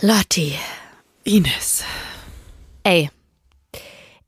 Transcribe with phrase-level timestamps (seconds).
[0.00, 0.54] Lotti.
[1.24, 1.84] Ines.
[2.84, 3.10] Ey,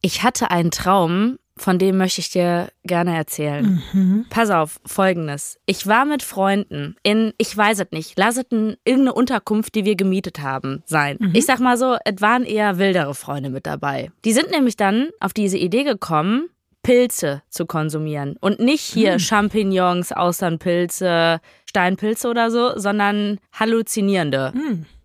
[0.02, 3.82] ich hatte einen Traum, von dem möchte ich dir gerne erzählen.
[3.92, 4.26] Mhm.
[4.30, 5.58] Pass auf, folgendes.
[5.66, 9.84] Ich war mit Freunden in, ich weiß es nicht, lass es ein- irgendeine Unterkunft, die
[9.84, 11.18] wir gemietet haben, sein.
[11.34, 14.10] Ich sag mal so, es waren eher wildere Freunde mit dabei.
[14.24, 16.48] Die sind nämlich dann auf diese Idee gekommen,
[16.82, 18.36] Pilze zu konsumieren.
[18.40, 24.52] Und nicht hier Champignons, Austernpilze, Steinpilze oder so, sondern halluzinierende.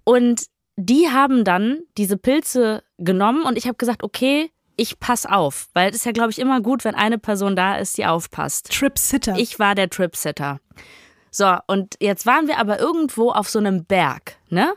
[0.06, 0.46] Und
[0.76, 5.90] die haben dann diese Pilze genommen und ich habe gesagt, okay, ich pass auf, weil
[5.90, 8.72] es ist ja, glaube ich, immer gut, wenn eine Person da ist, die aufpasst.
[8.72, 9.36] Trip Sitter.
[9.38, 10.60] Ich war der Tripsitter.
[11.32, 14.74] So, und jetzt waren wir aber irgendwo auf so einem Berg, ne?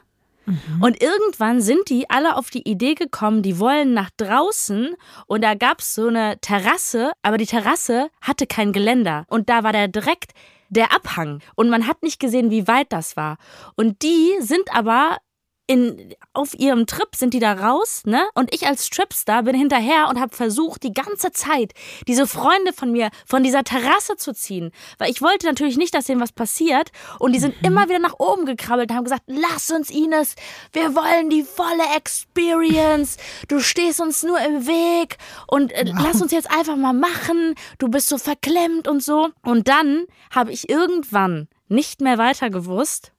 [0.81, 4.95] Und irgendwann sind die alle auf die Idee gekommen, die wollen nach draußen
[5.27, 9.73] und da gab's so eine Terrasse, aber die Terrasse hatte kein Geländer und da war
[9.73, 10.33] der direkt
[10.71, 13.37] der Abhang und man hat nicht gesehen, wie weit das war.
[13.77, 15.19] Und die sind aber
[15.69, 18.23] in, auf ihrem Trip sind die da raus, ne?
[18.35, 21.75] Und ich als Tripstar bin hinterher und habe versucht, die ganze Zeit
[22.09, 24.73] diese Freunde von mir von dieser Terrasse zu ziehen.
[24.97, 26.91] Weil ich wollte natürlich nicht, dass denen was passiert.
[27.19, 30.37] Und die sind immer wieder nach oben gekrabbelt und haben gesagt, lass uns, Ines,
[30.73, 33.19] wir wollen die volle Experience.
[33.49, 35.19] Du stehst uns nur im Weg.
[35.49, 37.55] Und äh, lass uns jetzt einfach mal machen.
[37.79, 39.29] Du bist so verklemmt und so.
[39.43, 43.13] Und dann habe ich irgendwann nicht mehr weiter gewusst.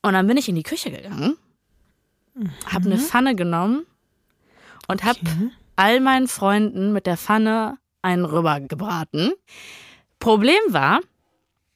[0.00, 1.36] Und dann bin ich in die Küche gegangen
[2.66, 3.86] habe eine Pfanne genommen
[4.86, 5.20] und habe
[5.76, 9.32] all meinen Freunden mit der Pfanne einen rüber gebraten.
[10.18, 11.00] Problem war,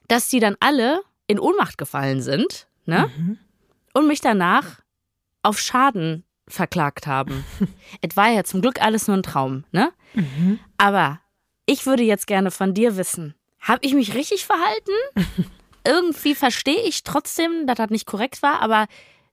[0.09, 3.11] dass die dann alle in Ohnmacht gefallen sind ne?
[3.93, 4.81] und mich danach
[5.43, 7.45] auf Schaden verklagt haben.
[8.01, 9.93] es war ja zum Glück alles nur ein Traum, ne?
[10.77, 11.21] Aber
[11.67, 14.93] ich würde jetzt gerne von dir wissen, habe ich mich richtig verhalten?
[15.87, 18.87] Irgendwie verstehe ich trotzdem, dass das nicht korrekt war, aber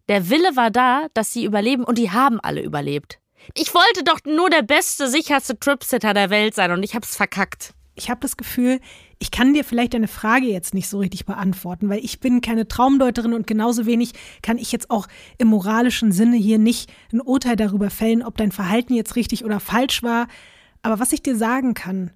[0.10, 3.20] der Wille war da, dass sie überleben und die haben alle überlebt.
[3.54, 7.74] Ich wollte doch nur der beste, sicherste Tripsitter der Welt sein und ich hab's verkackt.
[7.96, 8.80] Ich habe das Gefühl,
[9.20, 12.68] ich kann dir vielleicht deine Frage jetzt nicht so richtig beantworten, weil ich bin keine
[12.68, 17.56] Traumdeuterin und genauso wenig kann ich jetzt auch im moralischen Sinne hier nicht ein Urteil
[17.56, 20.28] darüber fällen, ob dein Verhalten jetzt richtig oder falsch war.
[20.82, 22.12] Aber was ich dir sagen kann,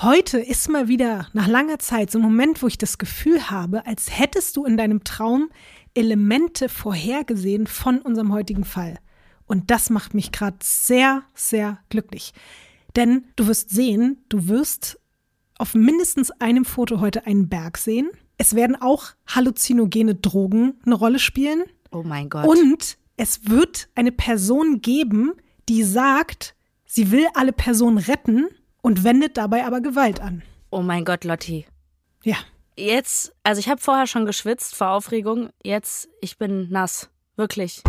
[0.00, 3.84] heute ist mal wieder nach langer Zeit so ein Moment, wo ich das Gefühl habe,
[3.86, 5.50] als hättest du in deinem Traum
[5.94, 8.98] Elemente vorhergesehen von unserem heutigen Fall.
[9.46, 12.32] Und das macht mich gerade sehr, sehr glücklich.
[12.96, 15.00] Denn du wirst sehen, du wirst
[15.58, 18.10] auf mindestens einem Foto heute einen Berg sehen.
[18.38, 21.64] Es werden auch halluzinogene Drogen eine Rolle spielen.
[21.90, 22.46] Oh mein Gott.
[22.46, 25.32] Und es wird eine Person geben,
[25.68, 26.54] die sagt,
[26.86, 28.46] sie will alle Personen retten
[28.82, 30.42] und wendet dabei aber Gewalt an.
[30.70, 31.66] oh mein Gott, Lotti.
[32.24, 32.36] Ja.
[32.80, 35.50] Jetzt, also ich habe vorher schon geschwitzt vor Aufregung.
[35.62, 37.10] Jetzt, ich bin nass.
[37.36, 37.82] Wirklich.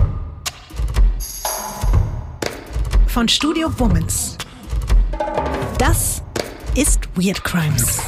[3.08, 4.38] Von Studio Womans.
[5.78, 6.22] Das
[6.76, 8.02] ist Weird Crimes.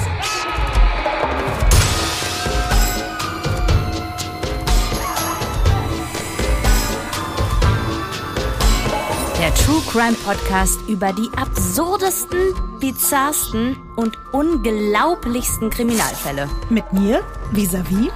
[9.44, 12.40] Der True Crime Podcast über die absurdesten,
[12.80, 16.50] bizarrsten und unglaublichsten Kriminalfälle.
[16.70, 17.22] Mit mir,
[17.52, 18.10] vis-à-vis.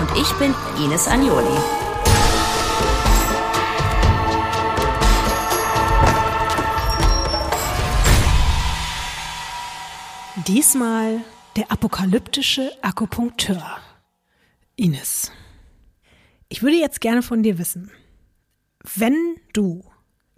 [0.00, 0.52] Und ich bin
[0.84, 1.46] Ines Agnoli.
[10.48, 11.20] Diesmal
[11.54, 13.78] der apokalyptische Akupunkteur.
[14.74, 15.30] Ines,
[16.48, 17.92] ich würde jetzt gerne von dir wissen,
[18.96, 19.84] wenn du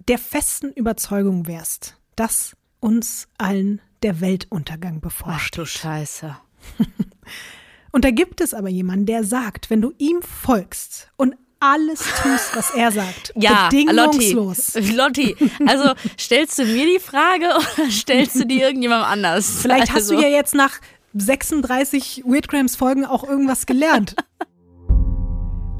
[0.08, 5.58] der festen Überzeugung wärst, dass uns allen der Weltuntergang Ach bevorsteht.
[5.58, 6.36] du Scheiße.
[7.92, 12.56] Und da gibt es aber jemanden, der sagt, wenn du ihm folgst und alles tust,
[12.56, 13.76] was er sagt, Ja, Lotti.
[13.76, 14.74] bedingungslos.
[14.94, 15.36] Lotti,
[15.66, 19.58] also stellst du mir die Frage oder stellst du die irgendjemandem anders?
[19.60, 20.80] Vielleicht hast also, du ja jetzt nach
[21.14, 24.16] 36 Weird Crimes Folgen auch irgendwas gelernt.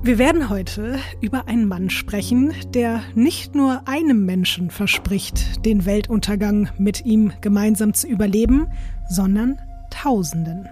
[0.05, 6.71] Wir werden heute über einen Mann sprechen, der nicht nur einem Menschen verspricht, den Weltuntergang
[6.77, 8.67] mit ihm gemeinsam zu überleben,
[9.09, 9.61] sondern
[9.91, 10.69] Tausenden.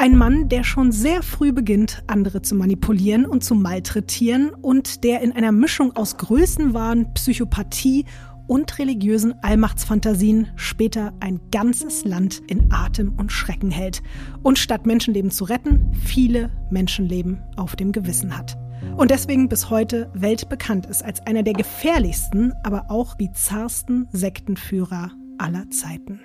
[0.00, 5.20] Ein Mann, der schon sehr früh beginnt, andere zu manipulieren und zu malträtieren und der
[5.20, 8.06] in einer Mischung aus Größenwahn, Psychopathie
[8.48, 14.02] und religiösen Allmachtsfantasien später ein ganzes Land in Atem und Schrecken hält
[14.42, 18.58] und statt Menschenleben zu retten, viele Menschenleben auf dem Gewissen hat.
[18.96, 25.70] Und deswegen bis heute weltbekannt ist als einer der gefährlichsten, aber auch bizarrsten Sektenführer aller
[25.70, 26.20] Zeiten.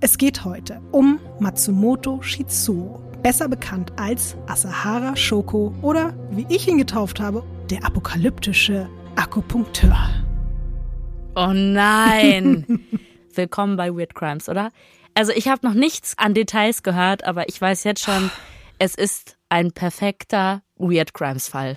[0.00, 6.78] Es geht heute um Matsumoto Shizuo, besser bekannt als Asahara Shoko oder, wie ich ihn
[6.78, 9.96] getauft habe, der apokalyptische Akupunkteur.
[11.38, 12.64] Oh nein!
[13.34, 14.70] Willkommen bei Weird Crimes, oder?
[15.12, 18.30] Also ich habe noch nichts an Details gehört, aber ich weiß jetzt schon,
[18.78, 21.76] es ist ein perfekter Weird Crimes Fall.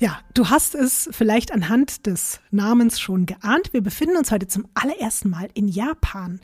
[0.00, 3.72] Ja, du hast es vielleicht anhand des Namens schon geahnt.
[3.72, 6.40] Wir befinden uns heute zum allerersten Mal in Japan.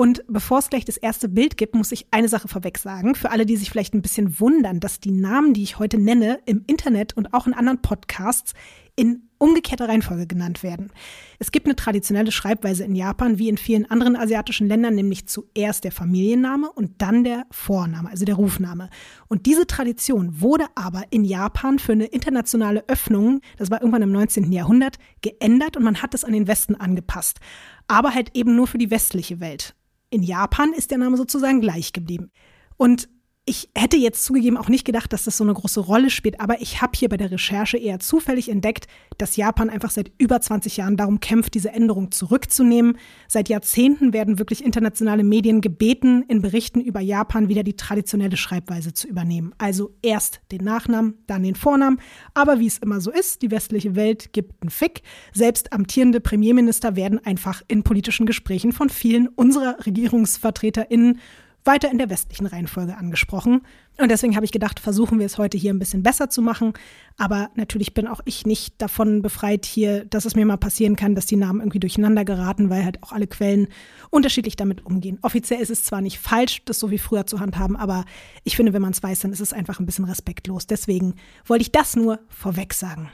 [0.00, 3.14] Und bevor es gleich das erste Bild gibt, muss ich eine Sache vorweg sagen.
[3.14, 6.40] Für alle, die sich vielleicht ein bisschen wundern, dass die Namen, die ich heute nenne,
[6.46, 8.54] im Internet und auch in anderen Podcasts
[8.96, 10.90] in umgekehrter Reihenfolge genannt werden.
[11.38, 15.84] Es gibt eine traditionelle Schreibweise in Japan, wie in vielen anderen asiatischen Ländern, nämlich zuerst
[15.84, 18.88] der Familienname und dann der Vorname, also der Rufname.
[19.28, 24.12] Und diese Tradition wurde aber in Japan für eine internationale Öffnung, das war irgendwann im
[24.12, 24.50] 19.
[24.50, 27.38] Jahrhundert, geändert und man hat es an den Westen angepasst.
[27.86, 29.74] Aber halt eben nur für die westliche Welt.
[30.10, 32.30] In Japan ist der Name sozusagen gleich geblieben.
[32.76, 33.08] Und
[33.50, 36.60] ich hätte jetzt zugegeben auch nicht gedacht, dass das so eine große Rolle spielt, aber
[36.60, 38.86] ich habe hier bei der Recherche eher zufällig entdeckt,
[39.18, 42.96] dass Japan einfach seit über 20 Jahren darum kämpft, diese Änderung zurückzunehmen.
[43.26, 48.94] Seit Jahrzehnten werden wirklich internationale Medien gebeten, in Berichten über Japan wieder die traditionelle Schreibweise
[48.94, 49.52] zu übernehmen.
[49.58, 51.98] Also erst den Nachnamen, dann den Vornamen.
[52.34, 55.02] Aber wie es immer so ist, die westliche Welt gibt einen Fick.
[55.32, 61.18] Selbst amtierende Premierminister werden einfach in politischen Gesprächen von vielen unserer RegierungsvertreterInnen
[61.64, 63.62] weiter in der westlichen Reihenfolge angesprochen.
[63.98, 66.72] Und deswegen habe ich gedacht, versuchen wir es heute hier ein bisschen besser zu machen.
[67.18, 71.14] Aber natürlich bin auch ich nicht davon befreit hier, dass es mir mal passieren kann,
[71.14, 73.68] dass die Namen irgendwie durcheinander geraten, weil halt auch alle Quellen
[74.08, 75.18] unterschiedlich damit umgehen.
[75.20, 78.06] Offiziell ist es zwar nicht falsch, das so wie früher zu handhaben, aber
[78.42, 80.66] ich finde, wenn man es weiß, dann ist es einfach ein bisschen respektlos.
[80.66, 81.14] Deswegen
[81.44, 83.10] wollte ich das nur vorweg sagen.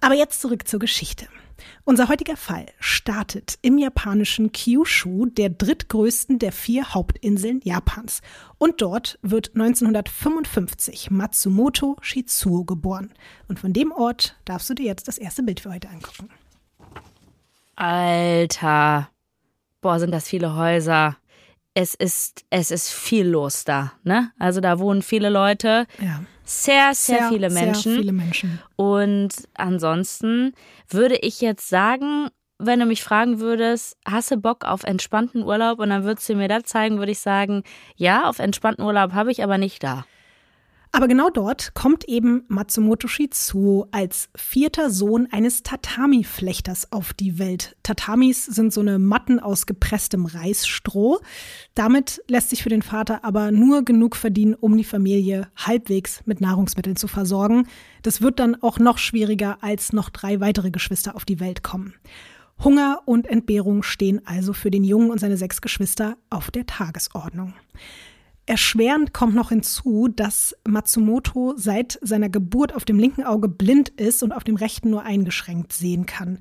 [0.00, 1.28] Aber jetzt zurück zur Geschichte.
[1.84, 8.20] Unser heutiger Fall startet im japanischen Kyushu, der drittgrößten der vier Hauptinseln Japans.
[8.58, 13.12] Und dort wird 1955 Matsumoto Shizuo geboren.
[13.48, 16.30] Und von dem Ort darfst du dir jetzt das erste Bild für heute angucken.
[17.76, 19.08] Alter.
[19.80, 21.16] Boah, sind das viele Häuser.
[21.74, 24.32] Es ist, es ist viel los da, ne?
[24.38, 25.86] Also da wohnen viele Leute.
[26.00, 27.92] Ja sehr, sehr, sehr viele Menschen.
[27.92, 28.58] Sehr viele Menschen.
[28.76, 30.54] Und ansonsten
[30.88, 32.28] würde ich jetzt sagen,
[32.58, 36.34] wenn du mich fragen würdest, hast du Bock auf entspannten Urlaub und dann würdest du
[36.34, 37.62] mir das zeigen, würde ich sagen,
[37.96, 40.04] ja, auf entspannten Urlaub habe ich, aber nicht da.
[40.90, 47.76] Aber genau dort kommt eben Matsumoto Shizuo als vierter Sohn eines Tatami-Flechters auf die Welt.
[47.82, 51.20] Tatamis sind so eine Matten aus gepresstem Reisstroh.
[51.74, 56.40] Damit lässt sich für den Vater aber nur genug verdienen, um die Familie halbwegs mit
[56.40, 57.66] Nahrungsmitteln zu versorgen.
[58.02, 61.94] Das wird dann auch noch schwieriger, als noch drei weitere Geschwister auf die Welt kommen.
[62.64, 67.54] Hunger und Entbehrung stehen also für den Jungen und seine sechs Geschwister auf der Tagesordnung.
[68.48, 74.22] Erschwerend kommt noch hinzu, dass Matsumoto seit seiner Geburt auf dem linken Auge blind ist
[74.22, 76.38] und auf dem rechten nur eingeschränkt sehen kann.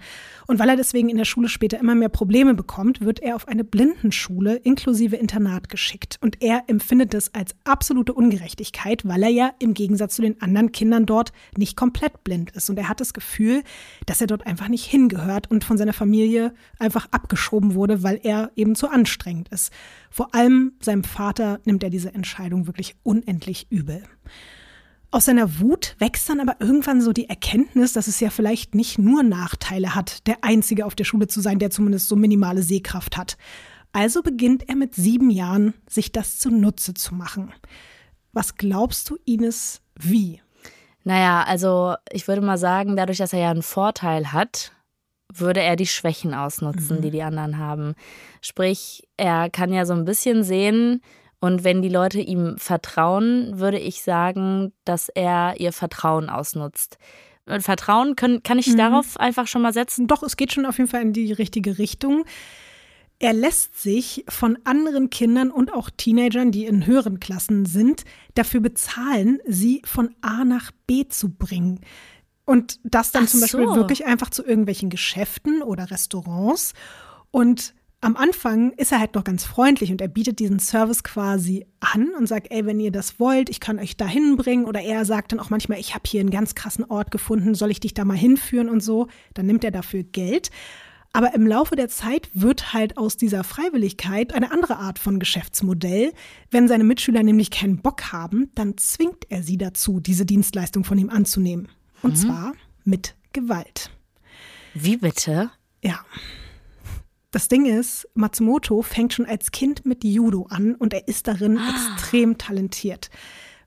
[0.47, 3.49] Und weil er deswegen in der Schule später immer mehr Probleme bekommt, wird er auf
[3.49, 6.17] eine Blindenschule inklusive Internat geschickt.
[6.21, 10.71] Und er empfindet das als absolute Ungerechtigkeit, weil er ja im Gegensatz zu den anderen
[10.71, 12.69] Kindern dort nicht komplett blind ist.
[12.69, 13.63] Und er hat das Gefühl,
[14.05, 18.51] dass er dort einfach nicht hingehört und von seiner Familie einfach abgeschoben wurde, weil er
[18.55, 19.73] eben zu anstrengend ist.
[20.09, 24.03] Vor allem seinem Vater nimmt er diese Entscheidung wirklich unendlich übel.
[25.09, 28.99] Aus seiner Wut wächst dann aber irgendwann so die Erkenntnis, dass es ja vielleicht nicht
[28.99, 33.15] nur Nachteile hat, der Einzige auf der Schule zu sein, der zumindest so minimale Sehkraft
[33.15, 33.37] hat.
[33.93, 37.53] Also beginnt er mit sieben Jahren, sich das zunutze zu machen.
[38.33, 40.41] Was glaubst du, Ines, wie?
[41.03, 44.73] Naja, also ich würde mal sagen, dadurch, dass er ja einen Vorteil hat,
[45.39, 47.01] würde er die Schwächen ausnutzen, mhm.
[47.01, 47.95] die die anderen haben.
[48.41, 51.01] Sprich, er kann ja so ein bisschen sehen,
[51.39, 56.97] und wenn die Leute ihm vertrauen, würde ich sagen, dass er ihr Vertrauen ausnutzt.
[57.59, 58.77] Vertrauen können, kann ich mhm.
[58.77, 60.07] darauf einfach schon mal setzen?
[60.07, 62.25] Doch, es geht schon auf jeden Fall in die richtige Richtung.
[63.19, 68.03] Er lässt sich von anderen Kindern und auch Teenagern, die in höheren Klassen sind,
[68.35, 71.79] dafür bezahlen, sie von A nach B zu bringen.
[72.47, 73.75] Und das dann Ach zum Beispiel so.
[73.75, 76.73] wirklich einfach zu irgendwelchen Geschäften oder Restaurants.
[77.29, 81.65] Und am Anfang ist er halt noch ganz freundlich und er bietet diesen Service quasi
[81.81, 84.65] an und sagt, ey, wenn ihr das wollt, ich kann euch da hinbringen.
[84.65, 87.69] Oder er sagt dann auch manchmal, ich habe hier einen ganz krassen Ort gefunden, soll
[87.69, 89.07] ich dich da mal hinführen und so.
[89.33, 90.49] Dann nimmt er dafür Geld.
[91.11, 96.13] Aber im Laufe der Zeit wird halt aus dieser Freiwilligkeit eine andere Art von Geschäftsmodell.
[96.49, 100.97] Wenn seine Mitschüler nämlich keinen Bock haben, dann zwingt er sie dazu, diese Dienstleistung von
[100.97, 101.67] ihm anzunehmen.
[102.01, 102.15] Und mhm.
[102.15, 103.91] zwar mit Gewalt.
[104.73, 105.51] Wie bitte?
[105.83, 105.99] Ja.
[107.31, 111.57] Das Ding ist, Matsumoto fängt schon als Kind mit Judo an und er ist darin
[111.57, 111.69] ah.
[111.69, 113.09] extrem talentiert.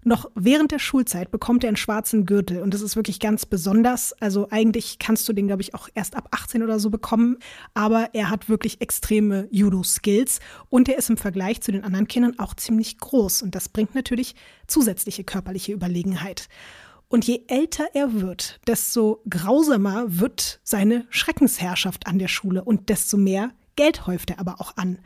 [0.03, 4.15] Noch während der Schulzeit bekommt er einen schwarzen Gürtel und das ist wirklich ganz besonders.
[4.15, 7.37] Also eigentlich kannst du den, glaube ich, auch erst ab 18 oder so bekommen,
[7.75, 12.39] aber er hat wirklich extreme Judo-Skills und er ist im Vergleich zu den anderen Kindern
[12.39, 14.35] auch ziemlich groß und das bringt natürlich
[14.67, 16.49] zusätzliche körperliche Überlegenheit.
[17.11, 23.17] Und je älter er wird, desto grausamer wird seine Schreckensherrschaft an der Schule und desto
[23.17, 25.01] mehr Geld häuft er aber auch an.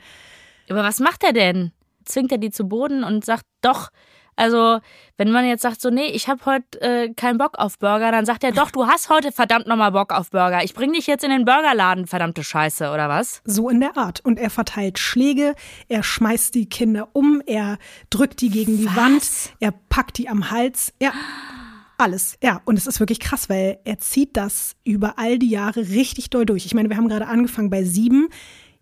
[0.68, 1.73] Aber was macht er denn?
[2.04, 3.88] Zwingt er die zu Boden und sagt, doch,
[4.37, 4.80] also,
[5.16, 8.26] wenn man jetzt sagt, so, nee, ich habe heute äh, keinen Bock auf Burger, dann
[8.26, 10.64] sagt er, doch, du hast heute verdammt nochmal Bock auf Burger.
[10.64, 13.42] Ich bring dich jetzt in den Burgerladen, verdammte Scheiße, oder was?
[13.44, 14.20] So in der Art.
[14.25, 15.54] Und er verteilt Schläge,
[15.88, 17.78] er schmeißt die Kinder um, er
[18.11, 18.96] drückt die gegen die was?
[18.96, 19.23] Wand,
[19.61, 20.92] er packt die am Hals.
[21.00, 21.12] Ja.
[21.97, 22.61] Alles, ja.
[22.65, 26.47] Und es ist wirklich krass, weil er zieht das über all die Jahre richtig doll
[26.47, 26.67] durch.
[26.67, 28.29] Ich meine, wir haben gerade angefangen bei sieben.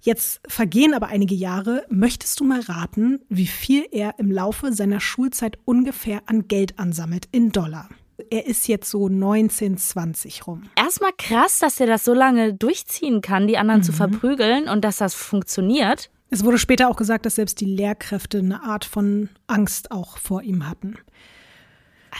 [0.00, 1.84] Jetzt vergehen aber einige Jahre.
[1.88, 7.28] Möchtest du mal raten, wie viel er im Laufe seiner Schulzeit ungefähr an Geld ansammelt
[7.30, 7.88] in Dollar?
[8.30, 10.64] Er ist jetzt so 19, 20 rum.
[10.76, 13.84] Erstmal krass, dass er das so lange durchziehen kann, die anderen mhm.
[13.84, 16.10] zu verprügeln und dass das funktioniert.
[16.30, 20.42] Es wurde später auch gesagt, dass selbst die Lehrkräfte eine Art von Angst auch vor
[20.42, 20.96] ihm hatten.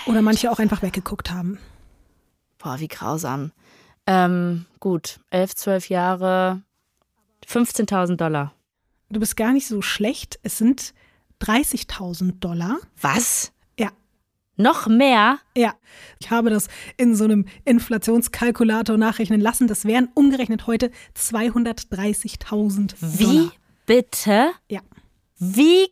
[0.07, 1.59] Oder manche auch einfach weggeguckt haben.
[2.59, 3.53] Boah, wie grausam.
[4.07, 6.63] Ähm, gut, elf, zwölf Jahre,
[7.47, 8.53] 15.000 Dollar.
[9.11, 10.39] Du bist gar nicht so schlecht.
[10.43, 10.95] Es sind
[11.43, 12.79] 30.000 Dollar.
[13.01, 13.53] Was?
[13.79, 13.91] Ja.
[14.57, 15.39] Noch mehr?
[15.57, 15.75] Ja.
[16.19, 19.67] Ich habe das in so einem Inflationskalkulator nachrechnen lassen.
[19.67, 23.19] Das wären umgerechnet heute 230.000 Dollar.
[23.19, 23.51] Wie
[23.87, 24.53] bitte?
[24.69, 24.81] Ja.
[25.39, 25.89] Wie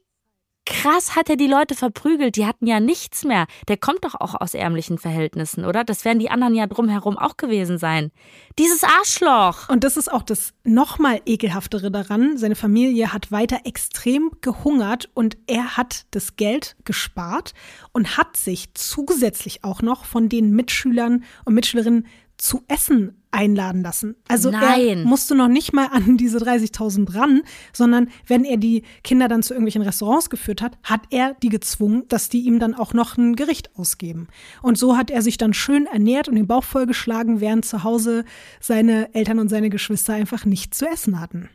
[0.71, 2.37] krass hat er die Leute verprügelt.
[2.37, 3.47] Die hatten ja nichts mehr.
[3.69, 5.85] Der kommt doch auch aus ärmlichen Verhältnissen, oder?
[5.85, 8.13] Das werden die anderen ja drumherum auch gewesen sein.
[8.59, 9.69] Dieses Arschloch.
[9.69, 12.39] Und das ist auch das nochmal ekelhaftere daran.
[12.39, 17.53] Seine Familie hat weiter extrem gehungert und er hat das Geld gespart
[17.93, 22.07] und hat sich zusätzlich auch noch von den Mitschülern und Mitschülerinnen
[22.41, 24.17] zu essen einladen lassen.
[24.27, 24.89] Also Nein.
[24.89, 27.43] er musste noch nicht mal an diese 30.000 ran,
[27.73, 32.09] sondern wenn er die Kinder dann zu irgendwelchen Restaurants geführt hat, hat er die gezwungen,
[32.09, 34.29] dass die ihm dann auch noch ein Gericht ausgeben.
[34.63, 38.25] Und so hat er sich dann schön ernährt und den Bauch vollgeschlagen, während zu Hause
[38.59, 41.51] seine Eltern und seine Geschwister einfach nichts zu essen hatten.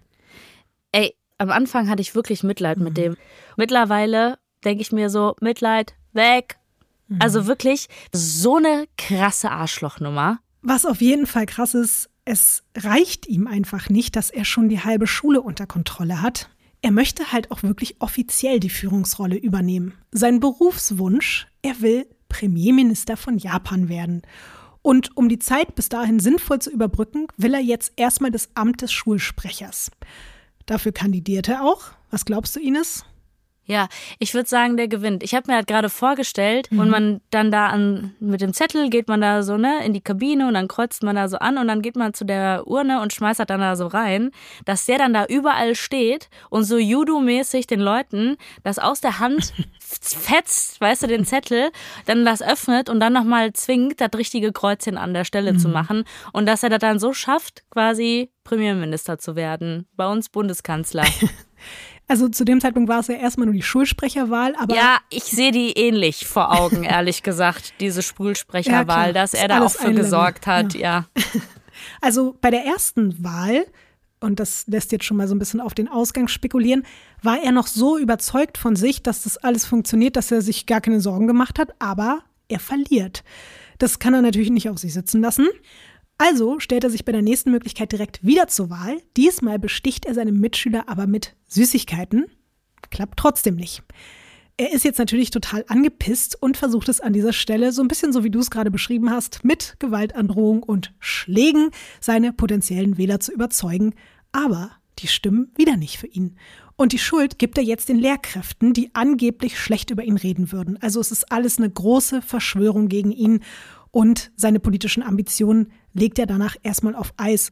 [0.92, 2.84] Ey, am Anfang hatte ich wirklich Mitleid mhm.
[2.84, 3.18] mit dem.
[3.58, 6.58] Mittlerweile denke ich mir so, Mitleid, weg.
[7.08, 7.20] Mhm.
[7.22, 10.40] Also wirklich so eine krasse Arschlochnummer.
[10.68, 14.80] Was auf jeden Fall krass ist, es reicht ihm einfach nicht, dass er schon die
[14.80, 16.50] halbe Schule unter Kontrolle hat.
[16.82, 19.94] Er möchte halt auch wirklich offiziell die Führungsrolle übernehmen.
[20.12, 24.24] Sein Berufswunsch, er will Premierminister von Japan werden.
[24.82, 28.82] Und um die Zeit bis dahin sinnvoll zu überbrücken, will er jetzt erstmal das Amt
[28.82, 29.92] des Schulsprechers.
[30.66, 31.92] Dafür kandidiert er auch.
[32.10, 33.06] Was glaubst du, Ines?
[33.68, 33.88] Ja,
[34.20, 35.24] ich würde sagen, der gewinnt.
[35.24, 36.80] Ich habe mir halt gerade vorgestellt mhm.
[36.80, 40.02] und man dann da an mit dem Zettel geht man da so ne in die
[40.02, 43.02] Kabine und dann kreuzt man da so an und dann geht man zu der Urne
[43.02, 44.30] und schmeißt das dann da so rein,
[44.66, 49.54] dass der dann da überall steht und so Judo-mäßig den Leuten das aus der Hand
[49.80, 51.72] fetzt, weißt du, den Zettel,
[52.06, 55.60] dann das öffnet und dann nochmal zwingt, das richtige Kreuzchen an der Stelle mhm.
[55.60, 56.04] zu machen
[56.34, 59.88] und dass er das dann so schafft, quasi Premierminister zu werden.
[59.96, 61.06] Bei uns Bundeskanzler.
[62.08, 64.76] Also zu dem Zeitpunkt war es ja erstmal nur die Schulsprecherwahl, aber.
[64.76, 69.64] Ja, ich sehe die ähnlich vor Augen, ehrlich gesagt, diese Schulsprecherwahl, ja, dass er da
[69.64, 71.08] auch für gesorgt hat, ja.
[71.18, 71.24] ja.
[72.02, 73.66] Also bei der ersten Wahl,
[74.20, 76.84] und das lässt jetzt schon mal so ein bisschen auf den Ausgang spekulieren,
[77.22, 80.82] war er noch so überzeugt von sich, dass das alles funktioniert, dass er sich gar
[80.82, 83.24] keine Sorgen gemacht hat, aber er verliert.
[83.78, 85.48] Das kann er natürlich nicht auf sich sitzen lassen.
[86.18, 89.02] Also stellt er sich bei der nächsten Möglichkeit direkt wieder zur Wahl.
[89.18, 92.26] Diesmal besticht er seine Mitschüler aber mit Süßigkeiten.
[92.90, 93.84] Klappt trotzdem nicht.
[94.58, 98.14] Er ist jetzt natürlich total angepisst und versucht es an dieser Stelle, so ein bisschen
[98.14, 103.34] so wie du es gerade beschrieben hast, mit Gewaltandrohung und Schlägen seine potenziellen Wähler zu
[103.34, 103.96] überzeugen.
[104.32, 106.38] Aber die stimmen wieder nicht für ihn.
[106.78, 110.82] Und die Schuld gibt er jetzt den Lehrkräften, die angeblich schlecht über ihn reden würden.
[110.82, 113.42] Also es ist alles eine große Verschwörung gegen ihn
[113.96, 117.52] und seine politischen Ambitionen legt er danach erstmal auf Eis.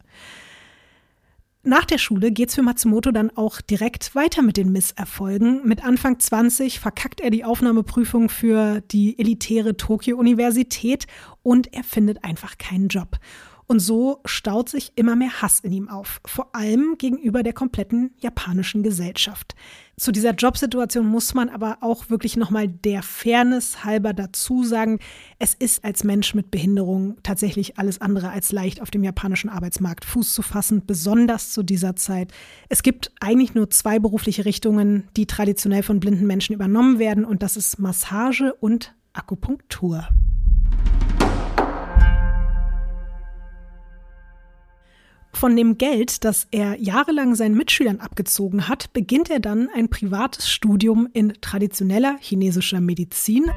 [1.64, 5.66] Nach der Schule geht es für Matsumoto dann auch direkt weiter mit den Misserfolgen.
[5.66, 11.08] Mit Anfang 20 verkackt er die Aufnahmeprüfung für die elitäre Tokio-Universität
[11.44, 13.20] und er findet einfach keinen Job.
[13.68, 18.14] Und so staut sich immer mehr Hass in ihm auf, vor allem gegenüber der kompletten
[18.20, 19.56] japanischen Gesellschaft.
[19.96, 24.98] Zu dieser Jobsituation muss man aber auch wirklich nochmal der Fairness halber dazu sagen,
[25.38, 30.04] es ist als Mensch mit Behinderung tatsächlich alles andere als leicht auf dem japanischen Arbeitsmarkt
[30.04, 32.34] Fuß zu fassen, besonders zu dieser Zeit.
[32.70, 37.44] Es gibt eigentlich nur zwei berufliche Richtungen, die traditionell von blinden Menschen übernommen werden und
[37.44, 40.08] das ist Massage und Akupunktur.
[45.36, 50.50] Von dem Geld, das er jahrelang seinen Mitschülern abgezogen hat, beginnt er dann ein privates
[50.50, 53.52] Studium in traditioneller chinesischer Medizin.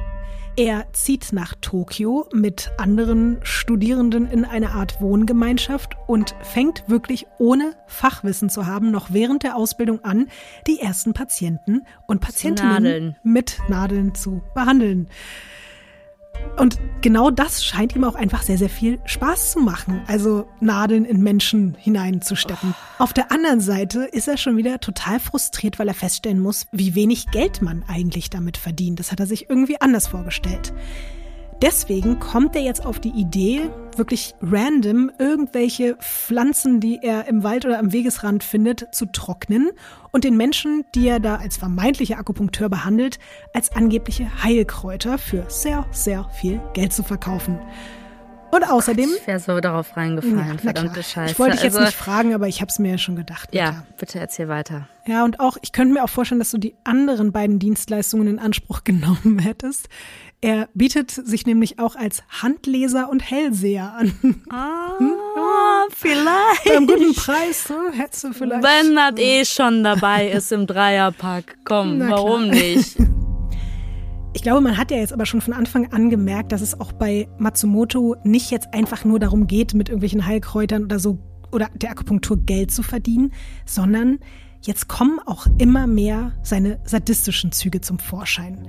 [0.57, 7.75] Er zieht nach Tokio mit anderen Studierenden in eine Art Wohngemeinschaft und fängt wirklich ohne
[7.85, 10.29] Fachwissen zu haben, noch während der Ausbildung an,
[10.65, 13.15] die ersten Patienten und Patientinnen Nadeln.
[13.21, 15.09] mit Nadeln zu behandeln.
[16.57, 20.01] Und genau das scheint ihm auch einfach sehr, sehr viel Spaß zu machen.
[20.07, 22.73] Also Nadeln in Menschen hineinzustecken.
[22.73, 23.03] Oh.
[23.03, 26.95] Auf der anderen Seite ist er schon wieder total frustriert, weil er feststellen muss, wie
[26.95, 28.99] wenig Geld man eigentlich damit verdient.
[28.99, 30.73] Das hat er sich irgendwie anders vorgestellt.
[31.61, 37.65] Deswegen kommt er jetzt auf die Idee, wirklich random irgendwelche Pflanzen, die er im Wald
[37.65, 39.71] oder am Wegesrand findet, zu trocknen
[40.11, 43.17] und den Menschen, die er da als vermeintlicher Akupunkteur behandelt,
[43.53, 47.59] als angebliche Heilkräuter für sehr, sehr viel Geld zu verkaufen.
[48.51, 49.09] Und außerdem.
[49.17, 51.33] Ich wäre so darauf reingefallen, ja, verdammte Scheiße.
[51.33, 53.51] Ich wollte dich jetzt also, nicht fragen, aber ich habe es mir ja schon gedacht.
[53.51, 53.63] Bitte.
[53.63, 54.87] Ja, bitte erzähl weiter.
[55.05, 58.39] Ja, und auch, ich könnte mir auch vorstellen, dass du die anderen beiden Dienstleistungen in
[58.39, 59.89] Anspruch genommen hättest.
[60.39, 64.13] Er bietet sich nämlich auch als Handleser und Hellseher an.
[64.51, 66.65] Ah, vielleicht.
[66.65, 67.91] Beim guten Preis, ne?
[67.93, 68.63] hättest du vielleicht.
[68.63, 72.97] Wenn das eh schon dabei ist im Dreierpack, komm, warum nicht?
[74.33, 76.91] Ich glaube, man hat ja jetzt aber schon von Anfang an gemerkt, dass es auch
[76.91, 81.17] bei Matsumoto nicht jetzt einfach nur darum geht, mit irgendwelchen Heilkräutern oder so
[81.51, 83.33] oder der Akupunktur Geld zu verdienen,
[83.65, 84.19] sondern
[84.61, 88.67] jetzt kommen auch immer mehr seine sadistischen Züge zum Vorschein.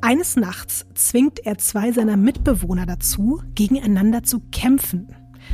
[0.00, 5.08] Eines Nachts zwingt er zwei seiner Mitbewohner dazu, gegeneinander zu kämpfen.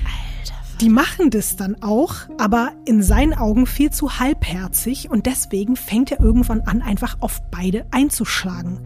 [0.04, 0.54] Alter.
[0.80, 6.10] Die machen das dann auch, aber in seinen Augen viel zu halbherzig und deswegen fängt
[6.10, 8.80] er irgendwann an, einfach auf beide einzuschlagen,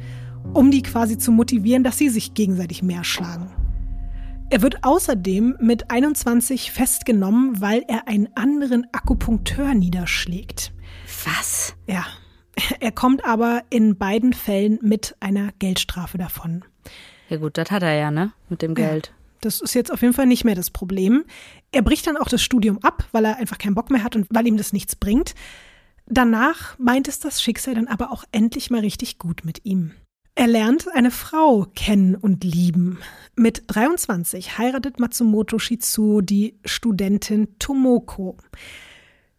[0.52, 3.50] um die quasi zu motivieren, dass sie sich gegenseitig mehr schlagen.
[4.48, 10.72] Er wird außerdem mit 21 festgenommen, weil er einen anderen Akupunkteur niederschlägt.
[11.24, 11.74] Was?
[11.88, 12.04] Ja.
[12.80, 16.64] Er kommt aber in beiden Fällen mit einer Geldstrafe davon.
[17.28, 18.32] Ja gut, das hat er ja, ne?
[18.48, 19.08] Mit dem Geld.
[19.08, 21.24] Ja, das ist jetzt auf jeden Fall nicht mehr das Problem.
[21.72, 24.26] Er bricht dann auch das Studium ab, weil er einfach keinen Bock mehr hat und
[24.30, 25.34] weil ihm das nichts bringt.
[26.06, 29.92] Danach meint es das Schicksal dann aber auch endlich mal richtig gut mit ihm.
[30.38, 32.98] Er lernt eine Frau kennen und lieben.
[33.36, 38.36] Mit 23 heiratet Matsumoto Shizu die Studentin Tomoko.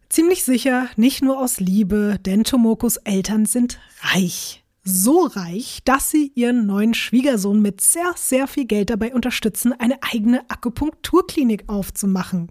[0.08, 4.64] Ziemlich sicher nicht nur aus Liebe, denn Tomokos Eltern sind reich.
[4.82, 10.02] So reich, dass sie ihren neuen Schwiegersohn mit sehr, sehr viel Geld dabei unterstützen, eine
[10.02, 12.50] eigene Akupunkturklinik aufzumachen.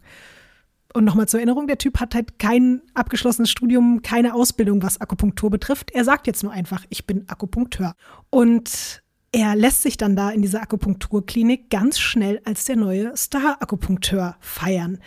[0.93, 5.49] Und nochmal zur Erinnerung, der Typ hat halt kein abgeschlossenes Studium, keine Ausbildung, was Akupunktur
[5.49, 5.89] betrifft.
[5.91, 7.93] Er sagt jetzt nur einfach, ich bin Akupunkteur.
[8.29, 14.37] Und er lässt sich dann da in dieser Akupunkturklinik ganz schnell als der neue Star-Akupunkteur
[14.39, 14.99] feiern.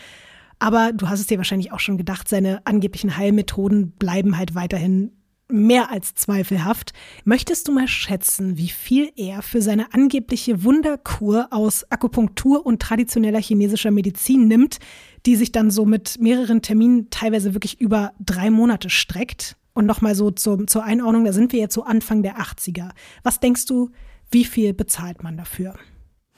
[0.60, 5.12] Aber du hast es dir wahrscheinlich auch schon gedacht, seine angeblichen Heilmethoden bleiben halt weiterhin
[5.48, 6.92] mehr als zweifelhaft.
[7.24, 13.40] Möchtest du mal schätzen, wie viel er für seine angebliche Wunderkur aus Akupunktur und traditioneller
[13.40, 14.78] chinesischer Medizin nimmt,
[15.26, 19.56] die sich dann so mit mehreren Terminen teilweise wirklich über drei Monate streckt?
[19.72, 22.90] Und nochmal so zur, zur Einordnung, da sind wir jetzt so Anfang der 80er.
[23.22, 23.90] Was denkst du,
[24.30, 25.74] wie viel bezahlt man dafür?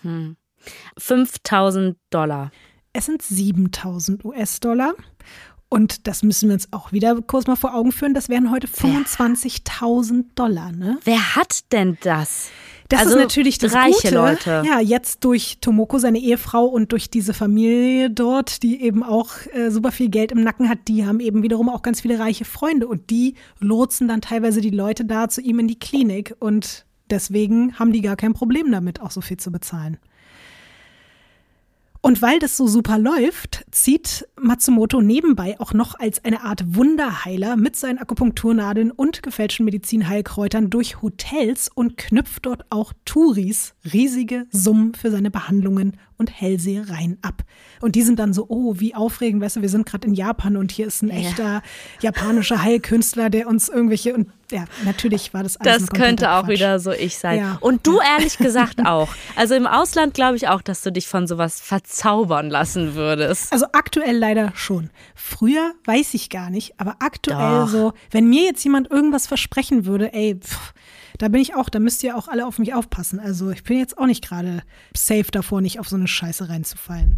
[0.02, 0.36] Hm.
[0.98, 2.52] 5000 Dollar.
[2.92, 4.94] Es sind 7000 US-Dollar.
[5.68, 8.12] Und das müssen wir uns auch wieder kurz mal vor Augen führen.
[8.12, 10.70] Das wären heute 25.000 Dollar.
[10.70, 10.98] Ne?
[11.04, 12.50] Wer hat denn das?
[12.90, 14.14] Das also ist natürlich das reiche Gute.
[14.14, 14.62] Leute.
[14.66, 19.70] Ja, jetzt durch Tomoko, seine Ehefrau und durch diese Familie dort, die eben auch äh,
[19.70, 22.86] super viel Geld im Nacken hat, die haben eben wiederum auch ganz viele reiche Freunde
[22.86, 27.78] und die lotsen dann teilweise die Leute da zu ihm in die Klinik und deswegen
[27.78, 29.96] haben die gar kein Problem damit, auch so viel zu bezahlen.
[32.04, 37.54] Und weil das so super läuft, zieht Matsumoto nebenbei auch noch als eine Art Wunderheiler
[37.54, 44.94] mit seinen Akupunkturnadeln und gefälschten Medizinheilkräutern durch Hotels und knüpft dort auch Touris riesige Summen
[44.94, 47.42] für seine Behandlungen und Hellsehereien ab.
[47.80, 50.56] Und die sind dann so, oh, wie aufregend, weißt du, wir sind gerade in Japan
[50.56, 51.62] und hier ist ein echter ja.
[52.00, 56.50] japanischer Heilkünstler, der uns irgendwelche und ja, natürlich war das alles Das könnte auch Quatsch.
[56.50, 57.38] wieder so ich sein.
[57.38, 57.58] Ja.
[57.60, 59.08] Und du ehrlich gesagt auch.
[59.34, 63.52] Also im Ausland glaube ich auch, dass du dich von sowas verzaubern lassen würdest.
[63.52, 64.90] Also aktuell leider schon.
[65.14, 67.68] Früher weiß ich gar nicht, aber aktuell Doch.
[67.68, 70.74] so, wenn mir jetzt jemand irgendwas versprechen würde, ey, pff,
[71.22, 73.20] da bin ich auch, da müsst ihr auch alle auf mich aufpassen.
[73.20, 77.14] Also ich bin jetzt auch nicht gerade safe davor, nicht auf so eine Scheiße reinzufallen.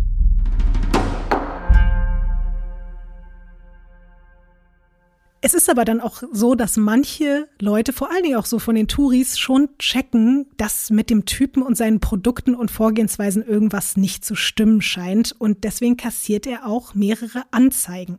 [5.40, 8.74] Es ist aber dann auch so, dass manche Leute, vor allen Dingen auch so von
[8.74, 14.22] den Touris, schon checken, dass mit dem Typen und seinen Produkten und Vorgehensweisen irgendwas nicht
[14.22, 15.34] zu stimmen scheint.
[15.38, 18.18] Und deswegen kassiert er auch mehrere Anzeigen.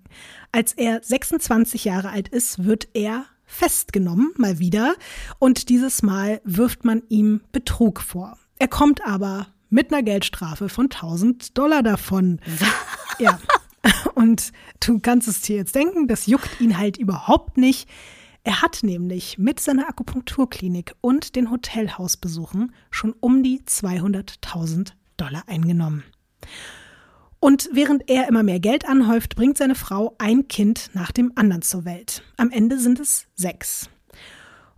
[0.52, 4.96] Als er 26 Jahre alt ist, wird er festgenommen, mal wieder.
[5.40, 8.38] Und dieses Mal wirft man ihm Betrug vor.
[8.60, 12.40] Er kommt aber mit einer Geldstrafe von 1000 Dollar davon.
[13.20, 13.40] ja.
[14.16, 17.88] Und du kannst es dir jetzt denken, das juckt ihn halt überhaupt nicht.
[18.44, 26.04] Er hat nämlich mit seiner Akupunkturklinik und den Hotelhausbesuchen schon um die 200.000 Dollar eingenommen.
[27.46, 31.62] Und während er immer mehr Geld anhäuft, bringt seine Frau ein Kind nach dem anderen
[31.62, 32.24] zur Welt.
[32.38, 33.88] Am Ende sind es sechs.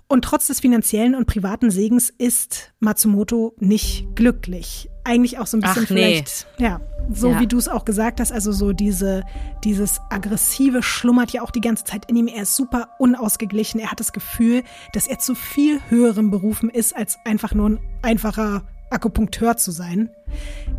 [0.10, 4.90] Und trotz des finanziellen und privaten Segens ist Matsumoto nicht glücklich.
[5.06, 6.66] Eigentlich auch so ein bisschen Ach, vielleicht, nee.
[6.66, 7.40] ja, so ja.
[7.40, 9.24] wie du es auch gesagt hast, also so diese,
[9.64, 12.28] dieses Aggressive schlummert ja auch die ganze Zeit in ihm.
[12.28, 13.80] Er ist super unausgeglichen.
[13.80, 17.80] Er hat das Gefühl, dass er zu viel höheren Berufen ist, als einfach nur ein
[18.02, 20.10] einfacher Akupunkteur zu sein.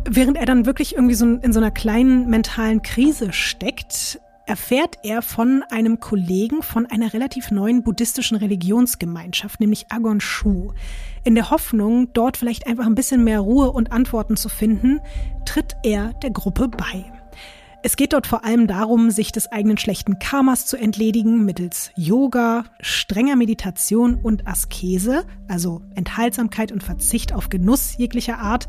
[0.09, 4.19] Während er dann wirklich irgendwie so in so einer kleinen mentalen Krise steckt,
[4.49, 10.71] erfährt er von einem Kollegen von einer relativ neuen buddhistischen Religionsgemeinschaft, nämlich Agon Shu.
[11.23, 15.01] In der Hoffnung, dort vielleicht einfach ein bisschen mehr Ruhe und Antworten zu finden,
[15.45, 17.18] tritt er der Gruppe bei.
[17.81, 22.65] Es geht dort vor allem darum, sich des eigenen schlechten Karmas zu entledigen mittels Yoga,
[22.81, 28.67] strenger Meditation und Askese, also Enthaltsamkeit und Verzicht auf Genuss jeglicher Art.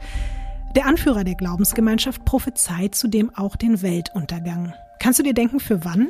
[0.76, 4.74] Der Anführer der Glaubensgemeinschaft prophezeit zudem auch den Weltuntergang.
[5.00, 6.08] Kannst du dir denken, für wann?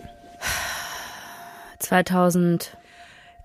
[1.79, 2.77] 2000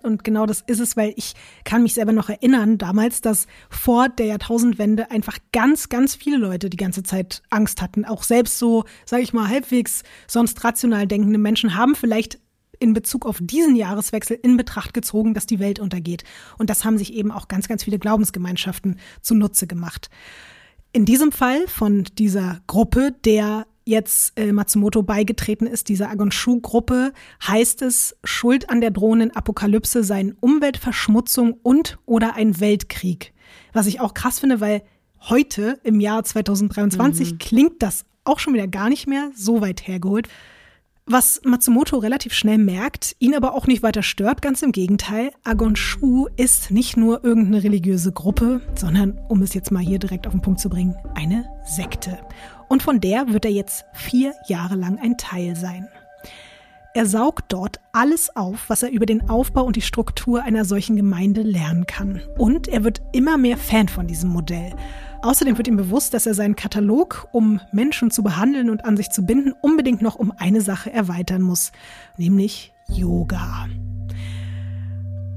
[0.06, 4.10] und genau das ist es, weil ich kann mich selber noch erinnern, damals, dass vor
[4.10, 8.06] der Jahrtausendwende einfach ganz, ganz viele Leute die ganze Zeit Angst hatten.
[8.06, 12.40] Auch selbst so, sage ich mal, halbwegs sonst rational denkende Menschen haben vielleicht
[12.80, 16.24] in Bezug auf diesen Jahreswechsel in Betracht gezogen, dass die Welt untergeht.
[16.58, 20.10] Und das haben sich eben auch ganz, ganz viele Glaubensgemeinschaften zunutze gemacht.
[20.92, 27.14] In diesem Fall von dieser Gruppe der jetzt äh, Matsumoto beigetreten ist, dieser Agonshu-Gruppe,
[27.48, 33.34] heißt es, Schuld an der drohenden Apokalypse seien Umweltverschmutzung und oder ein Weltkrieg.
[33.74, 34.82] Was ich auch krass finde, weil
[35.30, 37.38] heute im Jahr 2023 mhm.
[37.38, 40.28] klingt das auch schon wieder gar nicht mehr so weit hergeholt.
[41.08, 46.28] Was Matsumoto relativ schnell merkt, ihn aber auch nicht weiter stört, ganz im Gegenteil, Agonshu
[46.36, 50.42] ist nicht nur irgendeine religiöse Gruppe, sondern, um es jetzt mal hier direkt auf den
[50.42, 52.18] Punkt zu bringen, eine Sekte.
[52.68, 55.88] Und von der wird er jetzt vier Jahre lang ein Teil sein.
[56.96, 60.96] Er saugt dort alles auf, was er über den Aufbau und die Struktur einer solchen
[60.96, 62.22] Gemeinde lernen kann.
[62.38, 64.74] Und er wird immer mehr Fan von diesem Modell.
[65.22, 69.10] Außerdem wird ihm bewusst, dass er seinen Katalog, um Menschen zu behandeln und an sich
[69.10, 71.74] zu binden, unbedingt noch um eine Sache erweitern muss,
[72.16, 73.68] nämlich Yoga.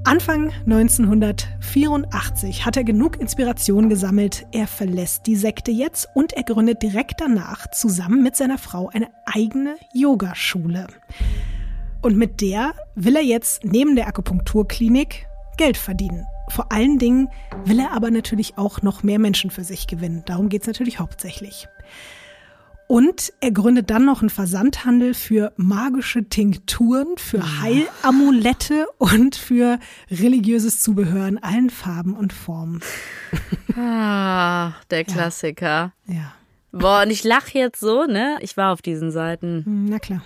[0.09, 4.47] Anfang 1984 hat er genug Inspiration gesammelt.
[4.53, 9.09] Er verlässt die Sekte jetzt und er gründet direkt danach zusammen mit seiner Frau eine
[9.27, 10.87] eigene Yogaschule.
[12.01, 15.27] Und mit der will er jetzt neben der Akupunkturklinik
[15.59, 16.25] Geld verdienen.
[16.49, 17.29] Vor allen Dingen
[17.67, 20.23] will er aber natürlich auch noch mehr Menschen für sich gewinnen.
[20.25, 21.69] Darum geht es natürlich hauptsächlich.
[22.89, 27.61] Und er gründet dann noch einen Versandhandel für magische Tinkturen, für ah.
[27.61, 29.79] Heilamulette und für
[30.11, 32.81] religiöses Zubehör in allen Farben und Formen.
[33.77, 35.93] Ah, der Klassiker.
[36.07, 36.15] Ja.
[36.15, 36.33] ja.
[36.73, 38.39] Boah, und ich lache jetzt so, ne?
[38.41, 39.65] Ich war auf diesen Seiten.
[39.65, 40.23] Hm, na klar.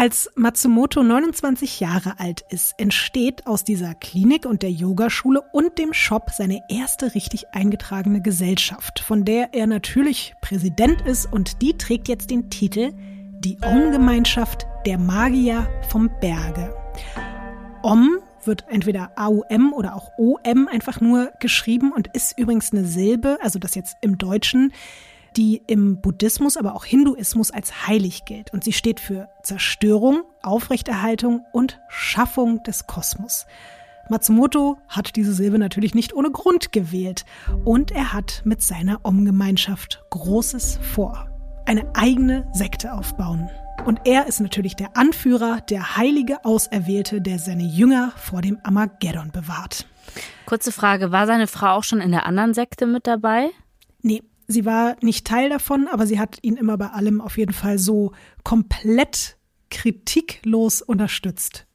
[0.00, 5.92] Als Matsumoto 29 Jahre alt ist, entsteht aus dieser Klinik und der Yogaschule und dem
[5.92, 12.06] Shop seine erste richtig eingetragene Gesellschaft, von der er natürlich Präsident ist und die trägt
[12.06, 12.92] jetzt den Titel
[13.40, 16.72] Die Om-Gemeinschaft der Magier vom Berge.
[17.82, 23.38] Om wird entweder AUM oder auch OM einfach nur geschrieben und ist übrigens eine Silbe,
[23.42, 24.72] also das jetzt im Deutschen,
[25.38, 28.52] die im Buddhismus, aber auch Hinduismus als heilig gilt.
[28.52, 33.46] Und sie steht für Zerstörung, Aufrechterhaltung und Schaffung des Kosmos.
[34.10, 37.24] Matsumoto hat diese Silbe natürlich nicht ohne Grund gewählt
[37.64, 41.28] und er hat mit seiner Om-Gemeinschaft Großes vor.
[41.66, 43.48] Eine eigene Sekte aufbauen.
[43.84, 49.30] Und er ist natürlich der Anführer, der heilige Auserwählte, der seine Jünger vor dem Armageddon
[49.30, 49.86] bewahrt.
[50.46, 53.50] Kurze Frage, war seine Frau auch schon in der anderen Sekte mit dabei?
[54.02, 57.52] Nee, sie war nicht Teil davon, aber sie hat ihn immer bei allem auf jeden
[57.52, 59.36] Fall so komplett
[59.70, 61.66] kritiklos unterstützt.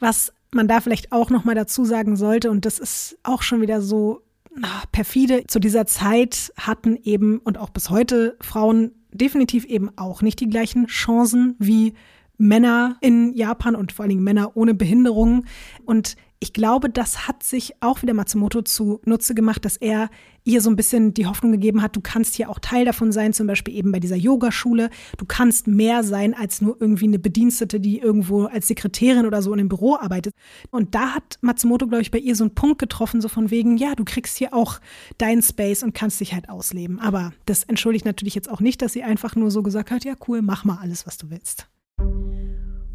[0.00, 3.60] Was man da vielleicht auch noch mal dazu sagen sollte und das ist auch schon
[3.60, 4.22] wieder so
[4.62, 10.22] ach, perfide zu dieser Zeit hatten eben und auch bis heute Frauen definitiv eben auch
[10.22, 11.94] nicht die gleichen Chancen wie
[12.36, 15.44] Männer in Japan und vor allen Dingen Männer ohne Behinderung
[15.84, 20.08] und ich glaube, das hat sich auch wieder Matsumoto zunutze gemacht, dass er
[20.42, 23.34] ihr so ein bisschen die Hoffnung gegeben hat, du kannst hier auch Teil davon sein,
[23.34, 24.88] zum Beispiel eben bei dieser Yogaschule.
[25.18, 29.52] Du kannst mehr sein als nur irgendwie eine Bedienstete, die irgendwo als Sekretärin oder so
[29.52, 30.32] in einem Büro arbeitet.
[30.70, 33.76] Und da hat Matsumoto, glaube ich, bei ihr so einen Punkt getroffen, so von wegen,
[33.76, 34.80] ja, du kriegst hier auch
[35.18, 36.98] deinen Space und kannst dich halt ausleben.
[37.00, 40.14] Aber das entschuldigt natürlich jetzt auch nicht, dass sie einfach nur so gesagt hat, ja,
[40.26, 41.68] cool, mach mal alles, was du willst.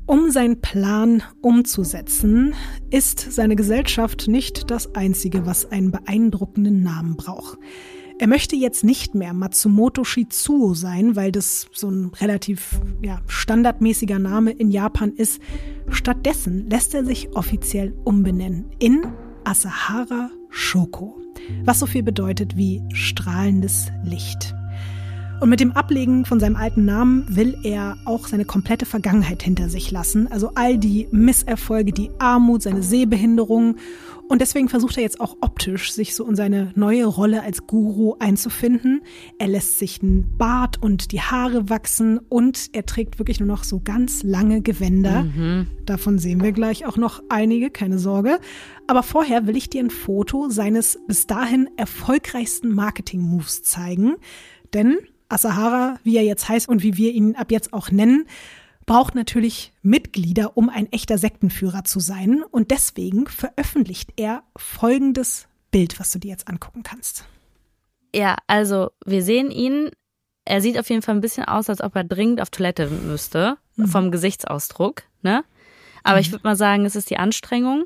[0.08, 2.54] Um seinen Plan umzusetzen,
[2.92, 7.58] ist seine Gesellschaft nicht das Einzige, was einen beeindruckenden Namen braucht.
[8.18, 14.20] Er möchte jetzt nicht mehr Matsumoto Shizuo sein, weil das so ein relativ ja, standardmäßiger
[14.20, 15.42] Name in Japan ist.
[15.90, 19.06] Stattdessen lässt er sich offiziell umbenennen in
[19.44, 21.18] Asahara Shoko,
[21.66, 24.55] was so viel bedeutet wie strahlendes Licht.
[25.42, 29.70] Und mit dem Ablegen von seinem alten Namen will er auch seine komplette Vergangenheit hinter
[29.70, 30.32] sich lassen.
[30.32, 33.76] Also all die Misserfolge, die Armut, seine Sehbehinderung.
[34.28, 38.16] Und deswegen versucht er jetzt auch optisch, sich so in seine neue Rolle als Guru
[38.18, 39.02] einzufinden.
[39.38, 43.64] Er lässt sich einen Bart und die Haare wachsen und er trägt wirklich nur noch
[43.64, 45.24] so ganz lange Gewänder.
[45.24, 45.68] Mhm.
[45.86, 48.40] Davon sehen wir gleich auch noch einige, keine Sorge.
[48.88, 54.16] Aber vorher will ich dir ein Foto seines bis dahin erfolgreichsten Marketing-Moves zeigen.
[54.74, 54.98] Denn
[55.30, 58.28] Asahara, wie er jetzt heißt und wie wir ihn ab jetzt auch nennen,
[58.86, 62.44] braucht natürlich Mitglieder, um ein echter Sektenführer zu sein.
[62.44, 67.26] Und deswegen veröffentlicht er folgendes Bild, was du dir jetzt angucken kannst.
[68.14, 69.90] Ja, also wir sehen ihn.
[70.46, 73.58] Er sieht auf jeden Fall ein bisschen aus, als ob er dringend auf Toilette müsste,
[73.76, 73.88] mhm.
[73.88, 75.04] vom Gesichtsausdruck.
[75.24, 75.44] Ne?
[76.04, 76.22] Aber mhm.
[76.22, 77.86] ich würde mal sagen, es ist die Anstrengung,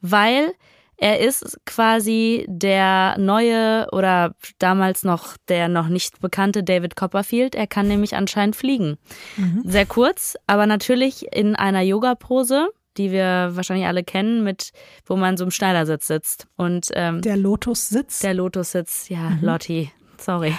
[0.00, 0.52] weil
[1.02, 7.54] er ist quasi der neue oder damals noch der noch nicht bekannte David Copperfield.
[7.54, 8.98] Er kann nämlich anscheinend fliegen.
[9.38, 9.62] Mhm.
[9.64, 14.72] Sehr kurz, aber natürlich in einer Yoga-Pose die wir wahrscheinlich alle kennen, mit
[15.06, 16.48] wo man so im Schneidersitz sitzt.
[16.56, 18.18] Und ähm, der Lotus-Sitz.
[18.18, 19.38] Der Lotus-Sitz, ja, mhm.
[19.42, 20.52] Lotti, sorry.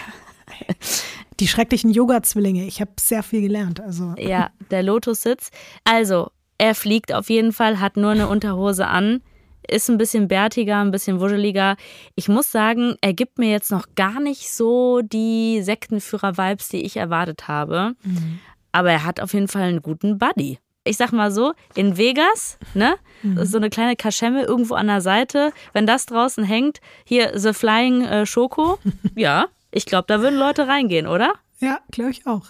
[1.40, 2.66] Die schrecklichen Yoga-Zwillinge.
[2.66, 3.82] Ich habe sehr viel gelernt.
[3.82, 4.16] Also.
[4.18, 5.52] Ja, der Lotus-Sitz.
[5.84, 9.22] Also, er fliegt auf jeden Fall, hat nur eine Unterhose an
[9.68, 11.76] ist ein bisschen bärtiger, ein bisschen wuscheliger.
[12.16, 16.98] Ich muss sagen, er gibt mir jetzt noch gar nicht so die Sektenführer-Vibes, die ich
[16.98, 17.96] erwartet habe.
[18.04, 18.40] Mhm.
[18.72, 20.60] Aber er hat auf jeden Fall einen guten Buddy.
[20.84, 22.96] Ich sag mal so, in Vegas, ne?
[23.22, 23.46] Mhm.
[23.46, 25.52] So eine kleine Kaschemme irgendwo an der Seite.
[25.74, 28.80] Wenn das draußen hängt, hier The Flying äh, Schoko,
[29.16, 31.34] ja, ich glaube, da würden Leute reingehen, oder?
[31.62, 32.48] Ja, glaube ich auch.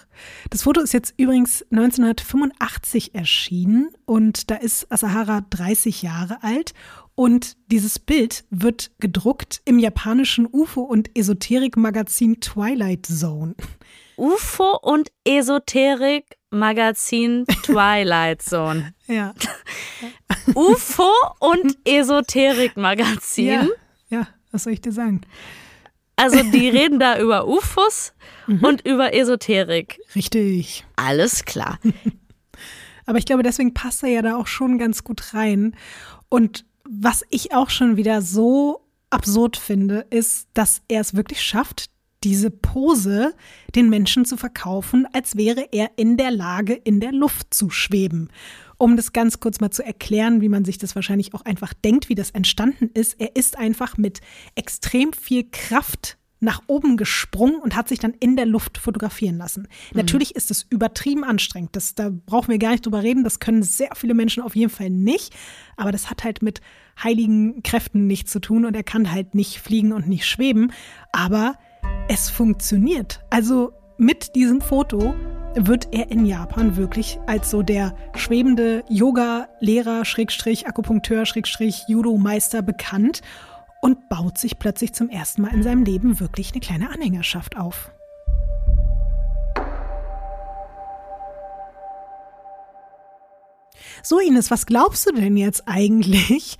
[0.48, 6.72] Das Foto ist jetzt übrigens 1985 erschienen und da ist Asahara 30 Jahre alt
[7.14, 13.54] und dieses Bild wird gedruckt im japanischen UFO- und Esoterik-Magazin Twilight Zone.
[14.16, 18.94] UFO- und Esoterik-Magazin Twilight Zone.
[19.06, 19.32] ja.
[20.54, 23.46] UFO- und Esoterik-Magazin.
[23.46, 23.68] Ja,
[24.08, 25.20] ja, was soll ich dir sagen?
[26.16, 28.12] Also die reden da über UFOs
[28.46, 28.64] mhm.
[28.64, 29.98] und über Esoterik.
[30.14, 30.84] Richtig.
[30.96, 31.78] Alles klar.
[33.06, 35.76] Aber ich glaube, deswegen passt er ja da auch schon ganz gut rein.
[36.28, 41.86] Und was ich auch schon wieder so absurd finde, ist, dass er es wirklich schafft,
[42.22, 43.34] diese Pose
[43.74, 48.28] den Menschen zu verkaufen, als wäre er in der Lage, in der Luft zu schweben.
[48.76, 52.08] Um das ganz kurz mal zu erklären, wie man sich das wahrscheinlich auch einfach denkt,
[52.08, 53.18] wie das entstanden ist.
[53.18, 54.20] Er ist einfach mit
[54.54, 59.62] extrem viel Kraft nach oben gesprungen und hat sich dann in der Luft fotografieren lassen.
[59.62, 59.98] Mhm.
[59.98, 61.76] Natürlich ist es übertrieben anstrengend.
[61.76, 63.22] Das, da brauchen wir gar nicht drüber reden.
[63.22, 65.34] Das können sehr viele Menschen auf jeden Fall nicht.
[65.76, 66.60] Aber das hat halt mit
[67.02, 70.72] heiligen Kräften nichts zu tun und er kann halt nicht fliegen und nicht schweben.
[71.12, 71.54] Aber
[72.08, 73.20] es funktioniert.
[73.30, 75.14] Also mit diesem Foto
[75.54, 83.20] wird er in Japan wirklich als so der schwebende Yoga-Lehrer, Schrägstrich, Akupunkteur, Schrägstrich, Judo-Meister bekannt
[83.82, 87.90] und baut sich plötzlich zum ersten Mal in seinem Leben wirklich eine kleine Anhängerschaft auf.
[94.04, 96.58] So, Ines, was glaubst du denn jetzt eigentlich?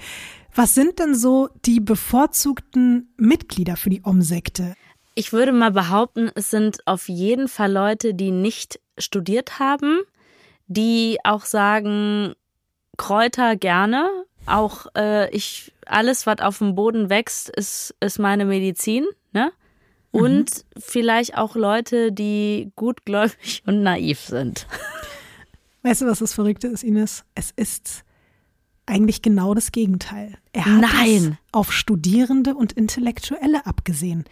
[0.55, 4.75] Was sind denn so die bevorzugten Mitglieder für die Om-Sekte?
[5.15, 10.01] Ich würde mal behaupten, es sind auf jeden Fall Leute, die nicht studiert haben,
[10.67, 12.35] die auch sagen,
[12.97, 14.11] Kräuter gerne,
[14.47, 19.53] auch äh, ich alles, was auf dem Boden wächst, ist, ist meine Medizin, ne?
[20.11, 20.81] Und mhm.
[20.81, 24.67] vielleicht auch Leute, die gutgläubig und naiv sind.
[25.83, 27.25] Weißt du, was das Verrückte ist, Ines?
[27.35, 28.05] Es ist
[28.87, 30.37] eigentlich genau das Gegenteil.
[30.53, 31.39] Er hat Nein.
[31.51, 34.25] auf Studierende und Intellektuelle abgesehen.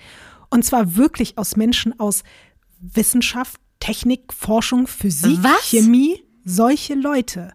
[0.51, 2.25] Und zwar wirklich aus Menschen aus
[2.81, 5.71] Wissenschaft, Technik, Forschung, Physik, Was?
[5.71, 7.53] Chemie, solche Leute.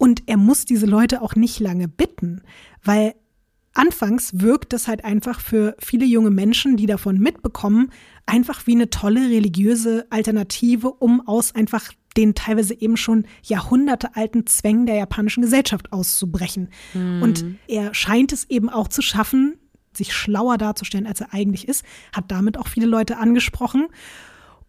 [0.00, 2.40] Und er muss diese Leute auch nicht lange bitten,
[2.82, 3.14] weil
[3.74, 7.92] anfangs wirkt das halt einfach für viele junge Menschen, die davon mitbekommen,
[8.24, 14.86] einfach wie eine tolle religiöse Alternative, um aus einfach den teilweise eben schon jahrhundertealten Zwängen
[14.86, 16.70] der japanischen Gesellschaft auszubrechen.
[16.94, 17.22] Mhm.
[17.22, 19.58] Und er scheint es eben auch zu schaffen,
[19.92, 21.84] sich schlauer darzustellen, als er eigentlich ist,
[22.16, 23.88] hat damit auch viele Leute angesprochen.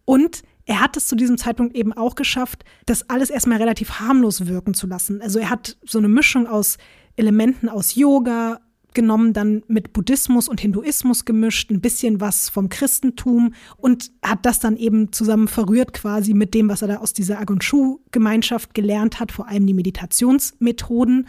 [0.04, 4.46] Und er hat es zu diesem Zeitpunkt eben auch geschafft, das alles erstmal relativ harmlos
[4.46, 5.20] wirken zu lassen.
[5.20, 6.78] Also er hat so eine Mischung aus
[7.16, 8.60] Elementen aus Yoga,
[8.94, 14.60] genommen, dann mit Buddhismus und Hinduismus gemischt, ein bisschen was vom Christentum und hat das
[14.60, 19.32] dann eben zusammen verrührt quasi mit dem, was er da aus dieser Agonshu-Gemeinschaft gelernt hat,
[19.32, 21.28] vor allem die Meditationsmethoden.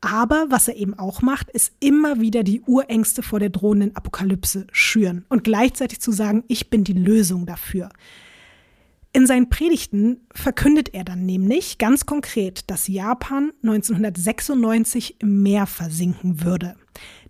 [0.00, 4.66] Aber was er eben auch macht, ist immer wieder die Urängste vor der drohenden Apokalypse
[4.70, 7.88] schüren und gleichzeitig zu sagen, ich bin die Lösung dafür.
[9.16, 16.42] In seinen Predigten verkündet er dann nämlich ganz konkret, dass Japan 1996 im Meer versinken
[16.42, 16.74] würde.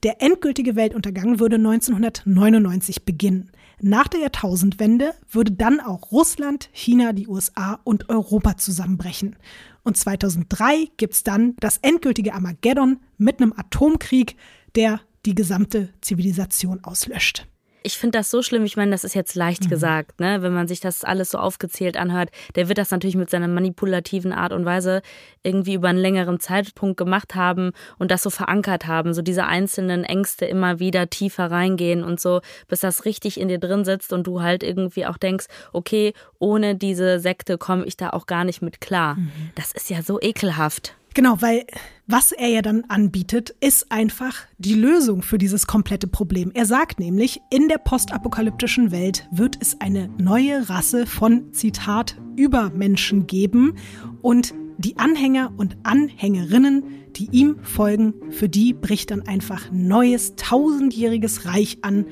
[0.02, 3.50] Der endgültige Weltuntergang würde 1999 beginnen.
[3.82, 9.36] Nach der Jahrtausendwende würde dann auch Russland, China, die USA und Europa zusammenbrechen.
[9.82, 14.36] Und 2003 gibt's dann das endgültige Armageddon mit einem Atomkrieg,
[14.74, 17.46] der die gesamte Zivilisation auslöscht
[17.86, 18.64] ich finde das so schlimm.
[18.64, 19.68] Ich meine, das ist jetzt leicht mhm.
[19.68, 20.40] gesagt, ne?
[20.40, 24.32] Wenn man sich das alles so aufgezählt anhört, der wird das natürlich mit seiner manipulativen
[24.32, 25.02] Art und Weise
[25.42, 30.02] irgendwie über einen längeren Zeitpunkt gemacht haben und das so verankert haben, so diese einzelnen
[30.02, 34.26] Ängste immer wieder tiefer reingehen und so, bis das richtig in dir drin sitzt und
[34.26, 38.62] du halt irgendwie auch denkst, okay, ohne diese Sekte komme ich da auch gar nicht
[38.62, 39.16] mit klar.
[39.16, 39.30] Mhm.
[39.56, 40.96] Das ist ja so ekelhaft.
[41.14, 41.64] Genau, weil
[42.08, 46.50] was er ja dann anbietet, ist einfach die Lösung für dieses komplette Problem.
[46.54, 53.28] Er sagt nämlich, in der postapokalyptischen Welt wird es eine neue Rasse von, Zitat, Übermenschen
[53.28, 53.76] geben
[54.22, 56.82] und die Anhänger und Anhängerinnen,
[57.14, 62.06] die ihm folgen, für die bricht dann einfach neues tausendjähriges Reich an.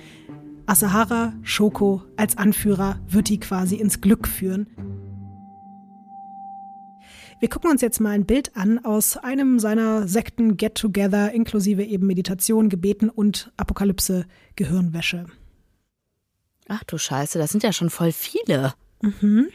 [0.67, 4.69] Asahara Shoko als Anführer wird die quasi ins Glück führen.
[7.42, 12.07] Wir gucken uns jetzt mal ein Bild an aus einem seiner Sekten Get-Together, inklusive eben
[12.07, 15.26] Meditation, Gebeten und Apokalypse, Gehirnwäsche.
[16.68, 18.74] Ach du Scheiße, das sind ja schon voll viele.
[19.00, 19.48] Mhm.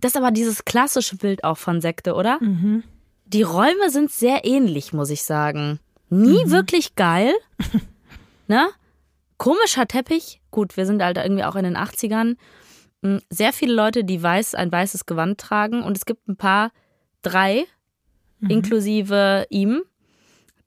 [0.00, 2.42] Das ist aber dieses klassische Bild auch von Sekte, oder?
[2.42, 2.82] Mhm.
[3.26, 5.78] Die Räume sind sehr ähnlich, muss ich sagen.
[6.10, 6.50] Nie mhm.
[6.50, 7.32] wirklich geil.
[8.48, 8.68] ne?
[9.36, 10.40] Komischer Teppich.
[10.50, 12.34] Gut, wir sind halt irgendwie auch in den 80ern.
[13.04, 15.84] Hm, sehr viele Leute, die weiß, ein weißes Gewand tragen.
[15.84, 16.72] Und es gibt ein paar
[17.28, 17.64] drei,
[18.40, 18.50] mhm.
[18.50, 19.82] inklusive ihm,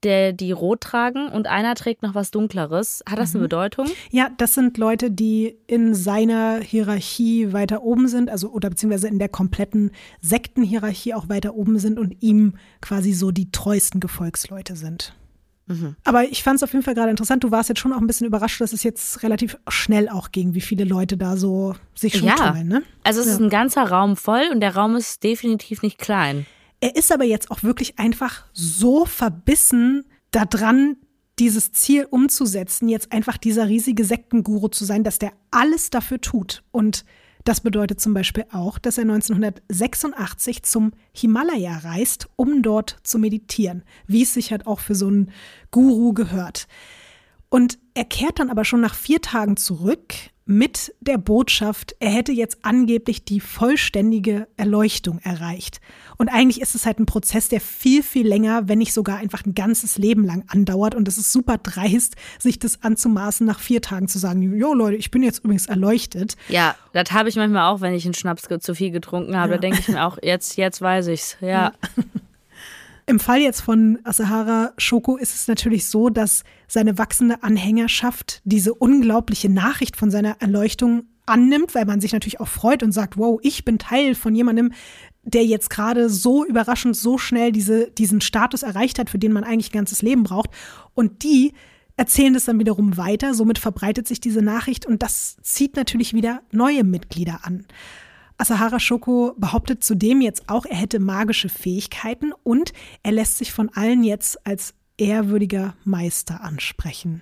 [0.04, 3.04] der die rot tragen und einer trägt noch was Dunkleres.
[3.08, 3.40] Hat das mhm.
[3.40, 3.88] eine Bedeutung?
[4.10, 9.20] Ja, das sind Leute, die in seiner Hierarchie weiter oben sind, also oder beziehungsweise in
[9.20, 15.14] der kompletten Sektenhierarchie auch weiter oben sind und ihm quasi so die treuesten Gefolgsleute sind.
[15.72, 15.96] Mhm.
[16.04, 17.44] Aber ich fand es auf jeden Fall gerade interessant.
[17.44, 20.54] Du warst jetzt schon auch ein bisschen überrascht, dass es jetzt relativ schnell auch ging,
[20.54, 22.52] wie viele Leute da so sich schon ja.
[22.52, 22.84] Tun, ne?
[23.04, 23.34] Also es ja.
[23.34, 26.46] ist ein ganzer Raum voll und der Raum ist definitiv nicht klein.
[26.80, 30.98] Er ist aber jetzt auch wirklich einfach so verbissen daran,
[31.40, 36.64] dieses Ziel umzusetzen, jetzt einfach dieser riesige Sektenguru zu sein, dass der alles dafür tut.
[36.72, 37.06] Und
[37.44, 43.84] das bedeutet zum Beispiel auch, dass er 1986 zum Himalaya reist, um dort zu meditieren,
[44.08, 45.32] wie es sich halt auch für so einen
[45.72, 46.68] Guru gehört.
[47.50, 50.14] Und er kehrt dann aber schon nach vier Tagen zurück
[50.46, 55.80] mit der Botschaft, er hätte jetzt angeblich die vollständige Erleuchtung erreicht.
[56.18, 59.46] Und eigentlich ist es halt ein Prozess, der viel, viel länger, wenn nicht sogar einfach
[59.46, 60.96] ein ganzes Leben lang andauert.
[60.96, 64.98] Und es ist super dreist, sich das anzumaßen, nach vier Tagen zu sagen, jo Leute,
[64.98, 66.36] ich bin jetzt übrigens erleuchtet.
[66.50, 69.52] Ja, das habe ich manchmal auch, wenn ich einen Schnaps zu viel getrunken habe.
[69.52, 69.58] Ja.
[69.58, 71.38] Da denke ich mir auch, jetzt, jetzt weiß ich's.
[71.42, 71.48] Ja.
[71.48, 71.74] ja.
[73.12, 78.74] Im Fall jetzt von Asahara Shoko ist es natürlich so, dass seine wachsende Anhängerschaft diese
[78.74, 83.38] unglaubliche Nachricht von seiner Erleuchtung annimmt, weil man sich natürlich auch freut und sagt, wow,
[83.44, 84.72] ich bin Teil von jemandem,
[85.24, 89.44] der jetzt gerade so überraschend, so schnell diese, diesen Status erreicht hat, für den man
[89.44, 90.52] eigentlich ein ganzes Leben braucht.
[90.94, 91.52] Und die
[91.98, 93.34] erzählen das dann wiederum weiter.
[93.34, 97.66] Somit verbreitet sich diese Nachricht und das zieht natürlich wieder neue Mitglieder an.
[98.42, 102.74] Asahara Shoko behauptet zudem jetzt auch, er hätte magische Fähigkeiten und
[103.04, 107.22] er lässt sich von allen jetzt als ehrwürdiger Meister ansprechen.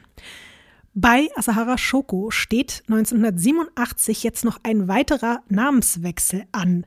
[0.94, 6.86] Bei Asahara Shoko steht 1987 jetzt noch ein weiterer Namenswechsel an.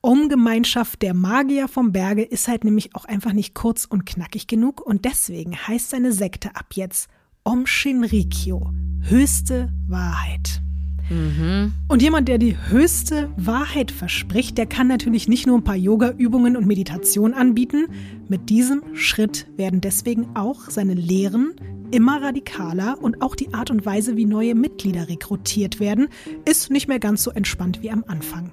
[0.00, 4.80] Om-Gemeinschaft der Magier vom Berge ist halt nämlich auch einfach nicht kurz und knackig genug
[4.80, 7.08] und deswegen heißt seine Sekte ab jetzt
[7.44, 8.72] Om Shinrikyo,
[9.02, 10.62] höchste Wahrheit.
[11.10, 11.72] Mhm.
[11.88, 16.56] Und jemand, der die höchste Wahrheit verspricht, der kann natürlich nicht nur ein paar Yoga-Übungen
[16.56, 17.86] und Meditation anbieten.
[18.28, 21.54] Mit diesem Schritt werden deswegen auch seine Lehren
[21.90, 26.08] immer radikaler und auch die Art und Weise, wie neue Mitglieder rekrutiert werden,
[26.44, 28.52] ist nicht mehr ganz so entspannt wie am Anfang.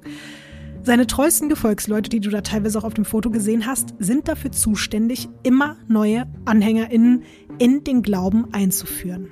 [0.83, 4.51] Seine treuesten Gefolgsleute, die du da teilweise auch auf dem Foto gesehen hast, sind dafür
[4.51, 7.23] zuständig, immer neue AnhängerInnen
[7.57, 9.31] in den Glauben einzuführen.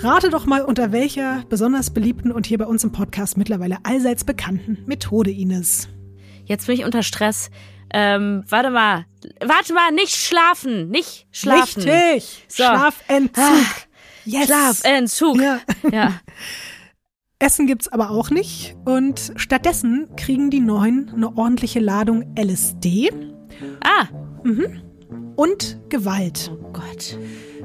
[0.00, 4.22] Rate doch mal, unter welcher besonders beliebten und hier bei uns im Podcast mittlerweile allseits
[4.22, 5.88] bekannten Methode, Ines.
[6.44, 7.50] Jetzt bin ich unter Stress.
[7.92, 9.06] Ähm, warte mal.
[9.44, 10.88] Warte mal, nicht schlafen.
[10.90, 11.82] Nicht schlafen.
[11.82, 12.44] Richtig.
[12.46, 12.62] So.
[12.62, 13.44] Schlafentzug.
[13.44, 13.64] Ah,
[14.24, 14.46] yes.
[14.46, 15.40] Schlafentzug.
[15.42, 15.60] Ja.
[15.90, 16.20] ja.
[17.40, 23.10] Essen gibt's aber auch nicht und stattdessen kriegen die Neuen eine ordentliche Ladung LSD.
[23.82, 24.06] Ah.
[24.44, 24.80] Mhm.
[25.34, 26.52] Und Gewalt.
[26.52, 27.18] Oh Gott.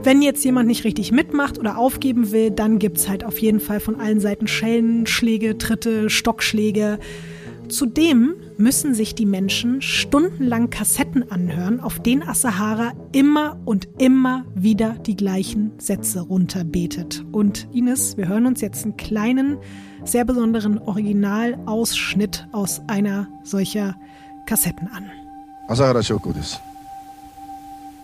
[0.04, 3.80] Wenn jetzt jemand nicht richtig mitmacht oder aufgeben will, dann gibt's halt auf jeden Fall
[3.80, 7.00] von allen Seiten Schellenschläge, Tritte, Stockschläge.
[7.70, 14.98] Zudem müssen sich die Menschen stundenlang Kassetten anhören, auf denen Asahara immer und immer wieder
[15.06, 17.24] die gleichen Sätze runterbetet.
[17.32, 19.58] Und Ines, wir hören uns jetzt einen kleinen,
[20.04, 23.96] sehr besonderen Originalausschnitt aus einer solcher
[24.48, 25.10] Kassetten an.
[25.70, 26.73] Asahara Shoko です。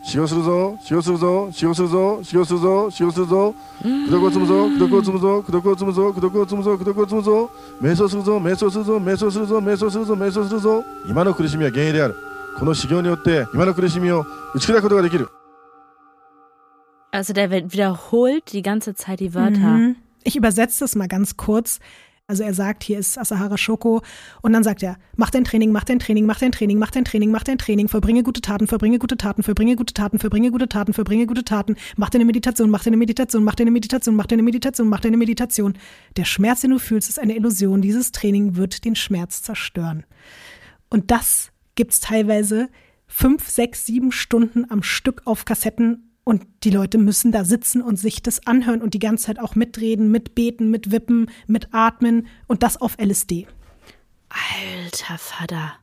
[0.01, 12.15] 使用するぞ使用するぞ使用するぞ使用するぞ使用するぞ功徳を積むぞ功徳を積むぞ功徳を積むぞ功徳を積むぞ功徳を積むぞ瞑想するぞ瞑想するぞ瞑想するぞ瞑想するぞ瞑想するぞ今の苦しみは幻影である
[12.57, 14.25] この修行によって今の苦しみを
[14.55, 15.29] 打ち砕くことができる
[17.11, 19.77] Also der wiederholt die ganze Zeit die Wörter.
[19.77, 19.95] Mhm.
[20.23, 21.79] Ich übersetze das mal ganz kurz.
[22.29, 24.03] Also er sagt, hier ist Asahara Shoko
[24.43, 27.03] und dann sagt er, mach dein Training, mach dein Training, mach dein Training, mach dein
[27.03, 30.69] Training, mach dein Training, vollbringe gute Taten, vollbringe gute Taten, vollbringe gute Taten, vollbringe gute
[30.69, 34.43] Taten, vollbringe gute Taten, mach deine Meditation, mach deine Meditation, mach deine Meditation, mach deine
[34.43, 35.73] Meditation, mach deine Meditation.
[36.17, 37.81] Der Schmerz, den du fühlst, ist eine Illusion.
[37.81, 40.05] Dieses Training wird den Schmerz zerstören.
[40.91, 42.69] Und das gibt's teilweise
[43.07, 47.97] fünf, sechs, sieben Stunden am Stück auf Kassetten und die Leute müssen da sitzen und
[47.97, 52.97] sich das anhören und die ganze Zeit auch mitreden, mitbeten, mitwippen, mitatmen und das auf
[52.99, 53.47] LSD.
[54.29, 55.73] Alter Vater.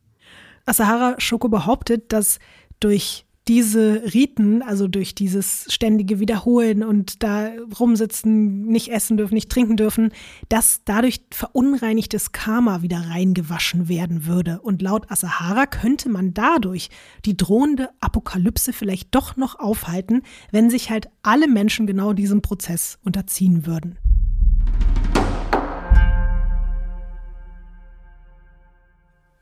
[0.64, 2.38] Asahara Shoko behauptet, dass
[2.80, 9.50] durch diese Riten, also durch dieses ständige Wiederholen und da rumsitzen, nicht essen dürfen, nicht
[9.50, 10.10] trinken dürfen,
[10.48, 14.60] dass dadurch verunreinigtes Karma wieder reingewaschen werden würde.
[14.60, 16.90] Und laut Asahara könnte man dadurch
[17.24, 22.98] die drohende Apokalypse vielleicht doch noch aufhalten, wenn sich halt alle Menschen genau diesem Prozess
[23.04, 23.98] unterziehen würden.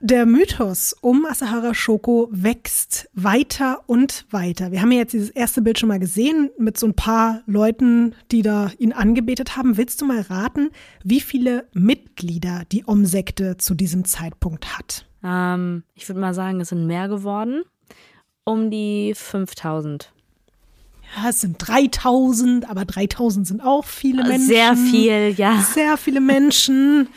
[0.07, 4.71] Der Mythos um Asahara Shoko wächst weiter und weiter.
[4.71, 8.15] Wir haben ja jetzt dieses erste Bild schon mal gesehen mit so ein paar Leuten,
[8.31, 9.79] die da ihn angebetet haben.
[9.79, 10.69] Willst du mal raten,
[11.03, 15.07] wie viele Mitglieder die Om-Sekte zu diesem Zeitpunkt hat?
[15.25, 17.63] Ähm, ich würde mal sagen, es sind mehr geworden.
[18.45, 20.13] Um die 5000.
[21.17, 24.49] Ja, es sind 3000, aber 3000 sind auch viele Menschen.
[24.49, 25.63] Sehr viel, ja.
[25.63, 27.09] Sehr viele Menschen.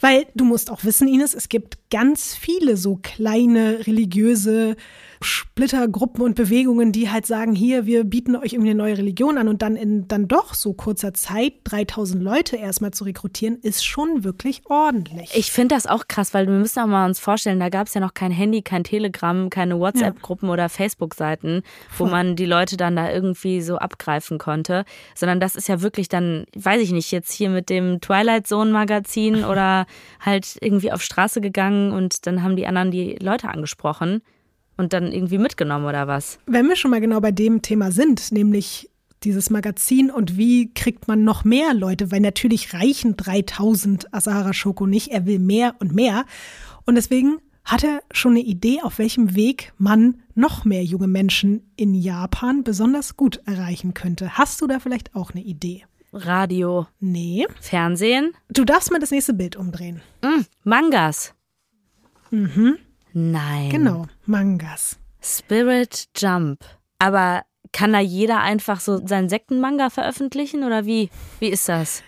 [0.00, 4.76] Weil du musst auch wissen, Ines, es gibt ganz viele so kleine religiöse
[5.22, 9.48] Splittergruppen und Bewegungen, die halt sagen, hier, wir bieten euch irgendwie eine neue Religion an
[9.48, 14.24] und dann in dann doch so kurzer Zeit 3000 Leute erstmal zu rekrutieren, ist schon
[14.24, 15.30] wirklich ordentlich.
[15.34, 17.94] Ich finde das auch krass, weil wir müssen auch mal uns vorstellen, da gab es
[17.94, 20.54] ja noch kein Handy, kein Telegram, keine WhatsApp-Gruppen ja.
[20.54, 21.62] oder Facebook-Seiten,
[21.98, 26.08] wo man die Leute dann da irgendwie so abgreifen konnte, sondern das ist ja wirklich
[26.08, 29.86] dann, weiß ich nicht, jetzt hier mit dem Twilight Zone Magazin oder
[30.18, 34.22] halt irgendwie auf Straße gegangen und dann haben die anderen die Leute angesprochen
[34.76, 36.38] und dann irgendwie mitgenommen oder was?
[36.46, 38.90] Wenn wir schon mal genau bei dem Thema sind, nämlich
[39.22, 44.86] dieses Magazin und wie kriegt man noch mehr Leute, weil natürlich reichen 3000 Asahara Shoko
[44.86, 46.24] nicht, er will mehr und mehr
[46.86, 51.70] und deswegen hat er schon eine Idee, auf welchem Weg man noch mehr junge Menschen
[51.76, 54.38] in Japan besonders gut erreichen könnte.
[54.38, 55.84] Hast du da vielleicht auch eine Idee?
[56.12, 56.86] Radio.
[56.98, 57.46] Nee.
[57.60, 58.32] Fernsehen.
[58.48, 60.00] Du darfst mal das nächste Bild umdrehen.
[60.22, 61.34] Mm, Mangas.
[62.30, 62.78] Mhm.
[63.12, 63.70] Nein.
[63.70, 64.98] Genau, Mangas.
[65.20, 66.64] Spirit Jump.
[66.98, 67.42] Aber
[67.72, 71.10] kann da jeder einfach so seinen Sektenmanga veröffentlichen oder wie?
[71.38, 72.02] Wie ist das?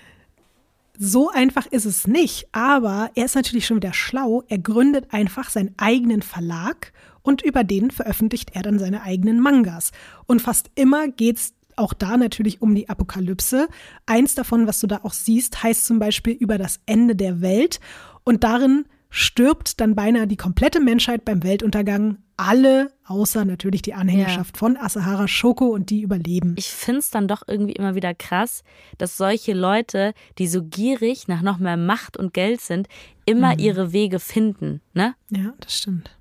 [0.99, 4.43] So einfach ist es nicht, aber er ist natürlich schon wieder schlau.
[4.49, 6.93] Er gründet einfach seinen eigenen Verlag
[7.23, 9.93] und über den veröffentlicht er dann seine eigenen Mangas.
[10.27, 13.69] Und fast immer geht's auch da natürlich um die Apokalypse.
[14.05, 17.81] Eins davon, was du da auch siehst, heißt zum Beispiel über das Ende der Welt.
[18.25, 18.85] Und darin
[19.15, 22.17] stirbt dann beinahe die komplette Menschheit beim Weltuntergang.
[22.39, 24.59] Alle, außer natürlich die Anhängerschaft ja.
[24.59, 26.55] von Asahara Shoko und die überleben.
[26.59, 28.65] Ich finde es dann doch irgendwie immer wieder krass,
[28.97, 32.89] dass solche Leute, die so gierig nach noch mehr Macht und Geld sind,
[33.27, 33.59] immer mhm.
[33.61, 34.81] ihre Wege finden.
[34.95, 35.15] Ne?
[35.29, 36.17] Ja, das stimmt.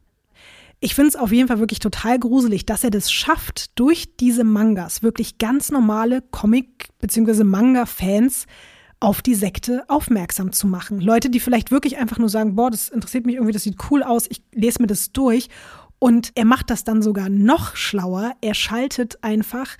[0.81, 4.43] Ich finde es auf jeden Fall wirklich total gruselig, dass er das schafft, durch diese
[4.43, 7.45] Mangas wirklich ganz normale Comic- bzw.
[7.45, 8.47] Manga-Fans
[9.01, 11.01] auf die Sekte aufmerksam zu machen.
[11.01, 14.03] Leute, die vielleicht wirklich einfach nur sagen, boah, das interessiert mich irgendwie, das sieht cool
[14.03, 15.49] aus, ich lese mir das durch.
[15.99, 18.33] Und er macht das dann sogar noch schlauer.
[18.41, 19.77] Er schaltet einfach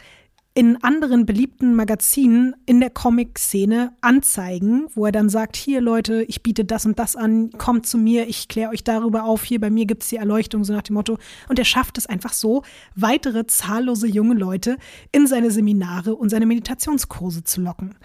[0.53, 6.43] in anderen beliebten Magazinen in der Comic-Szene Anzeigen, wo er dann sagt, hier Leute, ich
[6.43, 9.69] biete das und das an, kommt zu mir, ich kläre euch darüber auf, hier bei
[9.69, 11.17] mir gibt es die Erleuchtung, so nach dem Motto.
[11.47, 12.63] Und er schafft es einfach so,
[12.95, 14.77] weitere zahllose junge Leute
[15.11, 17.95] in seine Seminare und seine Meditationskurse zu locken.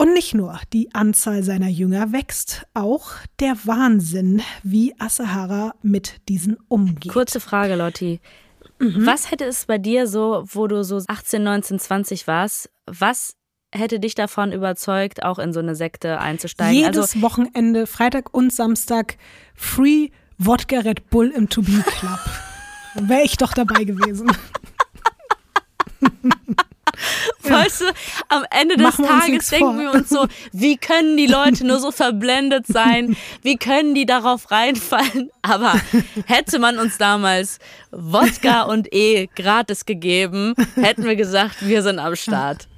[0.00, 6.56] Und nicht nur die Anzahl seiner Jünger wächst, auch der Wahnsinn, wie Asahara mit diesen
[6.68, 7.12] umgeht.
[7.12, 8.20] Kurze Frage, Lotti.
[8.78, 9.04] Mhm.
[9.06, 13.34] Was hätte es bei dir so, wo du so 18, 19, 20 warst, was
[13.74, 16.80] hätte dich davon überzeugt, auch in so eine Sekte einzusteigen?
[16.80, 19.16] Jedes also, Wochenende, Freitag und Samstag,
[19.56, 22.20] Free Wodka Red Bull im To Be Club.
[23.08, 24.30] Wäre ich doch dabei gewesen.
[27.42, 27.84] Weißt du,
[28.28, 29.78] am Ende des Tages denken vor.
[29.78, 33.16] wir uns so, wie können die Leute nur so verblendet sein?
[33.42, 35.30] Wie können die darauf reinfallen?
[35.42, 35.74] Aber
[36.26, 37.58] hätte man uns damals
[37.90, 42.68] Wodka und E gratis gegeben, hätten wir gesagt, wir sind am Start.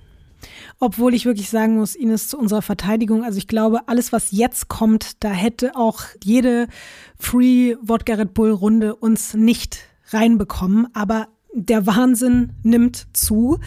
[0.78, 4.68] Obwohl ich wirklich sagen muss, Ines, zu unserer Verteidigung, also ich glaube, alles, was jetzt
[4.68, 6.68] kommt, da hätte auch jede
[7.18, 9.80] Free Wodka Red Bull Runde uns nicht
[10.10, 10.88] reinbekommen.
[10.94, 13.58] Aber der Wahnsinn nimmt zu.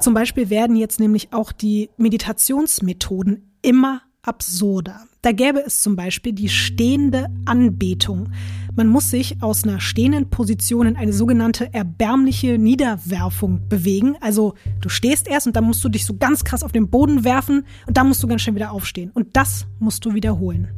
[0.00, 5.00] Zum Beispiel werden jetzt nämlich auch die Meditationsmethoden immer absurder.
[5.22, 8.30] Da gäbe es zum Beispiel die stehende Anbetung.
[8.74, 14.16] Man muss sich aus einer stehenden Position in eine sogenannte erbärmliche Niederwerfung bewegen.
[14.20, 17.24] Also du stehst erst und dann musst du dich so ganz krass auf den Boden
[17.24, 19.10] werfen und dann musst du ganz schnell wieder aufstehen.
[19.14, 20.68] Und das musst du wiederholen.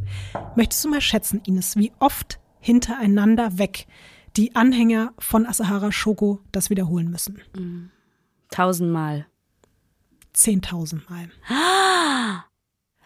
[0.56, 3.86] Möchtest du mal schätzen, Ines, wie oft hintereinander weg
[4.36, 7.38] die Anhänger von Asahara Shoko das wiederholen müssen?
[7.56, 7.90] Mhm.
[8.50, 9.26] Tausendmal.
[10.32, 11.30] Zehntausendmal.
[11.48, 12.44] Ah!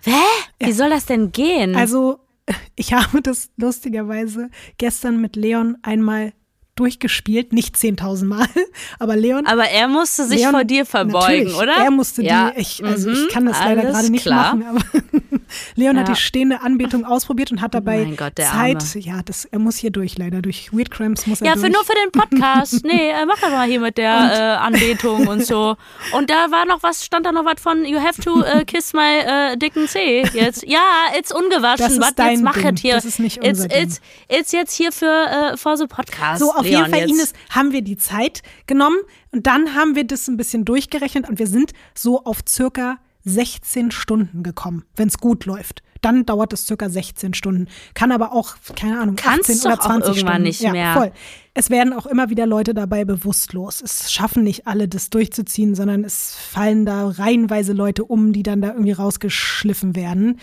[0.05, 0.21] Hä?
[0.59, 0.73] Wie ja.
[0.75, 1.77] soll das denn gehen?
[1.77, 2.21] Also,
[2.77, 6.33] ich habe das lustigerweise gestern mit Leon einmal
[6.75, 8.47] durchgespielt, nicht 10.000 Mal,
[8.99, 9.47] aber Leon.
[9.47, 11.75] Aber er musste sich Leon, vor dir verbeugen, oder?
[11.75, 12.51] Er musste ja.
[12.51, 14.55] die, ich, also mhm, ich kann das leider gerade nicht klar.
[14.55, 14.81] machen, aber
[15.75, 16.03] Leon ja.
[16.03, 18.77] hat die stehende Anbetung ausprobiert und hat dabei mein Gott, Zeit.
[18.77, 19.01] Arme.
[19.01, 20.41] Ja, das, er muss hier durch, leider.
[20.41, 21.65] Durch Weird Cramps muss er ja, durch.
[21.67, 22.85] Ja, nur für den Podcast.
[22.85, 25.77] nee, er macht mal hier mit der äh, Anbetung und so.
[26.13, 28.95] Und da war noch was, stand da noch was von You have to uh, kiss
[28.95, 30.23] my uh, dicken C.
[30.33, 30.81] Jetzt, ja,
[31.19, 32.03] it's ungewaschen.
[32.17, 32.77] Dein jetzt mach Ding.
[32.77, 32.95] hier.
[32.95, 36.41] Das ist nicht unser it's, it's, it's jetzt hier für uh, for the Podcast.
[36.41, 37.11] So, auf Leon jeden Fall, jetzt.
[37.11, 38.99] Ines, haben wir die Zeit genommen
[39.31, 43.91] und dann haben wir das ein bisschen durchgerechnet und wir sind so auf circa 16
[43.91, 45.83] Stunden gekommen, wenn es gut läuft.
[46.01, 47.69] Dann dauert es circa 16 Stunden.
[47.95, 50.43] Kann aber auch, keine Ahnung, Kannst 18 oder 20 auch Stunden.
[50.43, 50.75] nicht mehr.
[50.75, 51.13] Ja, voll.
[51.55, 53.81] Es werden auch immer wieder Leute dabei bewusstlos.
[53.81, 58.61] Es schaffen nicht alle, das durchzuziehen, sondern es fallen da reihenweise Leute um, die dann
[58.61, 60.41] da irgendwie rausgeschliffen werden.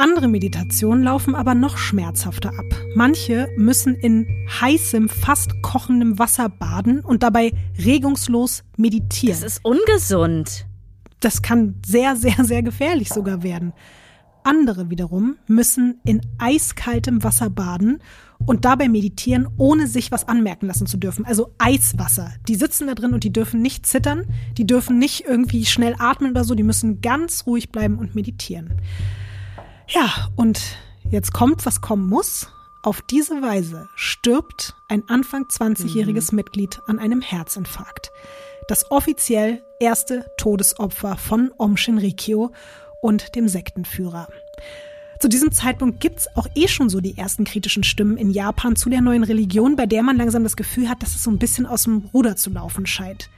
[0.00, 2.66] Andere Meditationen laufen aber noch schmerzhafter ab.
[2.94, 4.28] Manche müssen in
[4.60, 7.52] heißem, fast kochendem Wasser baden und dabei
[7.84, 9.40] regungslos meditieren.
[9.40, 10.66] Das ist ungesund.
[11.18, 13.72] Das kann sehr, sehr, sehr gefährlich sogar werden.
[14.44, 17.98] Andere wiederum müssen in eiskaltem Wasser baden
[18.46, 21.24] und dabei meditieren, ohne sich was anmerken lassen zu dürfen.
[21.24, 22.34] Also Eiswasser.
[22.46, 24.26] Die sitzen da drin und die dürfen nicht zittern,
[24.58, 28.80] die dürfen nicht irgendwie schnell atmen oder so, die müssen ganz ruhig bleiben und meditieren.
[29.88, 30.60] Ja, und
[31.10, 32.48] jetzt kommt, was kommen muss.
[32.82, 36.36] Auf diese Weise stirbt ein Anfang 20-jähriges mhm.
[36.36, 38.12] Mitglied an einem Herzinfarkt.
[38.68, 42.52] Das offiziell erste Todesopfer von Om Shinrikyo
[43.00, 44.28] und dem Sektenführer.
[45.20, 48.90] Zu diesem Zeitpunkt gibt's auch eh schon so die ersten kritischen Stimmen in Japan zu
[48.90, 51.66] der neuen Religion, bei der man langsam das Gefühl hat, dass es so ein bisschen
[51.66, 53.30] aus dem Ruder zu laufen scheint.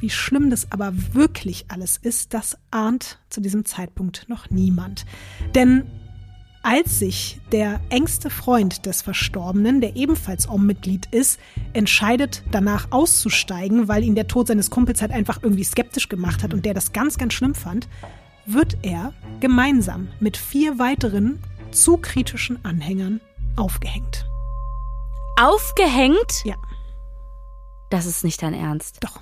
[0.00, 5.04] Wie schlimm das aber wirklich alles ist, das ahnt zu diesem Zeitpunkt noch niemand.
[5.54, 5.84] Denn
[6.64, 11.38] Als sich der engste Freund des Verstorbenen, der ebenfalls OM-Mitglied ist,
[11.72, 16.52] entscheidet, danach auszusteigen, weil ihn der Tod seines Kumpels halt einfach irgendwie skeptisch gemacht hat
[16.52, 17.88] und der das ganz, ganz schlimm fand,
[18.44, 21.38] wird er gemeinsam mit vier weiteren
[21.70, 23.20] zu kritischen Anhängern
[23.56, 24.26] aufgehängt.
[25.40, 26.44] Aufgehängt?
[26.44, 26.56] Ja,
[27.90, 28.98] Das ist nicht dein Ernst.
[29.00, 29.20] doch.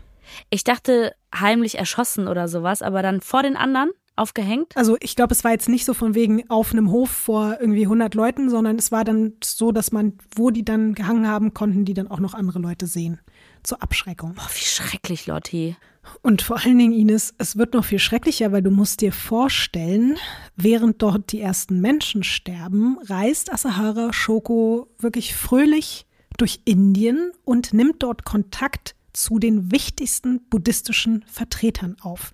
[0.50, 4.76] Ich dachte heimlich erschossen oder sowas, aber dann vor den anderen aufgehängt?
[4.76, 7.84] Also ich glaube, es war jetzt nicht so von wegen auf einem Hof vor irgendwie
[7.84, 11.84] 100 Leuten, sondern es war dann so, dass man, wo die dann gehangen haben, konnten
[11.84, 13.20] die dann auch noch andere Leute sehen.
[13.62, 14.34] Zur Abschreckung.
[14.34, 15.76] Boah, wie schrecklich, Lotti.
[16.22, 20.16] Und vor allen Dingen, Ines, es wird noch viel schrecklicher, weil du musst dir vorstellen,
[20.56, 26.06] während dort die ersten Menschen sterben, reist Asahara Shoko wirklich fröhlich
[26.38, 32.32] durch Indien und nimmt dort Kontakt zu den wichtigsten buddhistischen Vertretern auf.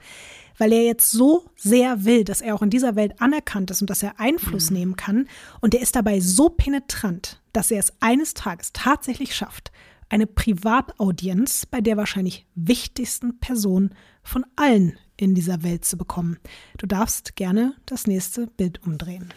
[0.59, 3.91] Weil er jetzt so sehr will, dass er auch in dieser Welt anerkannt ist und
[3.91, 5.29] dass er Einfluss nehmen kann.
[5.61, 9.73] Und er ist dabei so penetrant, dass er es eines Tages tatsächlich schafft,
[10.09, 16.39] eine Privataudienz bei der wahrscheinlich wichtigsten Person von allen in dieser Welt zu bekommen.
[16.77, 19.33] Du darfst gerne das nächste Bild umdrehen.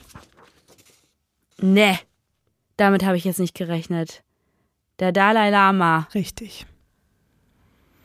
[1.61, 1.97] Nee,
[2.75, 4.23] damit habe ich jetzt nicht gerechnet.
[4.99, 6.07] Der Dalai Lama.
[6.13, 6.65] Richtig.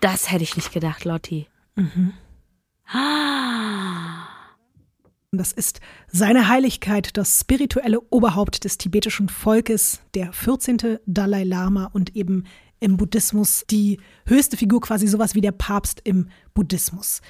[0.00, 1.46] Das hätte ich nicht gedacht, Lotti.
[5.32, 10.98] Und das ist seine Heiligkeit, das spirituelle Oberhaupt des tibetischen Volkes, der 14.
[11.06, 12.46] Dalai Lama und eben
[12.80, 17.20] im Buddhismus die höchste Figur, quasi sowas wie der Papst im Buddhismus.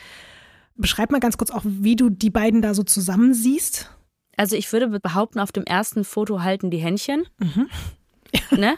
[0.76, 3.90] Beschreib mal ganz kurz auch, wie du die beiden da so zusammen siehst.
[4.36, 7.26] Also ich würde behaupten, auf dem ersten Foto halten die Händchen.
[8.50, 8.60] Ne?
[8.60, 8.74] Ja.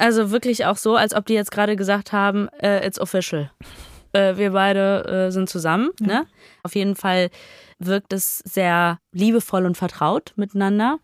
[0.00, 3.50] Also wirklich auch so, als ob die jetzt gerade gesagt haben, äh, it's official.
[4.12, 5.90] Äh, wir beide äh, sind zusammen.
[6.00, 6.26] Ne?
[6.62, 7.28] Auf jeden Fall
[7.78, 10.98] wirkt es sehr liebevoll und vertraut miteinander.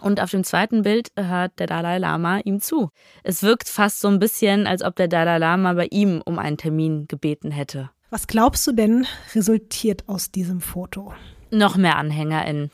[0.00, 2.90] Und auf dem zweiten Bild hört der Dalai Lama ihm zu.
[3.22, 6.56] Es wirkt fast so ein bisschen, als ob der Dalai Lama bei ihm um einen
[6.56, 7.90] Termin gebeten hätte.
[8.10, 11.14] Was glaubst du denn resultiert aus diesem Foto?
[11.52, 12.70] Noch mehr AnhängerInnen.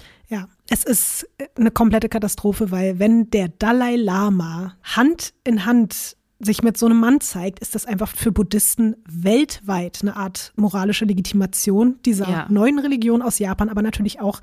[0.68, 6.76] Es ist eine komplette Katastrophe, weil wenn der Dalai Lama Hand in Hand sich mit
[6.76, 12.28] so einem Mann zeigt, ist das einfach für Buddhisten weltweit eine Art moralische Legitimation dieser
[12.28, 12.46] Ja.
[12.50, 14.40] neuen Religion aus Japan, aber natürlich auch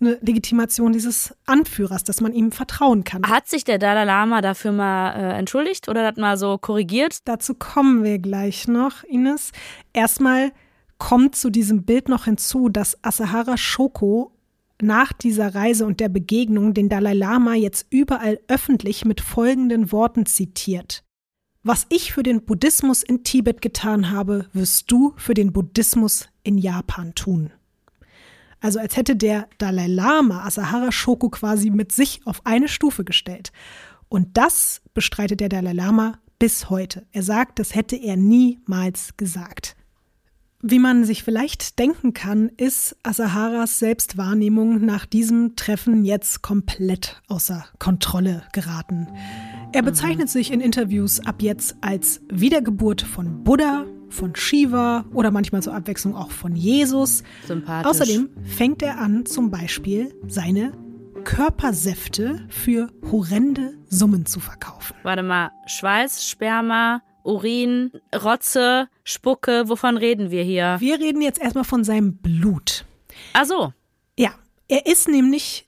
[0.00, 3.22] eine Legitimation dieses Anführers, dass man ihm vertrauen kann.
[3.22, 7.18] Hat sich der Dalai Lama dafür mal äh, entschuldigt oder das mal so korrigiert?
[7.24, 9.52] Dazu kommen wir gleich noch, Ines.
[9.92, 10.50] Erstmal
[10.98, 14.31] kommt zu diesem Bild noch hinzu, dass Asahara Shoko
[14.82, 20.26] nach dieser Reise und der Begegnung den Dalai Lama jetzt überall öffentlich mit folgenden Worten
[20.26, 21.04] zitiert.
[21.62, 26.58] Was ich für den Buddhismus in Tibet getan habe, wirst du für den Buddhismus in
[26.58, 27.52] Japan tun.
[28.60, 33.52] Also als hätte der Dalai Lama Asahara Shoko quasi mit sich auf eine Stufe gestellt.
[34.08, 37.06] Und das bestreitet der Dalai Lama bis heute.
[37.12, 39.76] Er sagt, das hätte er niemals gesagt.
[40.64, 47.64] Wie man sich vielleicht denken kann, ist Asaharas Selbstwahrnehmung nach diesem Treffen jetzt komplett außer
[47.80, 49.08] Kontrolle geraten.
[49.72, 55.64] Er bezeichnet sich in Interviews ab jetzt als Wiedergeburt von Buddha, von Shiva oder manchmal
[55.64, 57.24] zur Abwechslung auch von Jesus.
[57.44, 57.90] Sympathisch.
[57.90, 60.74] Außerdem fängt er an, zum Beispiel seine
[61.24, 64.94] Körpersäfte für horrende Summen zu verkaufen.
[65.02, 70.76] Warte mal, Schweiß, Sperma, Urin, Rotze, Spucke, wovon reden wir hier?
[70.80, 72.84] Wir reden jetzt erstmal von seinem Blut.
[73.32, 73.72] Ach so.
[74.18, 74.30] Ja,
[74.68, 75.66] er ist nämlich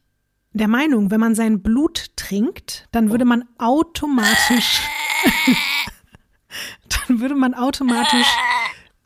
[0.53, 4.81] der Meinung, wenn man sein Blut trinkt, dann würde man automatisch,
[7.09, 8.27] dann würde man automatisch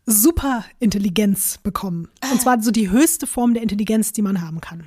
[0.07, 2.09] Superintelligenz bekommen.
[2.31, 4.87] Und zwar so die höchste Form der Intelligenz, die man haben kann.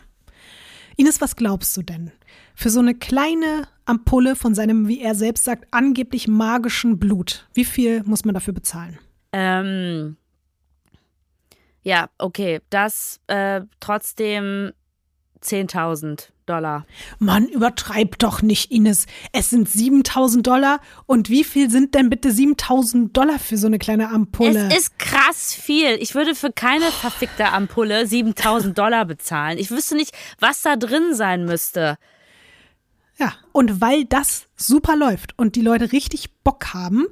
[0.97, 2.11] Ines, was glaubst du denn?
[2.55, 7.65] Für so eine kleine Ampulle von seinem, wie er selbst sagt, angeblich magischen Blut, wie
[7.65, 8.99] viel muss man dafür bezahlen?
[9.33, 10.17] Ähm,
[11.83, 12.61] ja, okay.
[12.69, 14.71] Das äh, trotzdem
[15.43, 16.85] 10.000 Dollar.
[17.19, 19.05] Mann, übertreib doch nicht, Ines.
[19.31, 20.79] Es sind 7000 Dollar.
[21.05, 24.67] Und wie viel sind denn bitte 7000 Dollar für so eine kleine Ampulle?
[24.69, 25.97] Es ist krass viel.
[25.99, 29.57] Ich würde für keine verfickte Ampulle 7000 Dollar bezahlen.
[29.57, 31.97] Ich wüsste nicht, was da drin sein müsste.
[33.21, 37.05] Ja, und weil das super läuft und die Leute richtig Bock haben,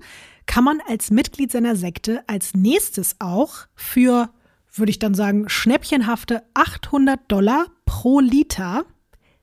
[0.47, 4.31] kann man als Mitglied seiner Sekte als nächstes auch für,
[4.73, 8.85] würde ich dann sagen, schnäppchenhafte 800 Dollar pro Liter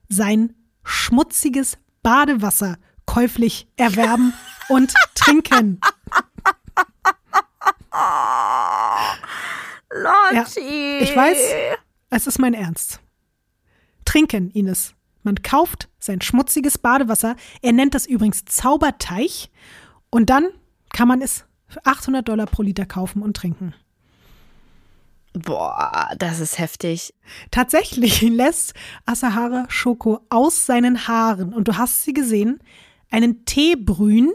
[0.09, 4.33] sein schmutziges Badewasser käuflich erwerben
[4.67, 5.79] und trinken.
[7.93, 9.15] Ja,
[10.33, 10.97] Lotti.
[10.99, 11.37] ich weiß,
[12.09, 12.99] es ist mein Ernst.
[14.03, 14.96] Trinken, Ines.
[15.27, 17.35] Man kauft sein schmutziges Badewasser.
[17.61, 19.51] Er nennt das übrigens Zauberteich.
[20.09, 20.47] Und dann
[20.93, 23.73] kann man es für 800 Dollar pro Liter kaufen und trinken.
[25.33, 27.13] Boah, das ist heftig.
[27.51, 28.73] Tatsächlich lässt
[29.05, 32.61] Asahara Shoko aus seinen Haaren, und du hast sie gesehen,
[33.11, 34.31] einen Tee brühen,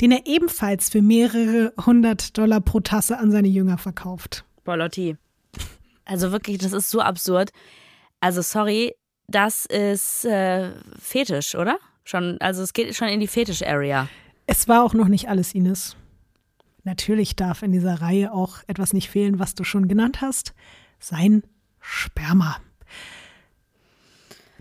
[0.00, 4.44] den er ebenfalls für mehrere hundert Dollar pro Tasse an seine Jünger verkauft.
[4.62, 5.16] Boah, Lotti.
[6.04, 7.50] Also wirklich, das ist so absurd.
[8.20, 8.94] Also sorry,
[9.28, 11.78] das ist äh, Fetisch, oder?
[12.04, 14.08] Schon, also es geht schon in die Fetisch-Area.
[14.46, 15.96] Es war auch noch nicht alles, Ines.
[16.84, 20.54] Natürlich darf in dieser Reihe auch etwas nicht fehlen, was du schon genannt hast.
[21.00, 21.42] Sein
[21.80, 22.58] Sperma.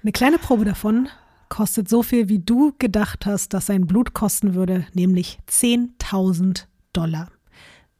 [0.01, 1.07] Eine kleine Probe davon
[1.49, 7.30] kostet so viel, wie du gedacht hast, dass sein Blut kosten würde, nämlich 10.000 Dollar.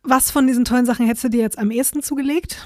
[0.02, 2.66] Was von diesen tollen Sachen hättest du dir jetzt am ehesten zugelegt?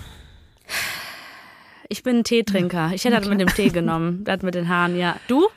[1.90, 2.92] Ich bin ein Teetrinker.
[2.94, 4.24] Ich hätte das mit dem Tee genommen.
[4.24, 5.18] Das mit den Haaren, ja.
[5.28, 5.48] Du?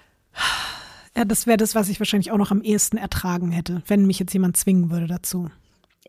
[1.14, 4.18] Ja, das wäre das, was ich wahrscheinlich auch noch am ehesten ertragen hätte, wenn mich
[4.18, 5.50] jetzt jemand zwingen würde dazu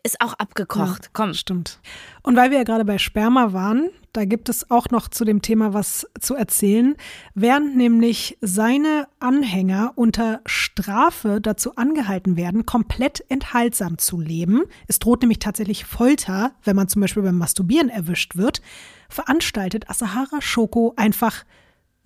[0.04, 1.04] ist auch abgekocht.
[1.04, 1.34] Ja, Komm.
[1.34, 1.80] Stimmt.
[2.22, 5.42] Und weil wir ja gerade bei Sperma waren, da gibt es auch noch zu dem
[5.42, 6.94] Thema was zu erzählen.
[7.34, 15.22] Während nämlich seine Anhänger unter Strafe dazu angehalten werden, komplett enthaltsam zu leben, es droht
[15.22, 18.62] nämlich tatsächlich Folter, wenn man zum Beispiel beim Masturbieren erwischt wird,
[19.08, 21.44] veranstaltet Asahara Shoko einfach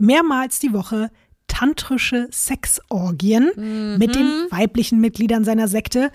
[0.01, 1.11] mehrmals die Woche
[1.47, 3.99] tantrische Sexorgien mhm.
[3.99, 6.11] mit den weiblichen Mitgliedern seiner Sekte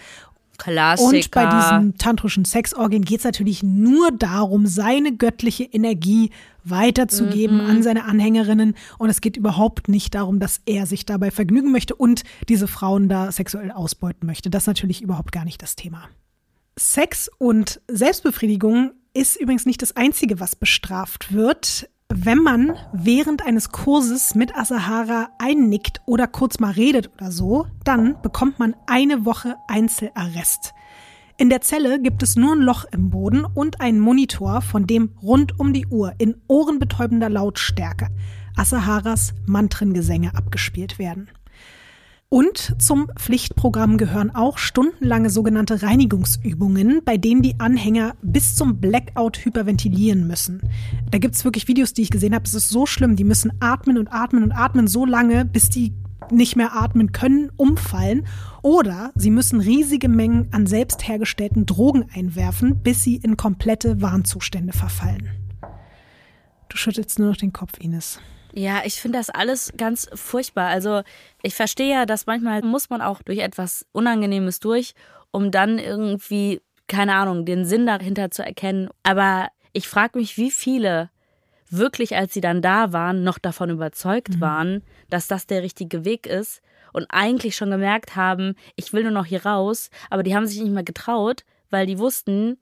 [0.57, 1.07] Klassiker.
[1.07, 6.31] Und bei diesen tantrischen Sexorgien geht es natürlich nur darum, seine göttliche Energie
[6.63, 7.69] weiterzugeben mhm.
[7.69, 8.75] an seine Anhängerinnen.
[8.97, 13.09] Und es geht überhaupt nicht darum, dass er sich dabei vergnügen möchte und diese Frauen
[13.09, 14.49] da sexuell ausbeuten möchte.
[14.49, 16.07] Das ist natürlich überhaupt gar nicht das Thema.
[16.77, 23.71] Sex und Selbstbefriedigung ist übrigens nicht das Einzige, was bestraft wird wenn man während eines
[23.71, 29.55] Kurses mit Asahara einnickt oder kurz mal redet oder so, dann bekommt man eine Woche
[29.67, 30.73] Einzelarrest.
[31.37, 35.09] In der Zelle gibt es nur ein Loch im Boden und einen Monitor, von dem
[35.23, 38.09] rund um die Uhr in ohrenbetäubender Lautstärke
[38.55, 41.29] Asaharas Mantrengesänge abgespielt werden.
[42.33, 49.45] Und zum Pflichtprogramm gehören auch stundenlange sogenannte Reinigungsübungen, bei denen die Anhänger bis zum Blackout
[49.45, 50.63] hyperventilieren müssen.
[51.11, 52.45] Da gibt es wirklich Videos, die ich gesehen habe.
[52.45, 53.15] Es ist so schlimm.
[53.15, 55.93] Die müssen atmen und atmen und atmen so lange, bis die
[56.31, 58.25] nicht mehr atmen können, umfallen.
[58.63, 64.73] Oder sie müssen riesige Mengen an selbst hergestellten Drogen einwerfen, bis sie in komplette Warnzustände
[64.73, 65.29] verfallen.
[66.67, 68.19] Du schüttelst nur noch den Kopf, Ines.
[68.55, 70.67] Ja, ich finde das alles ganz furchtbar.
[70.67, 71.01] Also
[71.41, 74.93] ich verstehe ja, dass manchmal muss man auch durch etwas Unangenehmes durch,
[75.31, 78.89] um dann irgendwie, keine Ahnung, den Sinn dahinter zu erkennen.
[79.01, 81.09] Aber ich frage mich, wie viele
[81.69, 84.41] wirklich, als sie dann da waren, noch davon überzeugt mhm.
[84.41, 86.61] waren, dass das der richtige Weg ist
[86.93, 90.61] und eigentlich schon gemerkt haben, ich will nur noch hier raus, aber die haben sich
[90.61, 92.59] nicht mehr getraut, weil die wussten,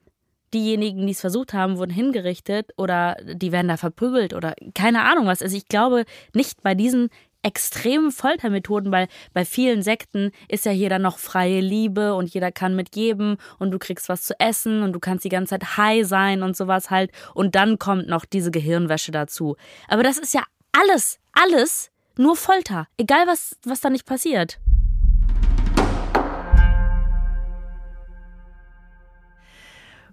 [0.54, 5.26] diejenigen, die es versucht haben, wurden hingerichtet oder die werden da verprügelt oder keine Ahnung
[5.26, 5.42] was.
[5.42, 7.08] Also ich glaube nicht bei diesen
[7.42, 12.52] extremen Foltermethoden, weil bei vielen Sekten ist ja hier dann noch freie Liebe und jeder
[12.52, 16.06] kann mitgeben und du kriegst was zu essen und du kannst die ganze Zeit high
[16.06, 19.56] sein und sowas halt und dann kommt noch diese Gehirnwäsche dazu.
[19.88, 24.58] Aber das ist ja alles, alles nur Folter, egal was, was da nicht passiert.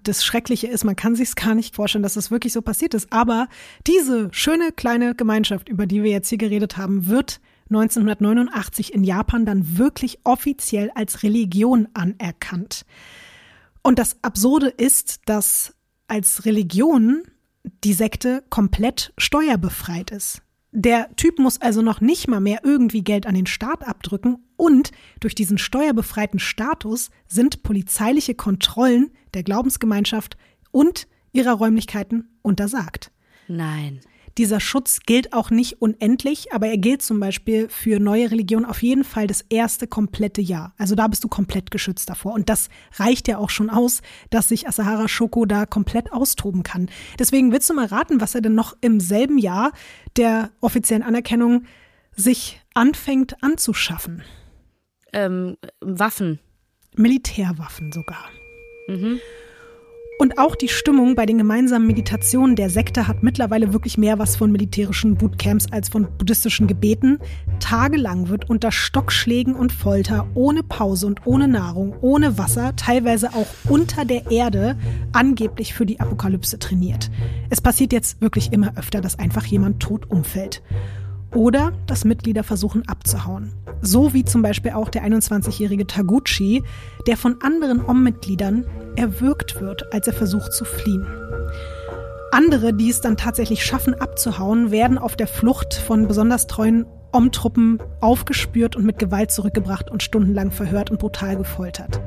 [0.03, 2.93] Das Schreckliche ist, man kann sich es gar nicht vorstellen, dass das wirklich so passiert
[2.93, 3.11] ist.
[3.11, 3.47] Aber
[3.87, 7.39] diese schöne kleine Gemeinschaft, über die wir jetzt hier geredet haben, wird
[7.69, 12.85] 1989 in Japan dann wirklich offiziell als Religion anerkannt.
[13.81, 15.75] Und das Absurde ist, dass
[16.07, 17.23] als Religion
[17.83, 20.41] die Sekte komplett steuerbefreit ist.
[20.71, 24.91] Der Typ muss also noch nicht mal mehr irgendwie Geld an den Staat abdrücken und
[25.19, 30.37] durch diesen steuerbefreiten Status sind polizeiliche Kontrollen der Glaubensgemeinschaft
[30.71, 33.11] und ihrer Räumlichkeiten untersagt.
[33.47, 34.01] Nein.
[34.37, 38.81] Dieser Schutz gilt auch nicht unendlich, aber er gilt zum Beispiel für neue Religionen auf
[38.81, 40.73] jeden Fall das erste komplette Jahr.
[40.77, 42.33] Also da bist du komplett geschützt davor.
[42.33, 46.89] Und das reicht ja auch schon aus, dass sich Asahara Shoko da komplett austoben kann.
[47.17, 49.71] Deswegen willst du mal raten, was er denn noch im selben Jahr
[50.15, 51.63] der offiziellen Anerkennung
[52.15, 54.23] sich anfängt anzuschaffen?
[55.13, 56.39] Ähm, Waffen.
[56.95, 58.29] Militärwaffen sogar.
[58.87, 59.19] Mhm.
[60.21, 64.35] Und auch die Stimmung bei den gemeinsamen Meditationen der Sekte hat mittlerweile wirklich mehr was
[64.35, 67.19] von militärischen Bootcamps als von buddhistischen Gebeten.
[67.61, 73.47] Tagelang wird unter Stockschlägen und Folter, ohne Pause und ohne Nahrung, ohne Wasser, teilweise auch
[73.69, 74.75] unter der Erde,
[75.13, 77.09] angeblich für die Apokalypse trainiert.
[77.49, 80.61] Es passiert jetzt wirklich immer öfter, dass einfach jemand tot umfällt.
[81.33, 83.53] Oder dass Mitglieder versuchen abzuhauen.
[83.81, 86.63] So wie zum Beispiel auch der 21-jährige Taguchi,
[87.07, 88.65] der von anderen OM-Mitgliedern
[88.95, 91.05] erwürgt wird, als er versucht zu fliehen.
[92.31, 97.79] Andere, die es dann tatsächlich schaffen abzuhauen, werden auf der Flucht von besonders treuen OM-Truppen
[98.01, 101.99] aufgespürt und mit Gewalt zurückgebracht und stundenlang verhört und brutal gefoltert.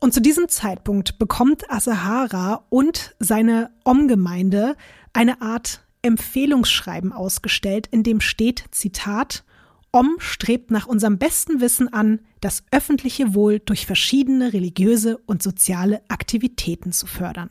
[0.00, 4.76] Und zu diesem Zeitpunkt bekommt Asahara und seine Om-Gemeinde
[5.12, 9.44] eine Art Empfehlungsschreiben ausgestellt, in dem steht, Zitat,
[9.90, 16.02] Om strebt nach unserem besten Wissen an, das öffentliche Wohl durch verschiedene religiöse und soziale
[16.08, 17.50] Aktivitäten zu fördern.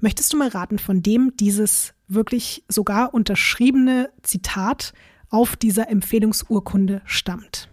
[0.00, 4.92] Möchtest du mal raten, von dem dieses wirklich sogar unterschriebene Zitat
[5.30, 7.70] auf dieser Empfehlungsurkunde stammt?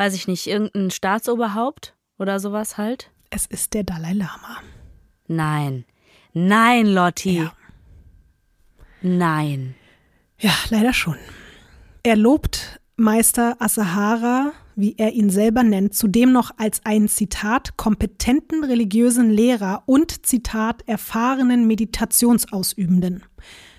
[0.00, 3.10] weiß ich nicht, irgendein Staatsoberhaupt oder sowas halt?
[3.28, 4.56] Es ist der Dalai Lama.
[5.28, 5.84] Nein.
[6.32, 7.42] Nein, Lotti.
[7.42, 7.52] Ja.
[9.02, 9.74] Nein.
[10.38, 11.16] Ja, leider schon.
[12.02, 18.64] Er lobt Meister Asahara, wie er ihn selber nennt, zudem noch als einen Zitat kompetenten
[18.64, 23.22] religiösen Lehrer und Zitat erfahrenen Meditationsausübenden.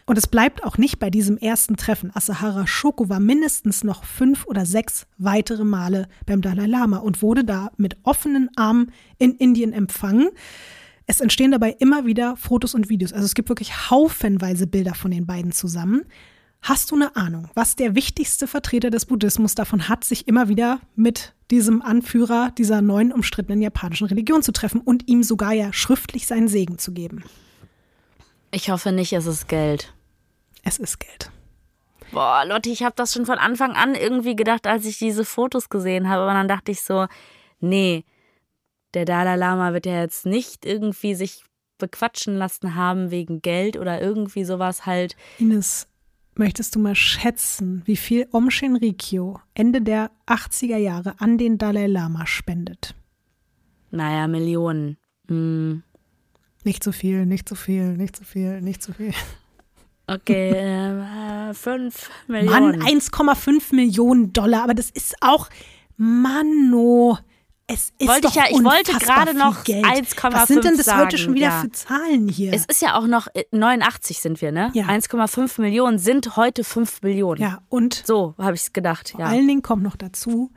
[0.05, 2.11] Und es bleibt auch nicht bei diesem ersten Treffen.
[2.13, 7.43] Asahara Shoko war mindestens noch fünf oder sechs weitere Male beim Dalai Lama und wurde
[7.43, 10.29] da mit offenen Armen in Indien empfangen.
[11.11, 13.11] Es entstehen dabei immer wieder Fotos und Videos.
[13.11, 16.05] Also es gibt wirklich haufenweise Bilder von den beiden zusammen.
[16.61, 20.79] Hast du eine Ahnung, was der wichtigste Vertreter des Buddhismus davon hat, sich immer wieder
[20.95, 26.27] mit diesem Anführer dieser neuen umstrittenen japanischen Religion zu treffen und ihm sogar ja schriftlich
[26.27, 27.25] seinen Segen zu geben?
[28.51, 29.93] Ich hoffe nicht, es ist Geld.
[30.63, 31.29] Es ist Geld.
[32.13, 35.67] Boah, Lotti, ich habe das schon von Anfang an irgendwie gedacht, als ich diese Fotos
[35.67, 36.21] gesehen habe.
[36.21, 37.07] Aber dann dachte ich so,
[37.59, 38.05] nee,
[38.93, 41.43] der Dalai Lama wird ja jetzt nicht irgendwie sich
[41.77, 45.15] bequatschen lassen haben wegen Geld oder irgendwie sowas halt.
[45.39, 45.87] Ines,
[46.35, 51.87] möchtest du mal schätzen, wie viel Om Shinrikyo Ende der 80er Jahre an den Dalai
[51.87, 52.95] Lama spendet?
[53.89, 54.97] Naja, Millionen.
[55.27, 55.83] Hm.
[56.63, 59.13] Nicht zu viel, nicht zu viel, nicht zu viel, nicht zu viel.
[60.07, 60.51] Okay,
[61.49, 62.79] äh, 5 Millionen.
[62.79, 65.49] Mann, 1,5 Millionen Dollar, aber das ist auch,
[65.97, 67.17] Manno,
[67.73, 71.01] es ist wollte ich ja, ich wollte gerade noch 1,5 Was sind denn das sagen,
[71.01, 71.61] heute schon wieder ja.
[71.61, 72.53] für Zahlen hier?
[72.53, 74.71] Es ist ja auch noch, äh, 89 sind wir, ne?
[74.73, 74.85] Ja.
[74.87, 77.41] 1,5 Millionen sind heute 5 Millionen.
[77.41, 79.27] ja, und So habe ich es gedacht, vor ja.
[79.27, 80.51] allen Dingen kommt noch dazu,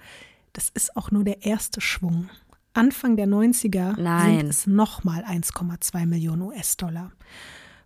[0.53, 2.29] das ist auch nur der erste Schwung.
[2.75, 4.39] Anfang der 90er Nein.
[4.39, 7.13] sind es nochmal 1,2 Millionen US-Dollar,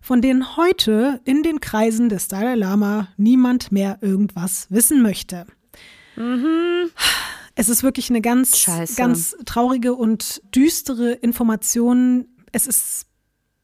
[0.01, 5.45] von denen heute in den Kreisen des Dalai Lama niemand mehr irgendwas wissen möchte.
[7.59, 8.95] Es ist wirklich eine ganz, Scheiße.
[8.95, 12.25] ganz traurige und düstere Information.
[12.53, 13.05] Es ist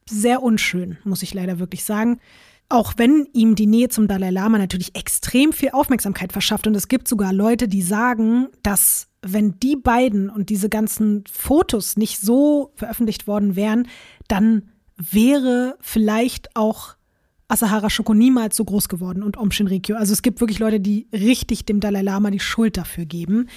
[0.06, 2.20] sehr unschön, muss ich leider wirklich sagen.
[2.68, 6.66] Auch wenn ihm die Nähe zum Dalai Lama natürlich extrem viel Aufmerksamkeit verschafft.
[6.66, 11.96] Und es gibt sogar Leute, die sagen, dass wenn die beiden und diese ganzen Fotos
[11.96, 13.88] nicht so veröffentlicht worden wären,
[14.28, 14.68] dann
[14.98, 16.96] wäre vielleicht auch
[17.48, 19.96] Asahara Shoko niemals so groß geworden und Om Shinrikyo.
[19.96, 23.48] Also es gibt wirklich Leute, die richtig dem Dalai Lama die Schuld dafür geben.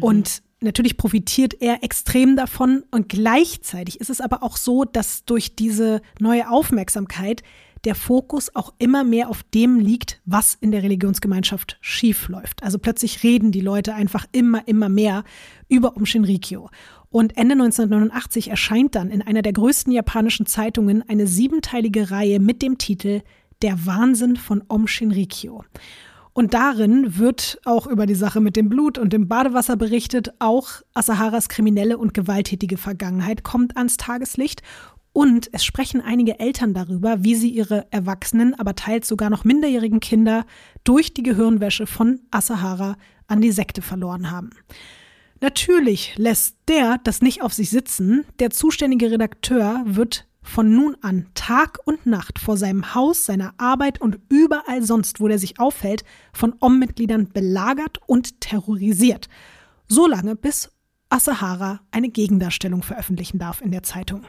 [0.00, 2.84] Und natürlich profitiert er extrem davon.
[2.90, 7.42] Und gleichzeitig ist es aber auch so, dass durch diese neue Aufmerksamkeit
[7.84, 12.62] der Fokus auch immer mehr auf dem liegt, was in der Religionsgemeinschaft schief läuft.
[12.62, 15.24] Also plötzlich reden die Leute einfach immer, immer mehr
[15.68, 16.70] über Om Shinrikyo.
[17.10, 22.62] Und Ende 1989 erscheint dann in einer der größten japanischen Zeitungen eine siebenteilige Reihe mit
[22.62, 23.20] dem Titel
[23.62, 25.64] Der Wahnsinn von Om Shinrikyo.
[26.34, 30.34] Und darin wird auch über die Sache mit dem Blut und dem Badewasser berichtet.
[30.40, 34.60] Auch Asaharas kriminelle und gewalttätige Vergangenheit kommt ans Tageslicht.
[35.12, 40.00] Und es sprechen einige Eltern darüber, wie sie ihre erwachsenen, aber teils sogar noch minderjährigen
[40.00, 40.44] Kinder
[40.82, 42.96] durch die Gehirnwäsche von Asahara
[43.28, 44.50] an die Sekte verloren haben.
[45.40, 48.24] Natürlich lässt der das nicht auf sich sitzen.
[48.40, 54.00] Der zuständige Redakteur wird von nun an Tag und Nacht vor seinem Haus, seiner Arbeit
[54.00, 59.28] und überall sonst, wo er sich aufhält, von OM-Mitgliedern belagert und terrorisiert.
[59.88, 60.70] Solange bis
[61.08, 64.24] Asahara eine Gegendarstellung veröffentlichen darf in der Zeitung.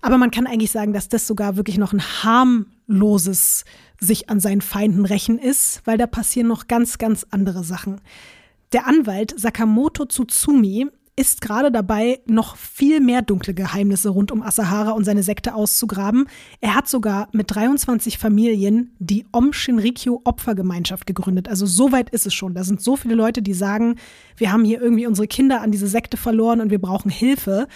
[0.00, 3.64] Aber man kann eigentlich sagen, dass das sogar wirklich noch ein harmloses
[3.98, 8.00] sich an seinen Feinden rächen ist, weil da passieren noch ganz, ganz andere Sachen.
[8.72, 14.90] Der Anwalt Sakamoto Tsutsumi ist gerade dabei, noch viel mehr dunkle Geheimnisse rund um Asahara
[14.90, 16.26] und seine Sekte auszugraben.
[16.60, 21.48] Er hat sogar mit 23 Familien die Om Shinrikyo Opfergemeinschaft gegründet.
[21.48, 22.54] Also so weit ist es schon.
[22.54, 23.96] Da sind so viele Leute, die sagen,
[24.36, 27.68] wir haben hier irgendwie unsere Kinder an diese Sekte verloren und wir brauchen Hilfe.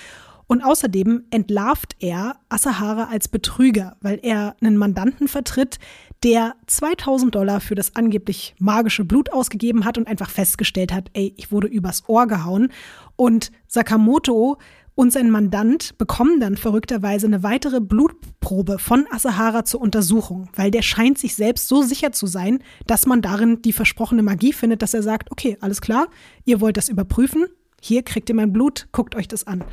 [0.49, 5.78] Und außerdem entlarvt er Asahara als Betrüger, weil er einen Mandanten vertritt,
[6.24, 11.34] der 2000 Dollar für das angeblich magische Blut ausgegeben hat und einfach festgestellt hat, ey,
[11.36, 12.72] ich wurde übers Ohr gehauen.
[13.19, 14.59] Und Sakamoto
[14.95, 20.83] und sein Mandant bekommen dann verrückterweise eine weitere Blutprobe von Asahara zur Untersuchung, weil der
[20.83, 24.95] scheint sich selbst so sicher zu sein, dass man darin die versprochene Magie findet, dass
[24.95, 26.07] er sagt, okay, alles klar,
[26.45, 27.47] ihr wollt das überprüfen,
[27.83, 29.64] hier kriegt ihr mein Blut, guckt euch das an.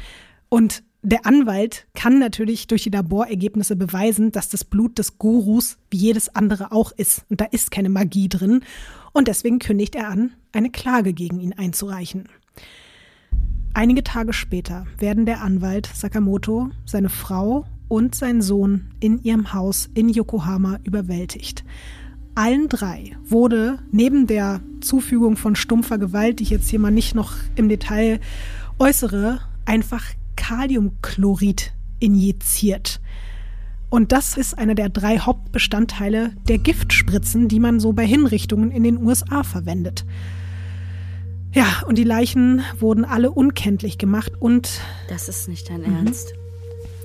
[0.50, 5.98] Und der Anwalt kann natürlich durch die Laborergebnisse beweisen, dass das Blut des Gurus wie
[5.98, 7.26] jedes andere auch ist.
[7.30, 8.64] Und da ist keine Magie drin.
[9.14, 12.28] Und deswegen kündigt er an, eine Klage gegen ihn einzureichen.
[13.76, 19.90] Einige Tage später werden der Anwalt Sakamoto, seine Frau und sein Sohn in ihrem Haus
[19.94, 21.66] in Yokohama überwältigt.
[22.36, 27.16] Allen drei wurde neben der Zufügung von stumpfer Gewalt, die ich jetzt hier mal nicht
[27.16, 28.22] noch im Detail
[28.80, 30.06] äußere, einfach
[30.38, 33.02] Kaliumchlorid injiziert.
[33.90, 38.84] Und das ist einer der drei Hauptbestandteile der Giftspritzen, die man so bei Hinrichtungen in
[38.84, 40.06] den USA verwendet.
[41.56, 44.82] Ja, und die Leichen wurden alle unkenntlich gemacht und.
[45.08, 46.34] Das ist nicht dein Ernst.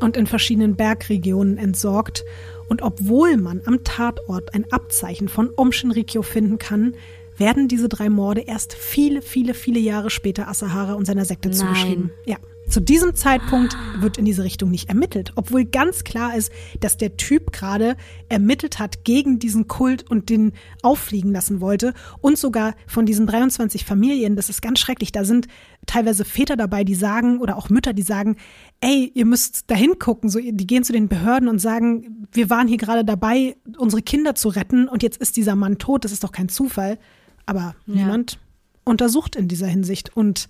[0.01, 2.25] Und in verschiedenen Bergregionen entsorgt.
[2.69, 6.95] Und obwohl man am Tatort ein Abzeichen von Om Shinrikyo finden kann,
[7.37, 11.59] werden diese drei Morde erst viele, viele, viele Jahre später Asahara und seiner Sekte Nein.
[11.59, 12.13] zugeschrieben.
[12.25, 12.37] Ja.
[12.71, 17.17] Zu diesem Zeitpunkt wird in diese Richtung nicht ermittelt, obwohl ganz klar ist, dass der
[17.17, 17.97] Typ gerade
[18.29, 20.53] ermittelt hat gegen diesen Kult und den
[20.83, 25.49] auffliegen lassen wollte und sogar von diesen 23 Familien, das ist ganz schrecklich, da sind
[25.87, 28.37] teilweise Väter dabei, die sagen oder auch Mütter, die sagen,
[28.81, 32.69] ey, ihr müsst da hingucken, so die gehen zu den Behörden und sagen, wir waren
[32.69, 36.23] hier gerade dabei, unsere Kinder zu retten und jetzt ist dieser Mann tot, das ist
[36.23, 36.99] doch kein Zufall,
[37.47, 37.97] aber Ja.
[37.97, 38.39] niemand
[38.85, 40.49] untersucht in dieser Hinsicht und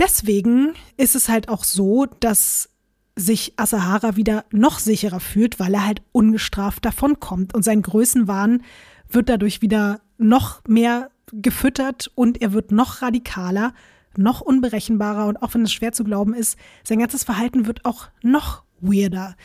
[0.00, 2.70] Deswegen ist es halt auch so, dass
[3.16, 7.54] sich Asahara wieder noch sicherer fühlt, weil er halt ungestraft davonkommt.
[7.54, 8.62] Und sein Größenwahn
[9.10, 13.74] wird dadurch wieder noch mehr gefüttert und er wird noch radikaler,
[14.16, 18.08] noch unberechenbarer und auch wenn es schwer zu glauben ist, sein ganzes Verhalten wird auch
[18.22, 19.36] noch weirder.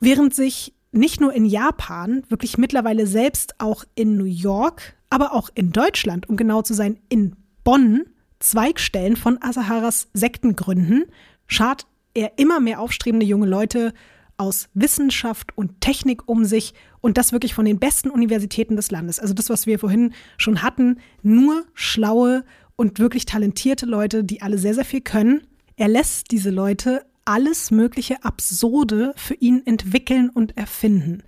[0.00, 5.50] Während sich nicht nur in Japan, wirklich mittlerweile selbst auch in New York, aber auch
[5.54, 8.02] in Deutschland, um genau zu sein, in Bonn,
[8.42, 11.04] Zweigstellen von Asaharas Sekten gründen,
[11.46, 13.94] schart er immer mehr aufstrebende junge Leute
[14.36, 19.20] aus Wissenschaft und Technik um sich und das wirklich von den besten Universitäten des Landes.
[19.20, 22.44] Also das, was wir vorhin schon hatten, nur schlaue
[22.76, 25.46] und wirklich talentierte Leute, die alle sehr, sehr viel können.
[25.76, 31.22] Er lässt diese Leute alles mögliche Absurde für ihn entwickeln und erfinden.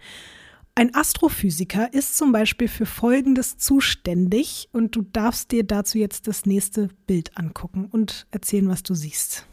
[0.76, 6.46] Ein Astrophysiker ist zum Beispiel für Folgendes zuständig und du darfst dir dazu jetzt das
[6.46, 9.46] nächste Bild angucken und erzählen, was du siehst.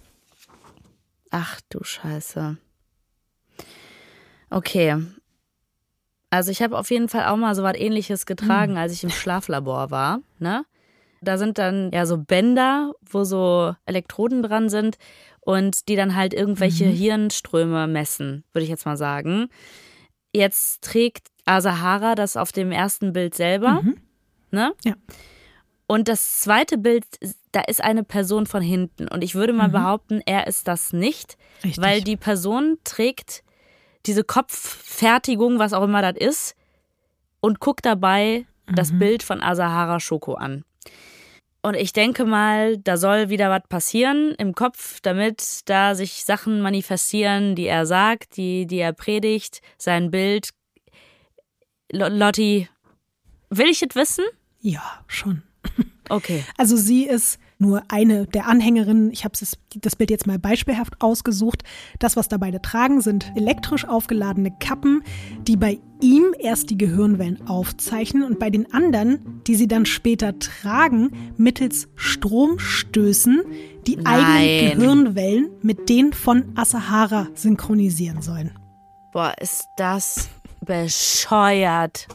[1.30, 2.58] Ach du Scheiße.
[4.50, 4.98] Okay.
[6.32, 9.10] Also ich habe auf jeden Fall auch mal so was ähnliches getragen, als ich im
[9.12, 10.66] Schlaflabor war, ne?
[11.22, 14.98] Da sind dann ja so Bänder, wo so Elektroden dran sind
[15.40, 19.50] und die dann halt irgendwelche Hirnströme messen, würde ich jetzt mal sagen.
[20.34, 23.84] Jetzt trägt Asahara das auf dem ersten Bild selber,
[24.52, 24.74] ne?
[24.84, 24.94] Ja.
[25.88, 27.04] Und das zweite Bild,
[27.52, 29.10] da ist eine Person von hinten.
[29.10, 31.84] Und ich würde mal behaupten, er ist das nicht, Richtig.
[31.84, 33.44] weil die Person trägt
[34.06, 36.56] diese Kopffertigung, was auch immer das ist,
[37.42, 40.64] und guckt dabei das Bild von Asahara Shoko an.
[41.64, 46.62] Und ich denke mal, da soll wieder was passieren im Kopf, damit da sich Sachen
[46.62, 50.50] manifestieren, die er sagt, die, die er predigt, sein Bild.
[51.92, 52.68] Lo- Lotti,
[53.50, 54.26] will ich es wissen?
[54.60, 55.44] Ja, schon.
[56.10, 56.44] Okay.
[56.58, 59.12] Also sie ist nur eine der Anhängerinnen.
[59.12, 61.64] Ich habe das Bild jetzt mal beispielhaft ausgesucht.
[62.00, 65.04] Das, was da beide tragen, sind elektrisch aufgeladene Kappen,
[65.48, 70.40] die bei ihm erst die Gehirnwellen aufzeichnen und bei den anderen, die sie dann später
[70.40, 73.44] tragen, mittels Stromstößen
[73.86, 74.08] die Nein.
[74.08, 78.52] eigenen Gehirnwellen mit denen von Asahara synchronisieren sollen.
[79.14, 80.30] Boah, ist das
[80.66, 82.08] bescheuert.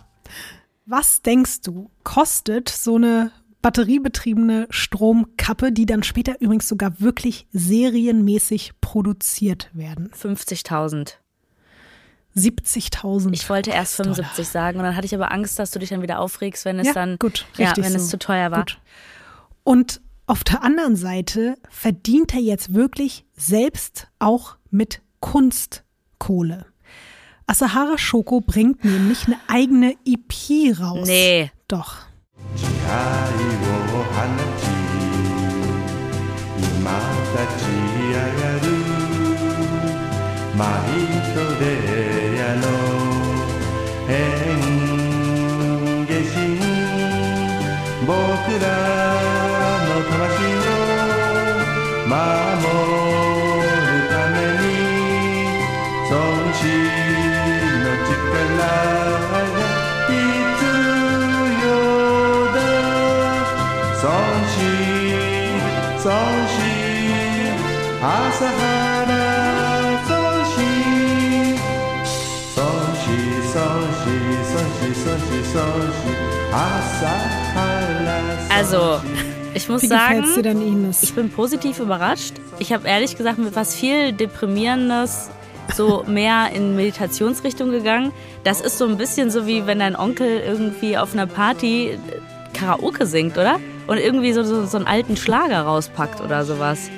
[0.87, 3.33] Was denkst du, kostet so eine
[3.67, 10.09] batteriebetriebene Stromkappe, die dann später übrigens sogar wirklich serienmäßig produziert werden?
[10.11, 11.14] 50.000.
[12.37, 13.33] 70.000.
[13.33, 14.14] Ich wollte erst US-Dollar.
[14.14, 16.79] 75 sagen und dann hatte ich aber Angst, dass du dich dann wieder aufregst, wenn
[16.79, 17.97] es Ja, dann gut, ja, wenn so.
[17.97, 18.61] es zu teuer war.
[18.61, 18.79] Gut.
[19.64, 26.67] Und auf der anderen Seite verdient er jetzt wirklich selbst auch mit Kunstkohle.
[27.49, 31.09] Asahara Shoko bringt nämlich eine eigene EP raus.
[31.09, 31.51] Nee.
[31.67, 32.06] Doch.
[32.89, 34.16] 愛を放
[34.57, 34.62] ち
[36.59, 36.95] 今
[37.32, 37.66] 立ち
[38.09, 38.66] 上がる
[40.57, 40.91] マイ
[41.34, 41.62] トデ
[42.39, 42.64] ヤの
[44.07, 44.11] 変
[46.07, 46.37] 化心
[48.07, 48.11] 僕
[48.62, 49.36] ら
[78.49, 79.01] Also,
[79.55, 81.03] ich muss Wie sagen, dir denn, Ines?
[81.03, 82.35] ich bin positiv überrascht.
[82.59, 85.31] Ich habe ehrlich gesagt mit was viel Deprimierendes
[85.75, 88.13] so mehr in Meditationsrichtung gegangen.
[88.45, 91.99] Das ist so ein bisschen so wie wenn dein Onkel irgendwie auf einer Party äh,
[92.55, 93.61] Karaoke singt, oder?
[93.87, 96.91] Und irgendwie so, so, so einen alten Schlager rauspackt oder sowas.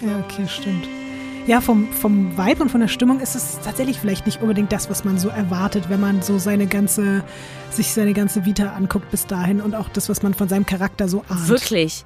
[0.00, 0.86] Ja, okay, stimmt.
[1.46, 4.90] Ja, vom, vom Vibe und von der Stimmung ist es tatsächlich vielleicht nicht unbedingt das,
[4.90, 7.24] was man so erwartet, wenn man so seine ganze,
[7.70, 11.08] sich seine ganze Vita anguckt bis dahin und auch das, was man von seinem Charakter
[11.08, 11.48] so ahnt.
[11.48, 12.04] Wirklich.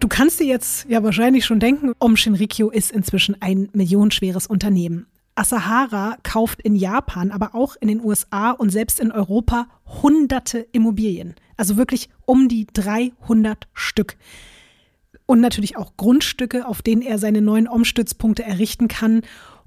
[0.00, 5.06] Du kannst dir jetzt ja wahrscheinlich schon denken, Om Shinrikyo ist inzwischen ein millionenschweres Unternehmen.
[5.36, 9.68] Asahara kauft in Japan, aber auch in den USA und selbst in Europa
[10.02, 11.34] hunderte Immobilien.
[11.56, 14.16] Also wirklich um die 300 Stück.
[15.26, 19.22] Und natürlich auch Grundstücke, auf denen er seine neuen Umstützpunkte errichten kann.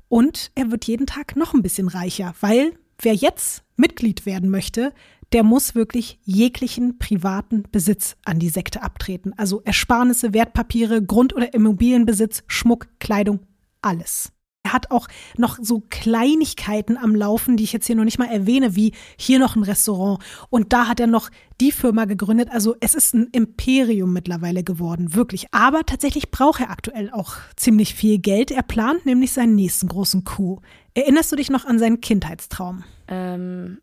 [0.08, 4.94] Und er wird jeden Tag noch ein bisschen reicher, weil wer jetzt Mitglied werden möchte,
[5.32, 9.34] der muss wirklich jeglichen privaten Besitz an die Sekte abtreten.
[9.38, 13.42] Also Ersparnisse, Wertpapiere, Grund- oder Immobilienbesitz, Schmuck, Kleidung,
[13.82, 14.32] alles.
[14.64, 15.08] Er hat auch
[15.38, 19.40] noch so Kleinigkeiten am Laufen, die ich jetzt hier noch nicht mal erwähne, wie hier
[19.40, 20.22] noch ein Restaurant.
[20.50, 21.30] Und da hat er noch
[21.62, 22.50] die Firma gegründet.
[22.52, 25.48] Also es ist ein Imperium mittlerweile geworden, wirklich.
[25.52, 28.52] Aber tatsächlich braucht er aktuell auch ziemlich viel Geld.
[28.52, 30.62] Er plant nämlich seinen nächsten großen Coup.
[30.94, 32.84] Erinnerst du dich noch an seinen Kindheitstraum?
[33.08, 33.80] Ähm,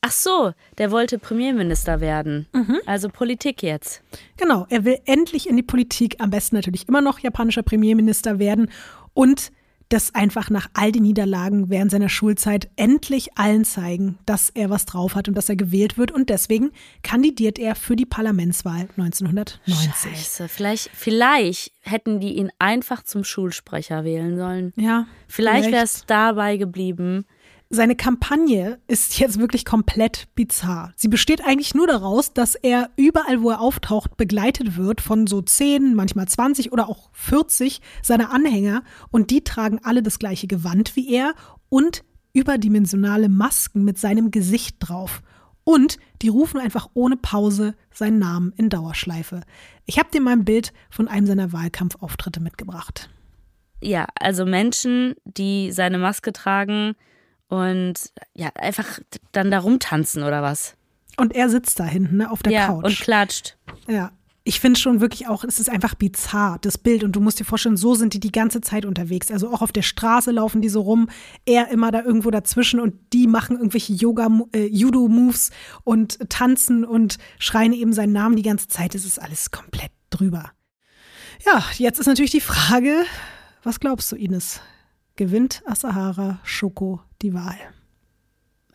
[0.00, 2.46] ach so, der wollte Premierminister werden.
[2.86, 4.04] Also Politik jetzt.
[4.36, 8.70] Genau, er will endlich in die Politik, am besten natürlich immer noch japanischer Premierminister werden
[9.12, 9.50] und
[9.88, 14.86] das einfach nach all den Niederlagen während seiner Schulzeit endlich allen zeigen, dass er was
[14.86, 16.10] drauf hat und dass er gewählt wird.
[16.10, 16.70] Und deswegen
[17.02, 19.60] kandidiert er für die Parlamentswahl 1990.
[19.66, 24.72] Scheiße, vielleicht, vielleicht hätten die ihn einfach zum Schulsprecher wählen sollen.
[24.76, 27.24] Ja, Vielleicht wäre es dabei geblieben.
[27.74, 30.92] Seine Kampagne ist jetzt wirklich komplett bizarr.
[30.94, 35.42] Sie besteht eigentlich nur daraus, dass er überall, wo er auftaucht, begleitet wird von so
[35.42, 40.94] 10, manchmal 20 oder auch 40 seiner Anhänger und die tragen alle das gleiche Gewand
[40.94, 41.34] wie er
[41.68, 45.20] und überdimensionale Masken mit seinem Gesicht drauf.
[45.64, 49.40] Und die rufen einfach ohne Pause seinen Namen in Dauerschleife.
[49.84, 53.10] Ich habe dir mal ein Bild von einem seiner Wahlkampfauftritte mitgebracht.
[53.80, 56.94] Ja, also Menschen, die seine Maske tragen
[57.54, 57.94] und
[58.34, 58.98] ja, einfach
[59.32, 60.76] dann da rumtanzen oder was.
[61.16, 62.84] Und er sitzt da hinten ne, auf der ja, Couch.
[62.84, 63.56] und klatscht.
[63.88, 64.12] Ja.
[64.46, 67.02] Ich finde schon wirklich auch, es ist einfach bizarr, das Bild.
[67.02, 69.30] Und du musst dir vorstellen, so sind die die ganze Zeit unterwegs.
[69.30, 71.08] Also auch auf der Straße laufen die so rum,
[71.46, 75.50] er immer da irgendwo dazwischen und die machen irgendwelche Yoga, äh, Judo-Moves
[75.82, 78.94] und tanzen und schreien eben seinen Namen die ganze Zeit.
[78.94, 80.50] Es ist alles komplett drüber.
[81.46, 83.04] Ja, jetzt ist natürlich die Frage,
[83.62, 84.60] was glaubst du, Ines?
[85.16, 87.56] Gewinnt Asahara Shoko die Wahl?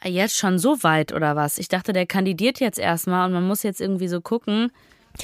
[0.03, 1.57] Jetzt schon so weit oder was?
[1.57, 4.71] Ich dachte, der kandidiert jetzt erstmal und man muss jetzt irgendwie so gucken.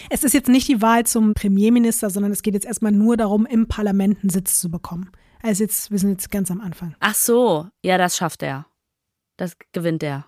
[0.10, 3.46] Es ist jetzt nicht die Wahl zum Premierminister, sondern es geht jetzt erstmal nur darum,
[3.46, 5.12] im Parlament einen Sitz zu bekommen.
[5.42, 6.96] Also jetzt, wir sind jetzt ganz am Anfang.
[7.00, 8.66] Ach so, ja, das schafft er.
[9.38, 10.26] Das gewinnt er.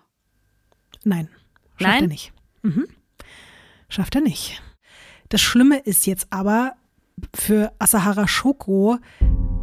[1.04, 1.28] Nein,
[1.76, 2.04] schafft Nein?
[2.04, 2.32] er nicht.
[2.62, 2.86] Mhm.
[3.88, 4.62] Schafft er nicht.
[5.28, 6.72] Das Schlimme ist jetzt aber,
[7.34, 8.98] für Asahara Shoko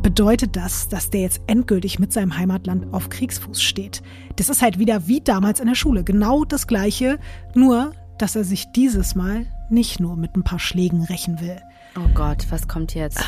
[0.05, 4.03] bedeutet das, dass der jetzt endgültig mit seinem Heimatland auf Kriegsfuß steht.
[4.35, 6.03] Das ist halt wieder wie damals in der Schule.
[6.03, 7.17] Genau das Gleiche,
[7.55, 11.57] nur dass er sich dieses Mal nicht nur mit ein paar Schlägen rächen will.
[11.97, 13.19] Oh Gott, was kommt jetzt?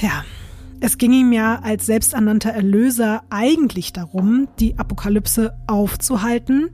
[0.00, 0.24] Ja,
[0.80, 6.70] es ging ihm ja als selbsternannter Erlöser eigentlich darum, die Apokalypse aufzuhalten.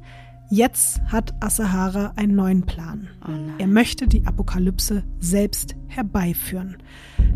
[0.53, 3.09] Jetzt hat Asahara einen neuen Plan.
[3.25, 3.31] Oh.
[3.59, 6.77] Er möchte die Apokalypse selbst herbeiführen,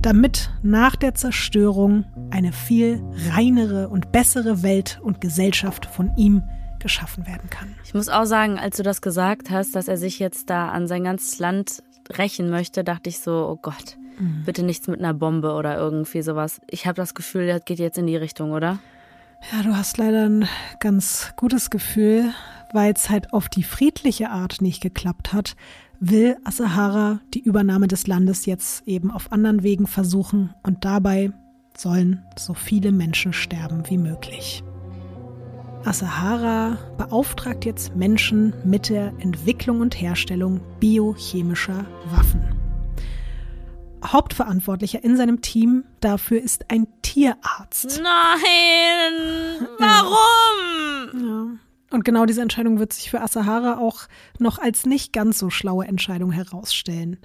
[0.02, 3.00] damit nach der Zerstörung eine viel
[3.30, 6.42] reinere und bessere Welt und Gesellschaft von ihm
[6.80, 7.76] geschaffen werden kann.
[7.84, 10.88] Ich muss auch sagen, als du das gesagt hast, dass er sich jetzt da an
[10.88, 13.96] sein ganzes Land rächen möchte, dachte ich so, oh Gott,
[14.44, 16.60] bitte nichts mit einer Bombe oder irgendwie sowas.
[16.68, 18.80] Ich habe das Gefühl, das geht jetzt in die Richtung, oder?
[19.52, 20.48] Ja, du hast leider ein
[20.80, 22.32] ganz gutes Gefühl,
[22.74, 25.56] weil es halt auf die friedliche Art nicht geklappt hat,
[26.00, 31.32] will Asahara die Übernahme des Landes jetzt eben auf anderen Wegen versuchen und dabei
[31.76, 34.62] sollen so viele Menschen sterben wie möglich.
[35.84, 42.42] Asahara beauftragt jetzt Menschen mit der Entwicklung und Herstellung biochemischer Waffen.
[44.04, 48.02] Hauptverantwortlicher in seinem Team dafür ist ein Tierarzt.
[48.02, 49.68] Nein!
[49.78, 51.26] Warum?
[51.26, 51.63] Ja.
[51.94, 54.08] Und genau diese Entscheidung wird sich für Asahara auch
[54.40, 57.18] noch als nicht ganz so schlaue Entscheidung herausstellen.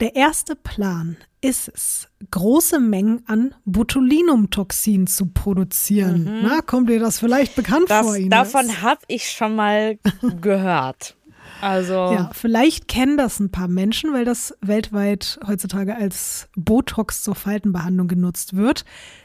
[0.00, 6.24] Der erste Plan ist es, große Mengen an Botulinumtoxin zu produzieren.
[6.24, 6.40] Mhm.
[6.42, 8.30] Na, kommt dir das vielleicht bekannt Das, vor, Ines?
[8.30, 9.98] davon habe ich schon mal
[10.40, 11.16] gehört.
[11.60, 17.34] Also, Ja, vielleicht kennen das ein paar Menschen, weil das weltweit heutzutage als Botox zur
[17.34, 18.84] Faltenbehandlung genutzt wird.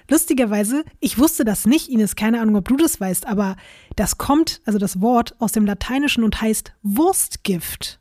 [0.09, 3.55] Lustigerweise, ich wusste das nicht, Ines, keine Ahnung, ob du das weißt, aber
[3.95, 7.99] das kommt, also das Wort aus dem Lateinischen und heißt Wurstgift.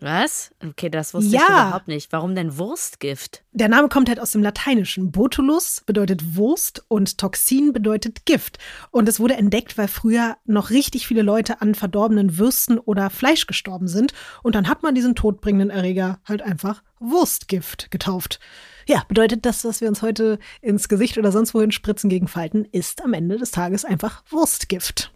[0.00, 0.50] Was?
[0.64, 1.40] Okay, das wusste Ja.
[1.42, 2.12] ich überhaupt nicht.
[2.12, 3.42] Warum denn Wurstgift?
[3.52, 5.10] Der Name kommt halt aus dem Lateinischen.
[5.10, 8.58] Botulus bedeutet Wurst und Toxin bedeutet Gift.
[8.90, 13.46] Und es wurde entdeckt, weil früher noch richtig viele Leute an verdorbenen Würsten oder Fleisch
[13.46, 14.12] gestorben sind.
[14.42, 18.40] Und dann hat man diesen todbringenden Erreger halt einfach Wurstgift getauft.
[18.86, 22.64] Ja, bedeutet das, was wir uns heute ins Gesicht oder sonst wohin spritzen gegen Falten,
[22.72, 25.12] ist am Ende des Tages einfach Wurstgift.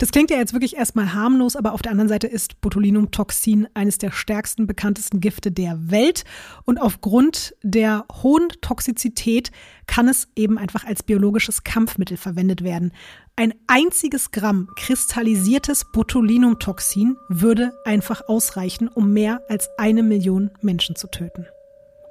[0.00, 3.98] Das klingt ja jetzt wirklich erstmal harmlos, aber auf der anderen Seite ist Botulinumtoxin eines
[3.98, 6.24] der stärksten, bekanntesten Gifte der Welt.
[6.64, 9.50] Und aufgrund der hohen Toxizität
[9.86, 12.92] kann es eben einfach als biologisches Kampfmittel verwendet werden.
[13.36, 21.08] Ein einziges Gramm kristallisiertes Botulinumtoxin würde einfach ausreichen, um mehr als eine Million Menschen zu
[21.08, 21.44] töten.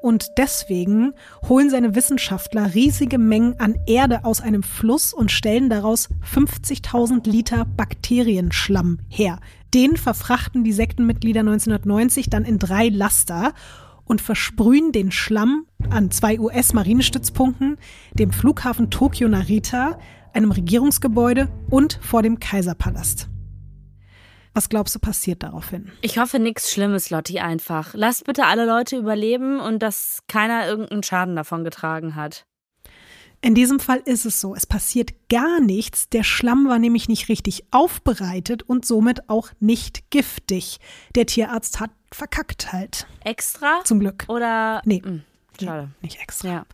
[0.01, 1.13] Und deswegen
[1.47, 7.65] holen seine Wissenschaftler riesige Mengen an Erde aus einem Fluss und stellen daraus 50.000 Liter
[7.65, 9.39] Bakterienschlamm her.
[9.73, 13.53] Den verfrachten die Sektenmitglieder 1990 dann in drei Laster
[14.05, 17.77] und versprühen den Schlamm an zwei US-Marinestützpunkten,
[18.13, 19.99] dem Flughafen Tokio Narita,
[20.33, 23.29] einem Regierungsgebäude und vor dem Kaiserpalast.
[24.53, 25.91] Was glaubst du passiert daraufhin?
[26.01, 27.93] Ich hoffe nichts Schlimmes, Lotti, einfach.
[27.93, 32.45] Lasst bitte alle Leute überleben und dass keiner irgendeinen Schaden davon getragen hat.
[33.41, 36.09] In diesem Fall ist es so, es passiert gar nichts.
[36.09, 40.79] Der Schlamm war nämlich nicht richtig aufbereitet und somit auch nicht giftig.
[41.15, 43.07] Der Tierarzt hat verkackt halt.
[43.23, 43.81] Extra?
[43.85, 44.25] Zum Glück.
[44.27, 44.81] Oder.
[44.83, 45.01] Nee.
[45.03, 45.21] Hm,
[45.61, 45.89] schade.
[46.01, 46.49] Nicht extra.
[46.49, 46.65] Ja.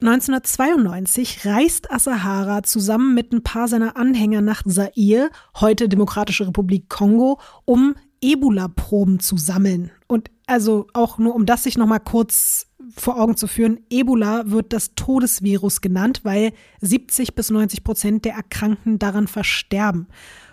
[0.00, 7.40] 1992 reist Asahara zusammen mit ein paar seiner Anhänger nach Zaire, heute Demokratische Republik Kongo,
[7.64, 9.90] um Ebola-Proben zu sammeln.
[10.06, 14.74] Und also auch nur, um das sich nochmal kurz vor Augen zu führen, Ebola wird
[14.74, 16.52] das Todesvirus genannt, weil
[16.82, 20.08] 70 bis 90 Prozent der Erkrankten daran versterben.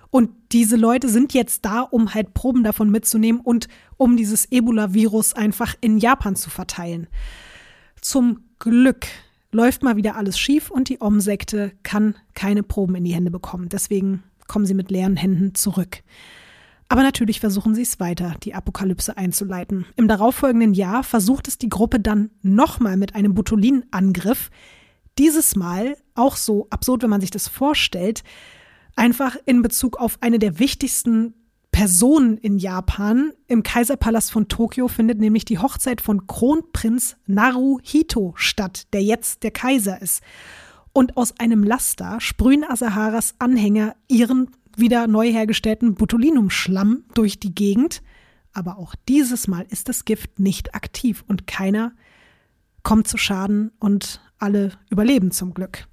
[0.09, 3.67] Und diese Leute sind jetzt da, um halt Proben davon mitzunehmen und
[3.97, 7.07] um dieses Ebola-Virus einfach in Japan zu verteilen.
[7.99, 9.07] Zum Glück
[9.53, 13.69] läuft mal wieder alles schief und die Om-Sekte kann keine Proben in die Hände bekommen.
[13.69, 16.03] Deswegen kommen sie mit leeren Händen zurück.
[16.89, 19.85] Aber natürlich versuchen sie es weiter, die Apokalypse einzuleiten.
[19.95, 24.49] Im darauffolgenden Jahr versucht es die Gruppe dann nochmal mit einem Botulin-Angriff.
[25.17, 28.23] Dieses Mal, auch so absurd, wenn man sich das vorstellt,
[28.95, 31.33] einfach in Bezug auf eine der wichtigsten
[31.73, 33.33] Personen in Japan.
[33.47, 39.51] Im Kaiserpalast von Tokio findet nämlich die Hochzeit von Kronprinz Naruhito statt, der jetzt der
[39.51, 40.23] Kaiser ist.
[40.93, 48.03] Und aus einem Laster sprühen Asaharas Anhänger ihren wieder neu hergestellten Botulinumschlamm durch die Gegend.
[48.53, 51.91] Aber auch dieses Mal ist das Gift nicht aktiv und keiner
[52.83, 55.87] kommt zu Schaden und alle überleben zum Glück.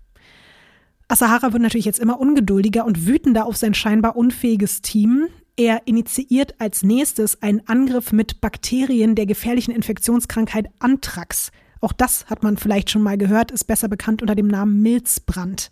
[1.08, 5.28] Asahara wird natürlich jetzt immer ungeduldiger und wütender auf sein scheinbar unfähiges Team.
[5.56, 11.50] Er initiiert als nächstes einen Angriff mit Bakterien der gefährlichen Infektionskrankheit Anthrax.
[11.80, 15.70] Auch das hat man vielleicht schon mal gehört, ist besser bekannt unter dem Namen Milzbrand.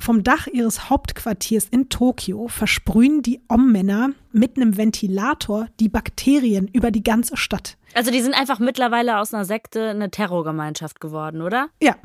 [0.00, 6.90] Vom Dach ihres Hauptquartiers in Tokio versprühen die Om-Männer mit einem Ventilator die Bakterien über
[6.90, 7.76] die ganze Stadt.
[7.92, 11.68] Also, die sind einfach mittlerweile aus einer Sekte eine Terrorgemeinschaft geworden, oder?
[11.82, 11.96] Ja,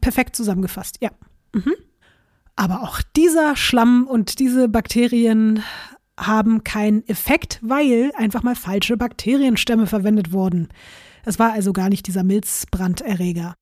[0.00, 1.10] perfekt zusammengefasst, ja.
[1.52, 1.74] Mhm.
[2.58, 5.62] Aber auch dieser Schlamm und diese Bakterien
[6.18, 10.66] haben keinen Effekt, weil einfach mal falsche Bakterienstämme verwendet wurden.
[11.24, 13.54] Es war also gar nicht dieser Milzbranderreger.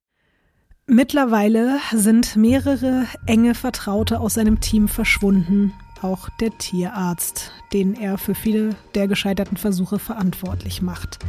[0.87, 8.33] Mittlerweile sind mehrere enge Vertraute aus seinem Team verschwunden, auch der Tierarzt, den er für
[8.33, 11.19] viele der gescheiterten Versuche verantwortlich macht.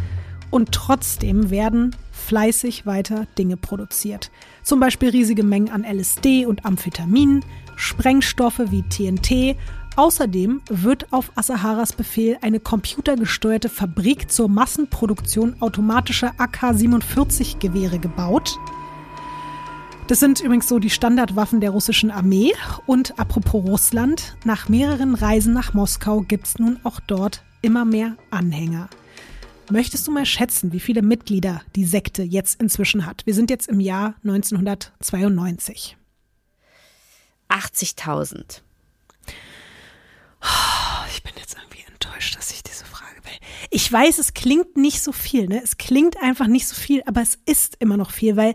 [0.50, 4.30] Und trotzdem werden fleißig weiter Dinge produziert.
[4.68, 7.42] Zum Beispiel riesige Mengen an LSD und Amphetamin,
[7.76, 9.56] Sprengstoffe wie TNT,
[9.96, 18.58] Außerdem wird auf Asaharas Befehl eine computergesteuerte Fabrik zur Massenproduktion automatischer AK-47-Gewehre gebaut.
[20.06, 22.52] Das sind übrigens so die Standardwaffen der russischen Armee.
[22.86, 28.16] Und apropos Russland, nach mehreren Reisen nach Moskau gibt es nun auch dort immer mehr
[28.30, 28.88] Anhänger.
[29.70, 33.26] Möchtest du mal schätzen, wie viele Mitglieder die Sekte jetzt inzwischen hat?
[33.26, 35.96] Wir sind jetzt im Jahr 1992.
[37.48, 38.62] 80.000.
[41.10, 43.32] Ich bin jetzt irgendwie enttäuscht, dass ich diese Frage will.
[43.70, 45.60] Ich weiß, es klingt nicht so viel, ne?
[45.62, 48.54] Es klingt einfach nicht so viel, aber es ist immer noch viel, weil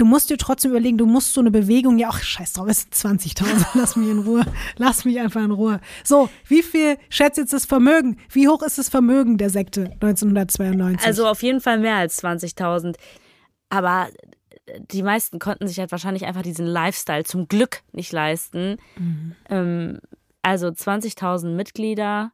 [0.00, 2.82] du musst dir trotzdem überlegen, du musst so eine Bewegung, ja, ach, scheiß drauf, es
[2.82, 4.44] sind 20.000, lass mich in Ruhe,
[4.76, 5.80] lass mich einfach in Ruhe.
[6.04, 8.18] So, wie viel schätzt jetzt das Vermögen?
[8.30, 11.06] Wie hoch ist das Vermögen der Sekte 1992?
[11.06, 12.96] Also auf jeden Fall mehr als 20.000.
[13.68, 14.08] Aber
[14.90, 18.78] die meisten konnten sich halt wahrscheinlich einfach diesen Lifestyle zum Glück nicht leisten.
[18.96, 19.36] Mhm.
[19.50, 19.98] Ähm,
[20.42, 22.32] also 20.000 Mitglieder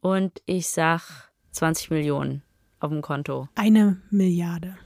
[0.00, 2.42] und ich sag 20 Millionen
[2.80, 3.48] auf dem Konto.
[3.54, 4.78] Eine Milliarde.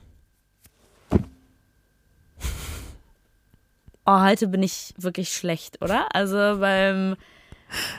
[4.10, 6.06] Oh, heute bin ich wirklich schlecht, oder?
[6.14, 7.16] Also beim,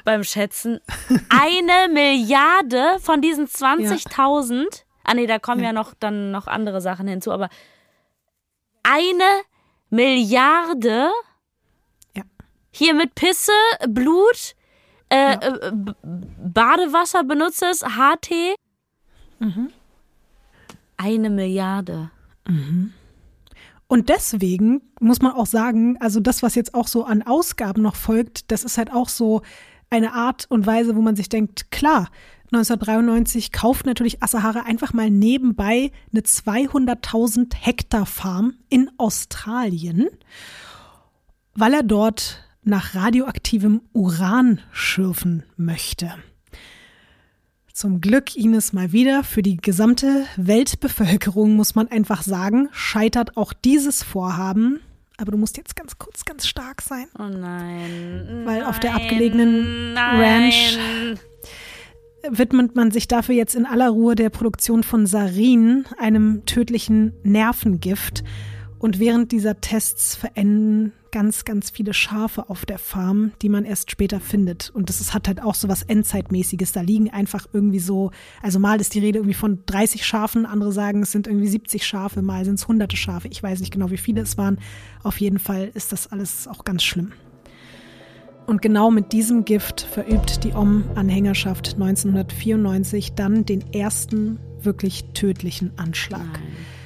[0.05, 0.79] beim Schätzen.
[1.29, 4.63] Eine Milliarde von diesen 20.000.
[4.63, 4.69] Ja.
[5.03, 5.67] Ah, nee, da kommen ja.
[5.67, 7.47] ja noch dann noch andere Sachen hinzu, aber
[8.81, 9.23] eine
[9.91, 11.11] Milliarde
[12.15, 12.23] ja.
[12.71, 13.51] hier mit Pisse,
[13.87, 14.55] Blut,
[15.09, 15.33] äh, ja.
[15.33, 15.71] äh,
[16.01, 18.31] Badewasser benutzt, HT.
[19.37, 19.71] Mhm.
[20.97, 22.09] Eine Milliarde.
[22.47, 22.95] Mhm.
[23.89, 27.95] Und deswegen muss man auch sagen, also das, was jetzt auch so an Ausgaben noch
[27.95, 29.41] folgt, das ist halt auch so
[29.89, 32.09] eine Art und Weise, wo man sich denkt, klar,
[32.51, 40.07] 1993 kauft natürlich Asahara einfach mal nebenbei eine 200.000 Hektar Farm in Australien,
[41.55, 46.13] weil er dort nach radioaktivem Uran schürfen möchte.
[47.79, 53.53] Zum Glück Ines mal wieder für die gesamte Weltbevölkerung muss man einfach sagen, scheitert auch
[53.53, 54.81] dieses Vorhaben.
[55.15, 57.05] Aber du musst jetzt ganz kurz ganz stark sein.
[57.17, 58.41] Oh nein.
[58.43, 60.19] Weil nein, auf der abgelegenen nein.
[60.19, 60.77] Ranch
[62.29, 68.25] widmet man sich dafür jetzt in aller Ruhe der Produktion von Sarin, einem tödlichen Nervengift.
[68.77, 73.91] Und während dieser Tests verenden ganz, ganz viele Schafe auf der Farm, die man erst
[73.91, 74.69] später findet.
[74.69, 76.71] Und das ist, hat halt auch so was Endzeitmäßiges.
[76.71, 78.11] Da liegen einfach irgendwie so,
[78.41, 81.85] also mal ist die Rede irgendwie von 30 Schafen, andere sagen, es sind irgendwie 70
[81.85, 83.27] Schafe, mal sind es hunderte Schafe.
[83.27, 84.59] Ich weiß nicht genau, wie viele es waren.
[85.03, 87.13] Auf jeden Fall ist das alles auch ganz schlimm.
[88.45, 96.25] Und genau mit diesem Gift verübt die Om-Anhängerschaft 1994 dann den ersten wirklich tödlichen Anschlag.
[96.33, 96.78] Nein.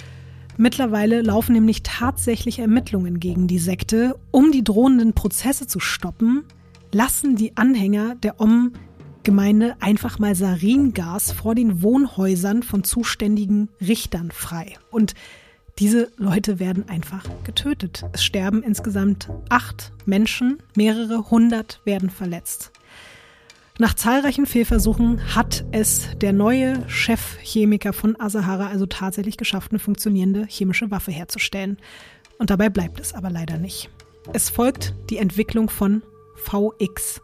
[0.58, 4.16] Mittlerweile laufen nämlich tatsächlich Ermittlungen gegen die Sekte.
[4.32, 6.44] Um die drohenden Prozesse zu stoppen,
[6.92, 14.76] lassen die Anhänger der Om-Gemeinde einfach mal Saringas vor den Wohnhäusern von zuständigen Richtern frei.
[14.92, 15.16] Und
[15.80, 18.06] diese Leute werden einfach getötet.
[18.14, 22.73] Es sterben insgesamt acht Menschen, mehrere hundert werden verletzt.
[23.80, 30.46] Nach zahlreichen Fehlversuchen hat es der neue Chefchemiker von Asahara also tatsächlich geschafft, eine funktionierende
[30.48, 31.78] chemische Waffe herzustellen.
[32.38, 33.90] Und dabei bleibt es aber leider nicht.
[34.32, 36.04] Es folgt die Entwicklung von
[36.36, 37.22] VX,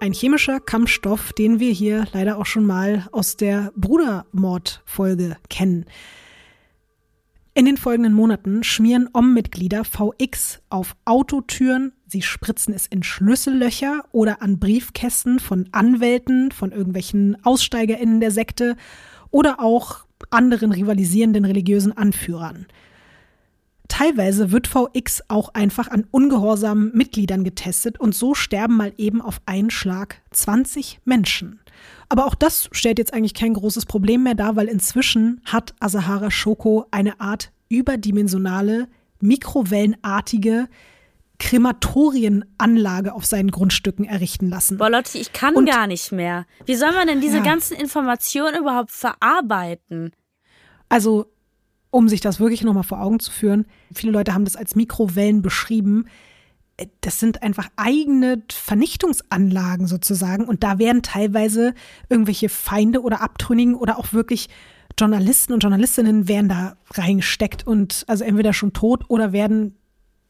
[0.00, 5.86] ein chemischer Kampfstoff, den wir hier leider auch schon mal aus der Brudermord-Folge kennen.
[7.54, 14.42] In den folgenden Monaten schmieren OM-Mitglieder VX auf Autotüren, sie spritzen es in Schlüssellöcher oder
[14.42, 18.76] an Briefkästen von Anwälten, von irgendwelchen AussteigerInnen der Sekte
[19.30, 22.66] oder auch anderen rivalisierenden religiösen Anführern.
[23.88, 29.40] Teilweise wird VX auch einfach an ungehorsamen Mitgliedern getestet und so sterben mal eben auf
[29.46, 31.60] einen Schlag 20 Menschen.
[32.08, 36.30] Aber auch das stellt jetzt eigentlich kein großes Problem mehr dar, weil inzwischen hat Asahara
[36.30, 38.88] Shoko eine Art überdimensionale,
[39.20, 40.68] mikrowellenartige
[41.38, 44.78] Krematorienanlage auf seinen Grundstücken errichten lassen.
[44.78, 46.46] Boah, Lotti, ich kann Und, gar nicht mehr.
[46.66, 47.42] Wie soll man denn diese ja.
[47.42, 50.12] ganzen Informationen überhaupt verarbeiten?
[50.88, 51.26] Also,
[51.90, 55.42] um sich das wirklich nochmal vor Augen zu führen, viele Leute haben das als Mikrowellen
[55.42, 56.06] beschrieben
[57.00, 60.44] das sind einfach eigene Vernichtungsanlagen sozusagen.
[60.44, 61.74] Und da werden teilweise
[62.08, 64.48] irgendwelche Feinde oder Abtrünnigen oder auch wirklich
[64.98, 69.77] Journalisten und Journalistinnen werden da reingesteckt und also entweder schon tot oder werden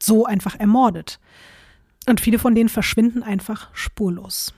[0.01, 1.19] so einfach ermordet.
[2.07, 4.53] Und viele von denen verschwinden einfach spurlos.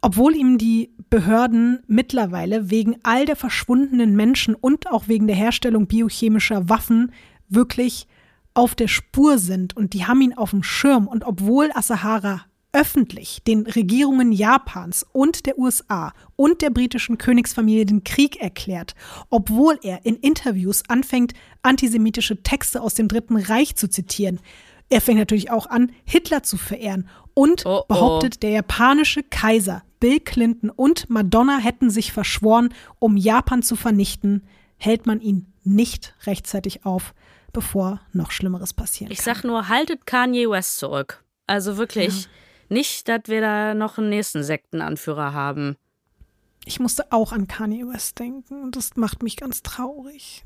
[0.00, 5.86] Obwohl ihm die Behörden mittlerweile wegen all der verschwundenen Menschen und auch wegen der Herstellung
[5.86, 7.12] biochemischer Waffen
[7.48, 8.08] wirklich
[8.54, 11.06] auf der Spur sind und die haben ihn auf dem Schirm.
[11.06, 12.42] Und obwohl Asahara
[12.72, 18.94] öffentlich den Regierungen Japans und der USA und der britischen Königsfamilie den Krieg erklärt,
[19.30, 24.40] obwohl er in Interviews anfängt, antisemitische Texte aus dem Dritten Reich zu zitieren.
[24.88, 27.84] Er fängt natürlich auch an, Hitler zu verehren und Oh, oh.
[27.88, 34.42] behauptet, der japanische Kaiser Bill Clinton und Madonna hätten sich verschworen, um Japan zu vernichten,
[34.76, 37.14] hält man ihn nicht rechtzeitig auf,
[37.52, 41.22] bevor noch Schlimmeres passieren Ich sag nur, haltet Kanye West zurück.
[41.46, 42.28] Also wirklich
[42.72, 45.76] nicht, dass wir da noch einen nächsten Sektenanführer haben.
[46.64, 50.44] Ich musste auch an Kanye West denken und das macht mich ganz traurig.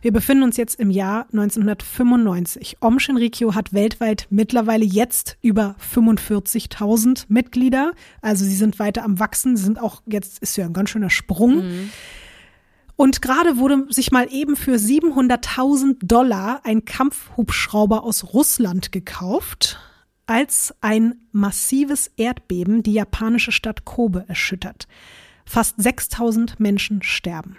[0.00, 2.76] Wir befinden uns jetzt im Jahr 1995.
[2.80, 7.92] Om Shinrikyo hat weltweit mittlerweile jetzt über 45.000 Mitglieder.
[8.22, 9.56] Also sie sind weiter am Wachsen.
[9.56, 11.90] Sie sind auch, jetzt ist ja ein ganz schöner Sprung.
[12.98, 19.78] Und gerade wurde sich mal eben für 700.000 Dollar ein Kampfhubschrauber aus Russland gekauft,
[20.26, 24.88] als ein massives Erdbeben die japanische Stadt Kobe erschüttert.
[25.44, 27.56] Fast 6.000 Menschen sterben.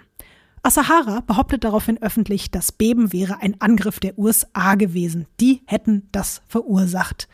[0.62, 5.26] Asahara behauptet daraufhin öffentlich, das Beben wäre ein Angriff der USA gewesen.
[5.40, 7.28] Die hätten das verursacht.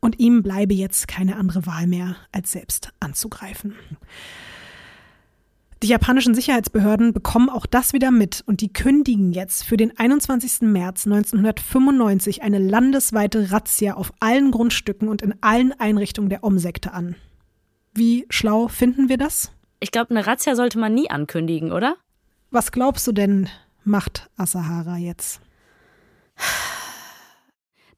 [0.00, 3.76] Und ihm bleibe jetzt keine andere Wahl mehr, als selbst anzugreifen.
[5.82, 10.62] Die japanischen Sicherheitsbehörden bekommen auch das wieder mit und die kündigen jetzt für den 21.
[10.62, 17.14] März 1995 eine landesweite Razzia auf allen Grundstücken und in allen Einrichtungen der Om-Sekte an.
[17.94, 19.52] Wie schlau finden wir das?
[19.78, 21.96] Ich glaube, eine Razzia sollte man nie ankündigen, oder?
[22.50, 23.48] Was glaubst du denn,
[23.84, 25.40] macht Asahara jetzt?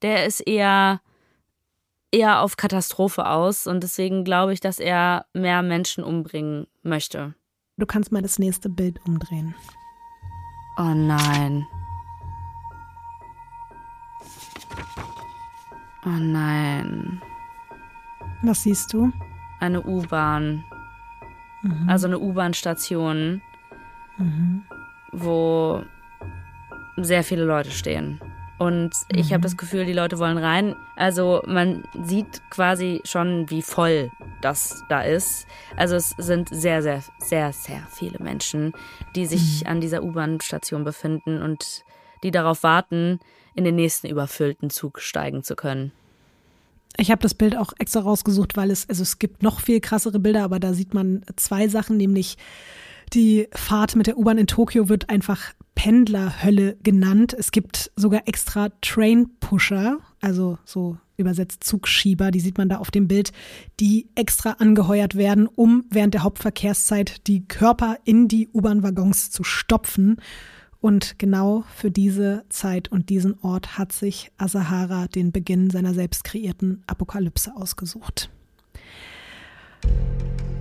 [0.02, 1.00] Der ist eher,
[2.10, 7.34] eher auf Katastrophe aus und deswegen glaube ich, dass er mehr Menschen umbringen möchte.
[7.80, 9.54] Du kannst mal das nächste Bild umdrehen.
[10.76, 11.66] Oh nein.
[16.04, 17.22] Oh nein.
[18.42, 19.10] Was siehst du?
[19.60, 20.62] Eine U-Bahn.
[21.86, 23.40] Also eine U-Bahn-Station,
[25.12, 25.82] wo
[26.98, 28.20] sehr viele Leute stehen.
[28.60, 30.76] Und ich habe das Gefühl, die Leute wollen rein.
[30.94, 34.10] Also man sieht quasi schon, wie voll
[34.42, 35.46] das da ist.
[35.78, 38.74] Also es sind sehr, sehr, sehr, sehr viele Menschen,
[39.16, 41.84] die sich an dieser U-Bahn-Station befinden und
[42.22, 43.18] die darauf warten,
[43.54, 45.90] in den nächsten überfüllten Zug steigen zu können.
[46.98, 50.18] Ich habe das Bild auch extra rausgesucht, weil es, also es gibt noch viel krassere
[50.18, 52.36] Bilder, aber da sieht man zwei Sachen, nämlich
[53.14, 57.34] die Fahrt mit der U-Bahn in Tokio wird einfach Pendlerhölle genannt.
[57.38, 63.06] Es gibt sogar extra Train-Pusher, also so übersetzt Zugschieber, die sieht man da auf dem
[63.06, 63.32] Bild,
[63.78, 70.16] die extra angeheuert werden, um während der Hauptverkehrszeit die Körper in die U-Bahn-Waggons zu stopfen.
[70.80, 76.24] Und genau für diese Zeit und diesen Ort hat sich Asahara den Beginn seiner selbst
[76.24, 78.30] kreierten Apokalypse ausgesucht.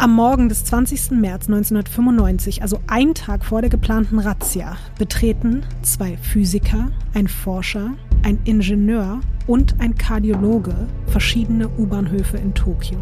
[0.02, 1.12] Am Morgen des 20.
[1.12, 8.40] März 1995, also ein Tag vor der geplanten Razzia, betreten zwei Physiker, ein Forscher, ein
[8.46, 10.74] Ingenieur und ein Kardiologe
[11.08, 12.98] verschiedene U-Bahnhöfe in Tokio.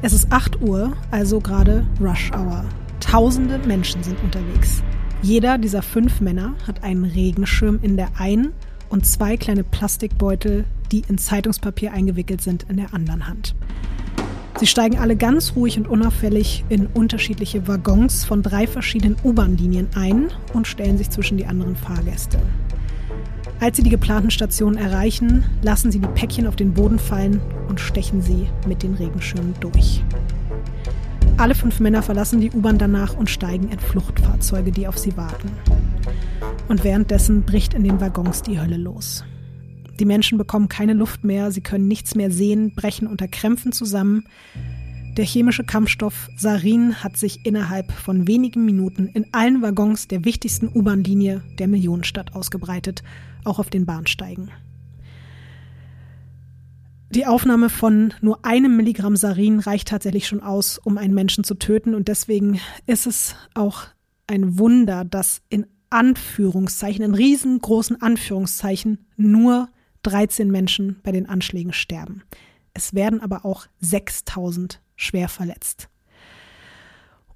[0.00, 2.64] Es ist 8 Uhr, also gerade Rush Hour.
[3.00, 4.84] Tausende Menschen sind unterwegs.
[5.22, 8.52] Jeder dieser fünf Männer hat einen Regenschirm in der einen
[8.90, 13.56] und zwei kleine Plastikbeutel, die in Zeitungspapier eingewickelt sind, in der anderen Hand.
[14.58, 20.28] Sie steigen alle ganz ruhig und unauffällig in unterschiedliche Waggons von drei verschiedenen U-Bahn-Linien ein
[20.54, 22.38] und stellen sich zwischen die anderen Fahrgäste.
[23.60, 27.80] Als sie die geplanten Stationen erreichen, lassen sie die Päckchen auf den Boden fallen und
[27.80, 30.02] stechen sie mit den Regenschirmen durch.
[31.36, 35.50] Alle fünf Männer verlassen die U-Bahn danach und steigen in Fluchtfahrzeuge, die auf sie warten.
[36.68, 39.22] Und währenddessen bricht in den Waggons die Hölle los.
[39.98, 44.24] Die Menschen bekommen keine Luft mehr, sie können nichts mehr sehen, brechen unter Krämpfen zusammen.
[45.16, 50.68] Der chemische Kampfstoff Sarin hat sich innerhalb von wenigen Minuten in allen Waggons der wichtigsten
[50.68, 53.02] U-Bahn-Linie der Millionenstadt ausgebreitet,
[53.44, 54.50] auch auf den Bahnsteigen.
[57.10, 61.54] Die Aufnahme von nur einem Milligramm Sarin reicht tatsächlich schon aus, um einen Menschen zu
[61.54, 61.94] töten.
[61.94, 63.84] Und deswegen ist es auch
[64.26, 69.68] ein Wunder, dass in Anführungszeichen, in riesengroßen Anführungszeichen, nur
[70.06, 72.22] 13 Menschen bei den Anschlägen sterben.
[72.74, 75.88] Es werden aber auch 6000 schwer verletzt.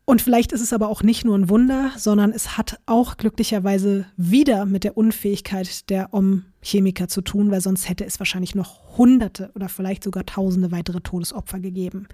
[0.04, 4.06] Und vielleicht ist es aber auch nicht nur ein Wunder, sondern es hat auch glücklicherweise
[4.16, 9.50] wieder mit der Unfähigkeit der Om-Chemiker zu tun, weil sonst hätte es wahrscheinlich noch Hunderte
[9.54, 12.08] oder vielleicht sogar Tausende weitere Todesopfer gegeben.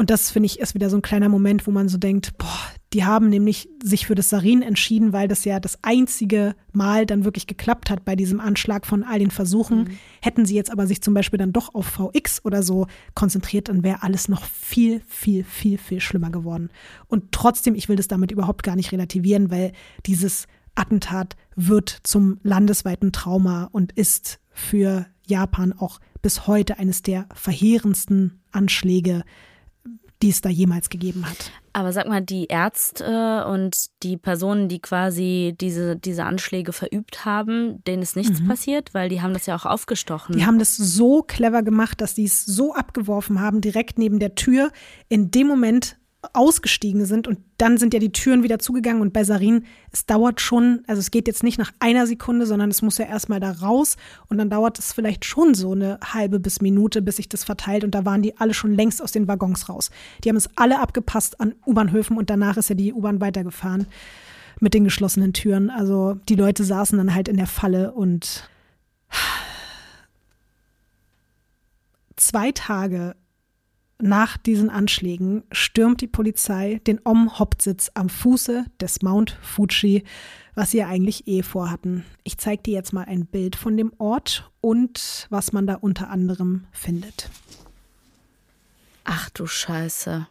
[0.00, 2.48] Und das finde ich ist wieder so ein kleiner Moment, wo man so denkt, boah,
[2.94, 7.26] Die haben nämlich sich für das Sarin entschieden, weil das ja das einzige Mal dann
[7.26, 9.80] wirklich geklappt hat bei diesem Anschlag von all den Versuchen.
[9.80, 9.98] Mhm.
[10.22, 13.84] Hätten sie jetzt aber sich zum Beispiel dann doch auf VX oder so konzentriert, dann
[13.84, 16.70] wäre alles noch viel, viel, viel, viel schlimmer geworden.
[17.06, 19.72] Und trotzdem, ich will das damit überhaupt gar nicht relativieren, weil
[20.06, 20.46] dieses
[20.76, 28.40] Attentat wird zum landesweiten Trauma und ist für Japan auch bis heute eines der verheerendsten
[28.50, 29.24] Anschläge,
[30.22, 31.50] die es da jemals gegeben hat.
[31.72, 37.82] Aber sag mal, die Ärzte und die Personen, die quasi diese, diese Anschläge verübt haben,
[37.84, 38.48] denen ist nichts mhm.
[38.48, 40.36] passiert, weil die haben das ja auch aufgestochen.
[40.36, 44.34] Die haben das so clever gemacht, dass die es so abgeworfen haben, direkt neben der
[44.34, 44.72] Tür.
[45.08, 45.96] In dem Moment
[46.34, 50.40] ausgestiegen sind und dann sind ja die Türen wieder zugegangen und bei Sarin, es dauert
[50.40, 53.50] schon, also es geht jetzt nicht nach einer Sekunde, sondern es muss ja erstmal da
[53.52, 53.96] raus
[54.28, 57.84] und dann dauert es vielleicht schon so eine halbe bis Minute, bis sich das verteilt
[57.84, 59.90] und da waren die alle schon längst aus den Waggons raus.
[60.22, 63.86] Die haben es alle abgepasst an U-Bahnhöfen und danach ist ja die U-Bahn weitergefahren
[64.60, 65.70] mit den geschlossenen Türen.
[65.70, 68.48] Also die Leute saßen dann halt in der Falle und
[72.16, 73.16] zwei Tage
[74.02, 80.04] nach diesen Anschlägen stürmt die Polizei den Om-Hauptsitz am Fuße des Mount Fuji,
[80.54, 82.04] was sie ja eigentlich eh vorhatten.
[82.24, 86.10] Ich zeige dir jetzt mal ein Bild von dem Ort und was man da unter
[86.10, 87.30] anderem findet.
[89.04, 90.26] Ach du Scheiße.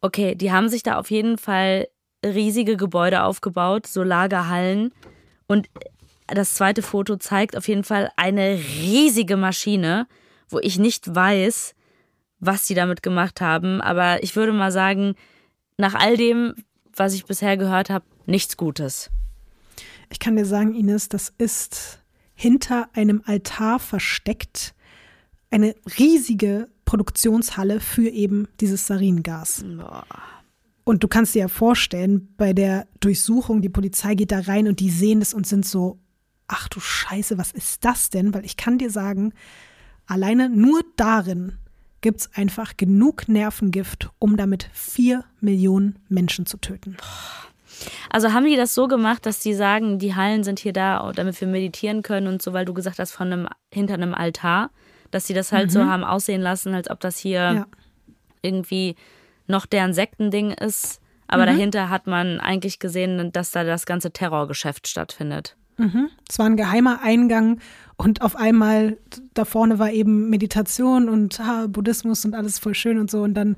[0.00, 1.88] Okay, die haben sich da auf jeden Fall
[2.24, 4.92] riesige Gebäude aufgebaut, so Lagerhallen.
[5.46, 5.68] Und
[6.26, 10.06] das zweite Foto zeigt auf jeden Fall eine riesige Maschine,
[10.48, 11.74] wo ich nicht weiß,
[12.40, 13.80] was sie damit gemacht haben.
[13.80, 15.14] Aber ich würde mal sagen,
[15.78, 16.54] nach all dem,
[16.94, 19.10] was ich bisher gehört habe, nichts Gutes.
[20.10, 22.00] Ich kann dir sagen, Ines, das ist
[22.34, 24.74] hinter einem Altar versteckt
[25.50, 29.64] eine riesige Produktionshalle für eben dieses Saringas.
[30.84, 34.80] Und du kannst dir ja vorstellen, bei der Durchsuchung, die Polizei geht da rein und
[34.80, 35.98] die sehen es und sind so,
[36.48, 38.34] ach du Scheiße, was ist das denn?
[38.34, 39.32] Weil ich kann dir sagen,
[40.06, 41.58] alleine nur darin
[42.00, 46.96] gibt es einfach genug Nervengift, um damit vier Millionen Menschen zu töten.
[48.10, 51.40] Also haben die das so gemacht, dass sie sagen, die Hallen sind hier da, damit
[51.40, 54.70] wir meditieren können und so, weil du gesagt hast, von einem, hinter einem Altar,
[55.10, 55.70] dass sie das halt mhm.
[55.70, 57.66] so haben aussehen lassen, als ob das hier ja.
[58.42, 58.96] irgendwie
[59.46, 61.00] noch deren Sektending ist.
[61.28, 61.46] Aber mhm.
[61.46, 65.56] dahinter hat man eigentlich gesehen, dass da das ganze Terrorgeschäft stattfindet.
[65.78, 66.08] Mhm.
[66.28, 67.60] Es war ein geheimer Eingang
[67.96, 68.98] und auf einmal
[69.34, 73.22] da vorne war eben Meditation und ah, Buddhismus und alles voll schön und so.
[73.22, 73.56] Und dann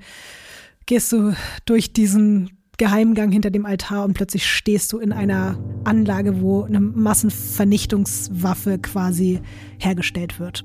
[0.86, 1.35] gehst du
[1.65, 6.81] durch diesen Geheimgang hinter dem Altar und plötzlich stehst du in einer Anlage, wo eine
[6.81, 9.40] Massenvernichtungswaffe quasi
[9.78, 10.65] hergestellt wird.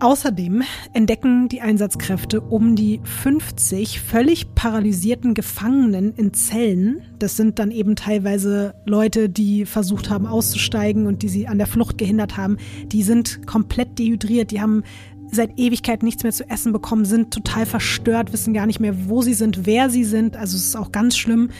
[0.00, 0.62] Außerdem
[0.92, 7.02] entdecken die Einsatzkräfte um die 50 völlig paralysierten Gefangenen in Zellen.
[7.18, 11.68] Das sind dann eben teilweise Leute, die versucht haben auszusteigen und die sie an der
[11.68, 12.56] Flucht gehindert haben.
[12.86, 14.82] Die sind komplett dehydriert, die haben
[15.30, 19.22] seit Ewigkeit nichts mehr zu essen bekommen, sind total verstört, wissen gar nicht mehr, wo
[19.22, 20.36] sie sind, wer sie sind.
[20.36, 21.50] Also es ist auch ganz schlimm.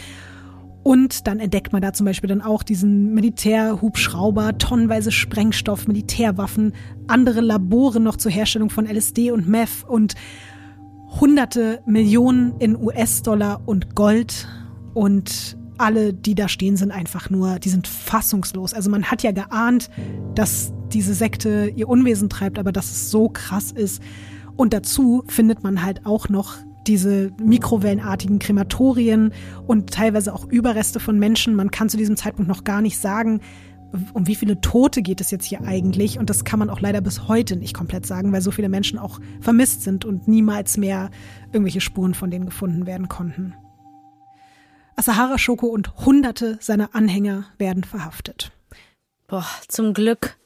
[0.83, 6.73] Und dann entdeckt man da zum Beispiel dann auch diesen Militärhubschrauber, tonnenweise Sprengstoff, Militärwaffen,
[7.07, 10.15] andere Labore noch zur Herstellung von LSD und Meth und
[11.21, 14.49] hunderte Millionen in US-Dollar und Gold.
[14.95, 18.75] Und alle, die da stehen, sind einfach nur, die sind fassungslos.
[18.75, 19.89] Also man hat ja geahnt,
[20.35, 24.03] dass diese Sekte ihr Unwesen treibt, aber dass es so krass ist.
[24.57, 26.57] Und dazu findet man halt auch noch
[26.87, 29.33] diese mikrowellenartigen Krematorien
[29.67, 31.55] und teilweise auch Überreste von Menschen.
[31.55, 33.41] Man kann zu diesem Zeitpunkt noch gar nicht sagen,
[34.15, 36.19] um wie viele Tote geht es jetzt hier eigentlich?
[36.19, 38.99] Und das kann man auch leider bis heute nicht komplett sagen, weil so viele Menschen
[38.99, 41.11] auch vermisst sind und niemals mehr
[41.53, 43.55] irgendwelche Spuren von denen gefunden werden konnten.
[44.97, 48.53] Asahara Shoko und hunderte seiner Anhänger werden verhaftet.
[49.27, 50.39] Boah, zum Glück.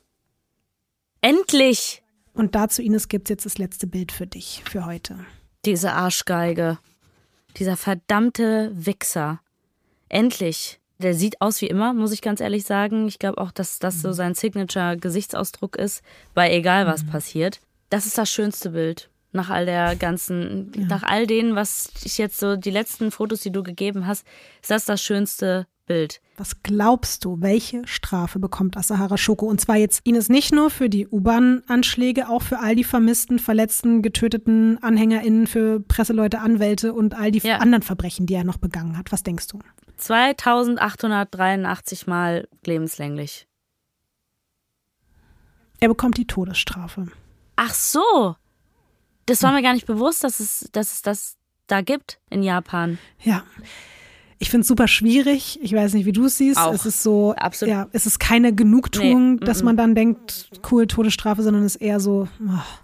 [1.20, 2.02] Endlich!
[2.32, 5.16] Und dazu, Ines, gibt es jetzt das letzte Bild für dich für heute.
[5.66, 6.78] Diese Arschgeige.
[7.56, 9.40] Dieser verdammte Wichser.
[10.08, 10.78] Endlich.
[10.98, 13.08] Der sieht aus wie immer, muss ich ganz ehrlich sagen.
[13.08, 16.02] Ich glaube auch, dass das so sein Signature-Gesichtsausdruck ist,
[16.34, 17.08] bei egal was mhm.
[17.08, 17.60] passiert.
[17.90, 19.10] Das ist das schönste Bild.
[19.32, 20.86] Nach all der ganzen, ja.
[20.86, 24.24] nach all denen, was ich jetzt so, die letzten Fotos, die du gegeben hast,
[24.62, 26.20] ist das das schönste Bild.
[26.36, 29.46] Was glaubst du, welche Strafe bekommt Asahara Shoko?
[29.46, 34.02] Und zwar jetzt Ines nicht nur für die U-Bahn-Anschläge, auch für all die vermissten, verletzten,
[34.02, 37.58] getöteten AnhängerInnen, für Presseleute, Anwälte und all die ja.
[37.58, 39.12] anderen Verbrechen, die er noch begangen hat.
[39.12, 39.60] Was denkst du?
[39.96, 43.46] 2883 Mal lebenslänglich.
[45.80, 47.06] Er bekommt die Todesstrafe.
[47.56, 48.36] Ach so.
[49.26, 51.36] Das war mir gar nicht bewusst, dass es, dass es das
[51.66, 52.98] da gibt in Japan.
[53.22, 53.44] Ja.
[54.38, 55.58] Ich finde es super schwierig.
[55.62, 56.58] Ich weiß nicht, wie du es siehst.
[56.58, 56.74] Auch.
[56.74, 57.74] Es ist so, Absolut.
[57.74, 61.76] ja, es ist keine Genugtuung, Nee, dass mm, man dann denkt, cool, Todesstrafe, sondern es
[61.76, 62.82] ist eher so, ach,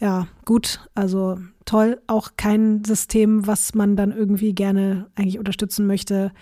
[0.00, 2.00] ja, gut, also toll.
[2.06, 6.32] Auch kein System, was man dann irgendwie gerne eigentlich unterstützen möchte.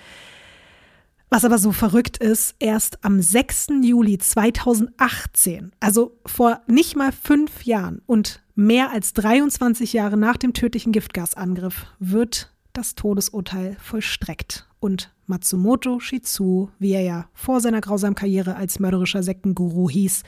[1.30, 3.68] Was aber so verrückt ist, erst am 6.
[3.82, 10.52] Juli 2018, also vor nicht mal fünf Jahren und mehr als 23 Jahre nach dem
[10.52, 14.68] tödlichen Giftgasangriff, wird das Todesurteil vollstreckt.
[14.80, 20.22] Und Matsumoto Shizu, wie er ja vor seiner grausamen Karriere als mörderischer Sektenguru hieß,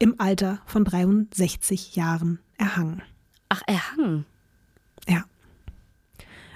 [0.00, 3.02] im Alter von 63 Jahren erhangen.
[3.48, 4.26] Ach, erhangen.
[5.08, 5.24] Ja.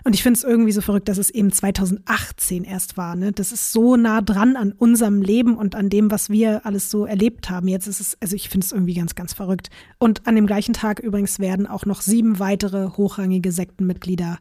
[0.02, 3.16] Und ich finde es irgendwie so verrückt, dass es eben 2018 erst war.
[3.16, 3.32] Ne?
[3.32, 7.06] Das ist so nah dran an unserem Leben und an dem, was wir alles so
[7.06, 7.66] erlebt haben.
[7.66, 9.68] Jetzt ist es, also ich finde es irgendwie ganz, ganz verrückt.
[9.98, 14.38] Und an dem gleichen Tag übrigens werden auch noch sieben weitere hochrangige Sektenmitglieder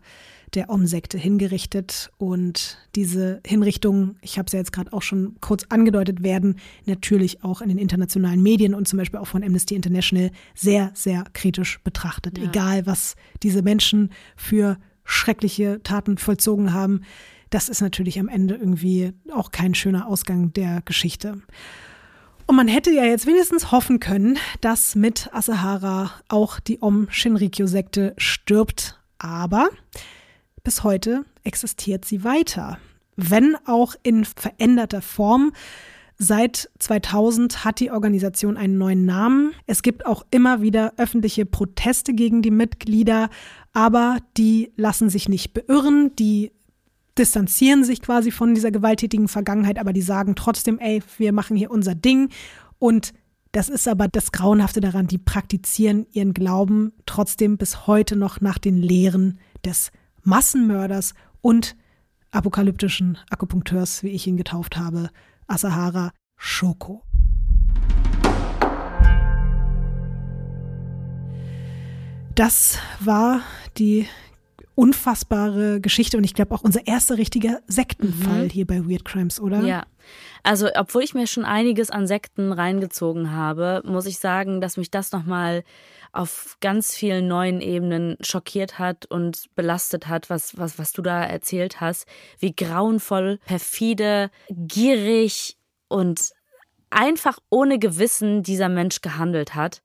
[0.56, 2.12] der Om-Sekte hingerichtet.
[2.18, 7.44] Und diese Hinrichtungen, ich habe es ja jetzt gerade auch schon kurz angedeutet, werden natürlich
[7.44, 11.80] auch in den internationalen Medien und zum Beispiel auch von Amnesty International sehr, sehr kritisch
[11.84, 12.38] betrachtet.
[12.38, 12.46] Ja.
[12.46, 17.02] Egal, was diese Menschen für schreckliche Taten vollzogen haben.
[17.52, 21.42] Das ist natürlich am Ende irgendwie auch kein schöner Ausgang der Geschichte.
[22.48, 28.14] Und man hätte ja jetzt wenigstens hoffen können, dass mit Asahara auch die Om Shinrikyo-Sekte
[28.18, 29.00] stirbt.
[29.18, 29.70] Aber
[30.66, 32.78] bis heute existiert sie weiter.
[33.16, 35.54] Wenn auch in veränderter Form.
[36.18, 39.54] Seit 2000 hat die Organisation einen neuen Namen.
[39.68, 43.30] Es gibt auch immer wieder öffentliche Proteste gegen die Mitglieder,
[43.74, 46.54] aber die lassen sich nicht beirren, die
[47.18, 51.72] distanzieren sich quasi von dieser gewalttätigen Vergangenheit, aber die sagen trotzdem, ey, wir machen hier
[51.72, 52.30] unser Ding
[52.80, 53.14] und
[53.52, 58.58] das ist aber das Grauenhafte daran, die praktizieren ihren Glauben trotzdem bis heute noch nach
[58.58, 59.92] den Lehren des
[60.26, 61.76] Massenmörders und
[62.32, 65.12] apokalyptischen Akupunkteurs, wie ich ihn getauft habe,
[65.46, 67.04] Asahara Shoko.
[72.34, 73.42] Das war
[73.78, 74.08] die
[74.76, 79.62] unfassbare Geschichte und ich glaube auch unser erster richtiger Sektenfall hier bei Weird Crimes, oder?
[79.62, 79.86] Ja.
[80.44, 84.92] Also, obwohl ich mir schon einiges an Sekten reingezogen habe, muss ich sagen, dass mich
[84.92, 85.64] das nochmal
[86.12, 91.24] auf ganz vielen neuen Ebenen schockiert hat und belastet hat, was, was, was du da
[91.24, 92.08] erzählt hast.
[92.40, 95.58] Wie grauenvoll, perfide, gierig
[95.88, 96.30] und
[96.90, 99.82] einfach ohne Gewissen dieser Mensch gehandelt hat.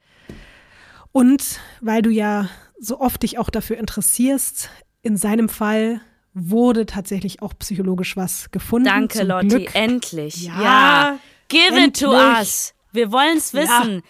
[1.13, 4.71] Und weil du ja so oft dich auch dafür interessierst,
[5.03, 6.01] in seinem Fall
[6.35, 8.85] wurde tatsächlich auch psychologisch was gefunden.
[8.87, 9.75] Danke, zum Lotti, Glück.
[9.75, 10.43] endlich.
[10.45, 11.19] Ja, Ja.
[11.49, 12.39] Give it to endlich.
[12.39, 12.75] us.
[12.93, 14.03] Wir wollen's wissen.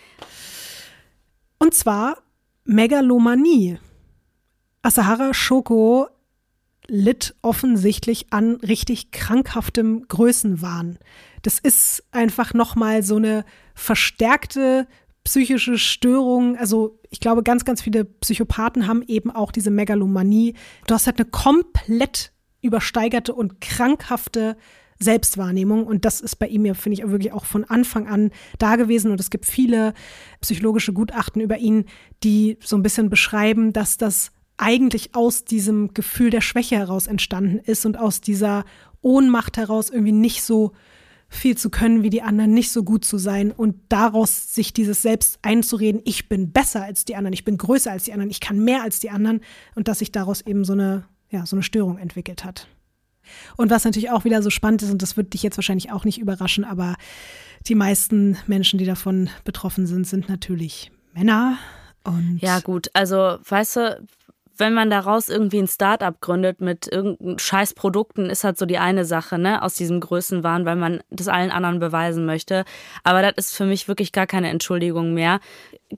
[1.58, 2.18] Und zwar
[2.64, 3.78] Megalomanie.
[4.82, 6.08] Asahara Shoko
[6.86, 10.98] litt offensichtlich an richtig krankhaftem Größenwahn.
[11.42, 13.44] Das ist einfach nochmal so eine
[13.74, 14.86] verstärkte
[15.24, 16.56] psychische Störung.
[16.56, 20.54] Also ich glaube, ganz, ganz viele Psychopathen haben eben auch diese Megalomanie.
[20.86, 22.32] Du hast halt eine komplett
[22.62, 24.56] übersteigerte und krankhafte
[24.98, 25.86] Selbstwahrnehmung.
[25.86, 29.10] Und das ist bei ihm ja, finde ich, wirklich auch von Anfang an da gewesen.
[29.10, 29.94] Und es gibt viele
[30.40, 31.86] psychologische Gutachten über ihn,
[32.22, 37.58] die so ein bisschen beschreiben, dass das eigentlich aus diesem Gefühl der Schwäche heraus entstanden
[37.58, 38.64] ist und aus dieser
[39.00, 40.72] Ohnmacht heraus irgendwie nicht so
[41.30, 45.00] viel zu können wie die anderen, nicht so gut zu sein und daraus sich dieses
[45.00, 48.40] Selbst einzureden, ich bin besser als die anderen, ich bin größer als die anderen, ich
[48.40, 49.40] kann mehr als die anderen
[49.76, 52.66] und dass sich daraus eben so eine, ja, so eine Störung entwickelt hat.
[53.56, 56.04] Und was natürlich auch wieder so spannend ist, und das wird dich jetzt wahrscheinlich auch
[56.04, 56.96] nicht überraschen, aber
[57.68, 61.58] die meisten Menschen, die davon betroffen sind, sind natürlich Männer.
[62.02, 62.88] Und Ja, gut.
[62.94, 64.06] Also, weißt du,
[64.60, 68.78] wenn man daraus irgendwie ein Start-up gründet mit irgendeinen scheiß Produkten, ist halt so die
[68.78, 72.64] eine Sache, ne, aus diesem Größenwahn, weil man das allen anderen beweisen möchte.
[73.02, 75.40] Aber das ist für mich wirklich gar keine Entschuldigung mehr.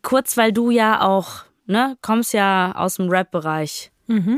[0.03, 3.91] Kurz, weil du ja auch, ne, kommst ja aus dem Rap-Bereich.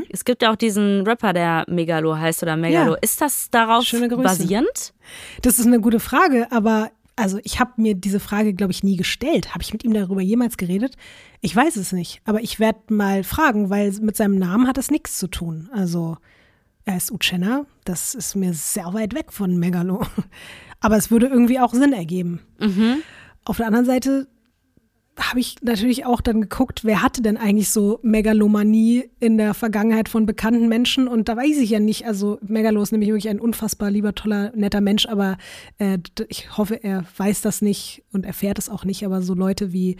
[0.09, 2.93] Es gibt ja auch diesen Rapper, der Megalo heißt oder Megalo.
[2.93, 2.97] Ja.
[3.01, 3.83] Ist das darauf
[4.23, 4.93] basierend?
[5.41, 8.97] Das ist eine gute Frage, aber also ich habe mir diese Frage, glaube ich, nie
[8.97, 9.53] gestellt.
[9.53, 10.95] Habe ich mit ihm darüber jemals geredet?
[11.41, 14.91] Ich weiß es nicht, aber ich werde mal fragen, weil mit seinem Namen hat das
[14.91, 15.69] nichts zu tun.
[15.71, 16.17] Also
[16.85, 20.05] er ist Uchenna, das ist mir sehr weit weg von Megalo.
[20.81, 22.41] Aber es würde irgendwie auch Sinn ergeben.
[23.43, 24.27] Auf der anderen Seite
[25.17, 30.09] habe ich natürlich auch dann geguckt, wer hatte denn eigentlich so Megalomanie in der Vergangenheit
[30.09, 31.07] von bekannten Menschen?
[31.07, 34.51] Und da weiß ich ja nicht, also Megalo ist nämlich wirklich ein unfassbar lieber, toller,
[34.55, 35.37] netter Mensch, aber
[35.77, 39.71] äh, ich hoffe, er weiß das nicht und erfährt es auch nicht, aber so Leute
[39.71, 39.95] wie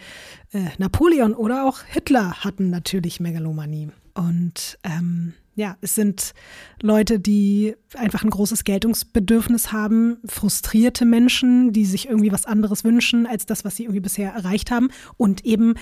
[0.52, 3.88] äh, Napoleon oder auch Hitler hatten natürlich Megalomanie.
[4.14, 6.34] Und ähm, ja, es sind
[6.82, 13.26] Leute, die einfach ein großes Geltungsbedürfnis haben, frustrierte Menschen, die sich irgendwie was anderes wünschen
[13.26, 15.74] als das, was sie irgendwie bisher erreicht haben und eben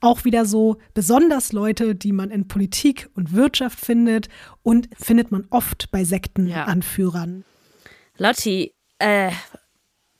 [0.00, 4.28] auch wieder so besonders Leute, die man in Politik und Wirtschaft findet
[4.62, 7.44] und findet man oft bei Sektenanführern.
[8.18, 8.28] Ja.
[8.28, 9.32] Lotti, äh,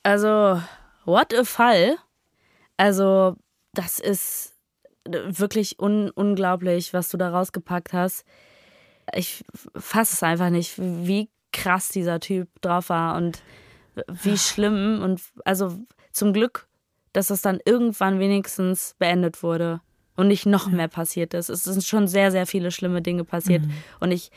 [0.01, 0.59] also
[1.05, 1.97] what a Fall.
[2.77, 3.35] Also
[3.73, 4.55] das ist
[5.05, 8.25] wirklich un unglaublich, was du da rausgepackt hast
[9.13, 9.43] ich
[9.75, 13.41] fasse es einfach nicht, wie krass dieser Typ drauf war und
[14.07, 15.01] wie schlimm.
[15.01, 15.77] Und also
[16.11, 16.67] zum Glück,
[17.11, 19.81] dass das dann irgendwann wenigstens beendet wurde
[20.15, 21.49] und nicht noch mehr passiert ist.
[21.49, 23.63] Es sind schon sehr, sehr viele schlimme Dinge passiert.
[23.63, 23.73] Mhm.
[23.99, 24.31] Und ich,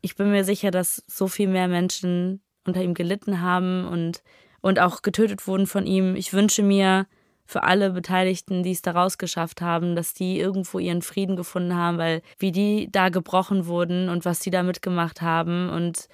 [0.00, 4.22] ich bin mir sicher, dass so viel mehr Menschen unter ihm gelitten haben und,
[4.60, 6.16] und auch getötet wurden von ihm.
[6.16, 7.06] Ich wünsche mir,
[7.52, 11.98] für alle Beteiligten, die es da rausgeschafft haben, dass die irgendwo ihren Frieden gefunden haben,
[11.98, 16.08] weil wie die da gebrochen wurden und was die da mitgemacht haben und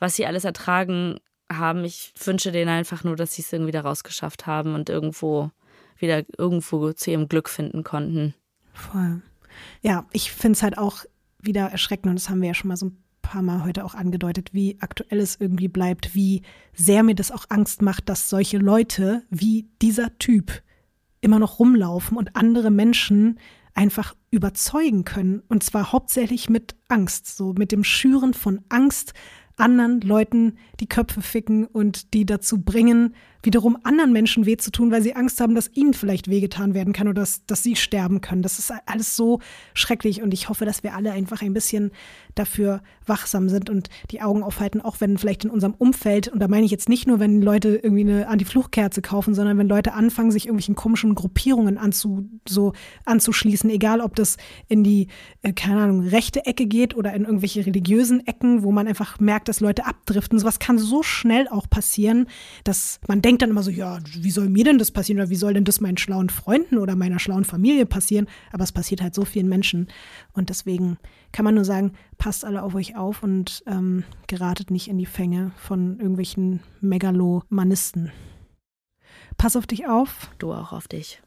[0.00, 3.82] was sie alles ertragen haben, ich wünsche denen einfach nur, dass sie es irgendwie da
[3.82, 5.52] rausgeschafft haben und irgendwo
[5.96, 8.34] wieder irgendwo zu ihrem Glück finden konnten.
[8.72, 9.22] Voll.
[9.82, 11.04] Ja, ich finde es halt auch
[11.38, 13.94] wieder erschreckend und das haben wir ja schon mal so ein paar Mal heute auch
[13.94, 16.42] angedeutet, wie aktuell es irgendwie bleibt, wie
[16.74, 20.62] sehr mir das auch Angst macht, dass solche Leute wie dieser Typ
[21.20, 23.38] immer noch rumlaufen und andere Menschen
[23.74, 25.42] einfach überzeugen können.
[25.48, 29.14] Und zwar hauptsächlich mit Angst, so mit dem Schüren von Angst,
[29.60, 34.90] anderen Leuten die Köpfe ficken und die dazu bringen, wiederum anderen Menschen weh zu tun,
[34.90, 38.20] weil sie Angst haben, dass ihnen vielleicht wehgetan werden kann oder dass, dass sie sterben
[38.20, 38.42] können.
[38.42, 39.40] Das ist alles so
[39.74, 41.90] schrecklich und ich hoffe, dass wir alle einfach ein bisschen
[42.40, 46.48] dafür wachsam sind und die Augen aufhalten, auch wenn vielleicht in unserem Umfeld, und da
[46.48, 50.30] meine ich jetzt nicht nur, wenn Leute irgendwie eine Anti-Fluchkerze kaufen, sondern wenn Leute anfangen,
[50.30, 52.72] sich irgendwelchen komischen Gruppierungen anzu, so
[53.04, 54.36] anzuschließen, egal ob das
[54.68, 55.08] in die,
[55.42, 59.48] äh, keine Ahnung, rechte Ecke geht oder in irgendwelche religiösen Ecken, wo man einfach merkt,
[59.48, 60.38] dass Leute abdriften.
[60.38, 62.26] Sowas kann so schnell auch passieren,
[62.64, 65.30] dass man denkt, denkt dann immer so, ja, wie soll mir denn das passieren oder
[65.30, 68.26] wie soll denn das meinen schlauen Freunden oder meiner schlauen Familie passieren?
[68.50, 69.86] Aber es passiert halt so vielen Menschen.
[70.32, 70.98] Und deswegen
[71.32, 75.06] kann man nur sagen, passt alle auf euch auf und ähm, geratet nicht in die
[75.06, 78.12] Fänge von irgendwelchen Megalomanisten.
[79.36, 80.30] Pass auf dich auf.
[80.38, 81.22] Du auch auf dich.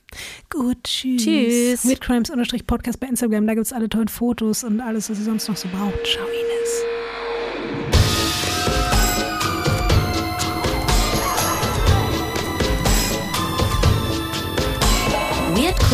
[0.50, 1.24] Gut, tschüss.
[1.24, 1.86] Tschüss.
[1.86, 5.58] Weird-Crimes-Podcast bei Instagram, da gibt es alle tollen Fotos und alles, was ihr sonst noch
[5.58, 6.06] so braucht.
[6.06, 6.93] Ciao, Ines.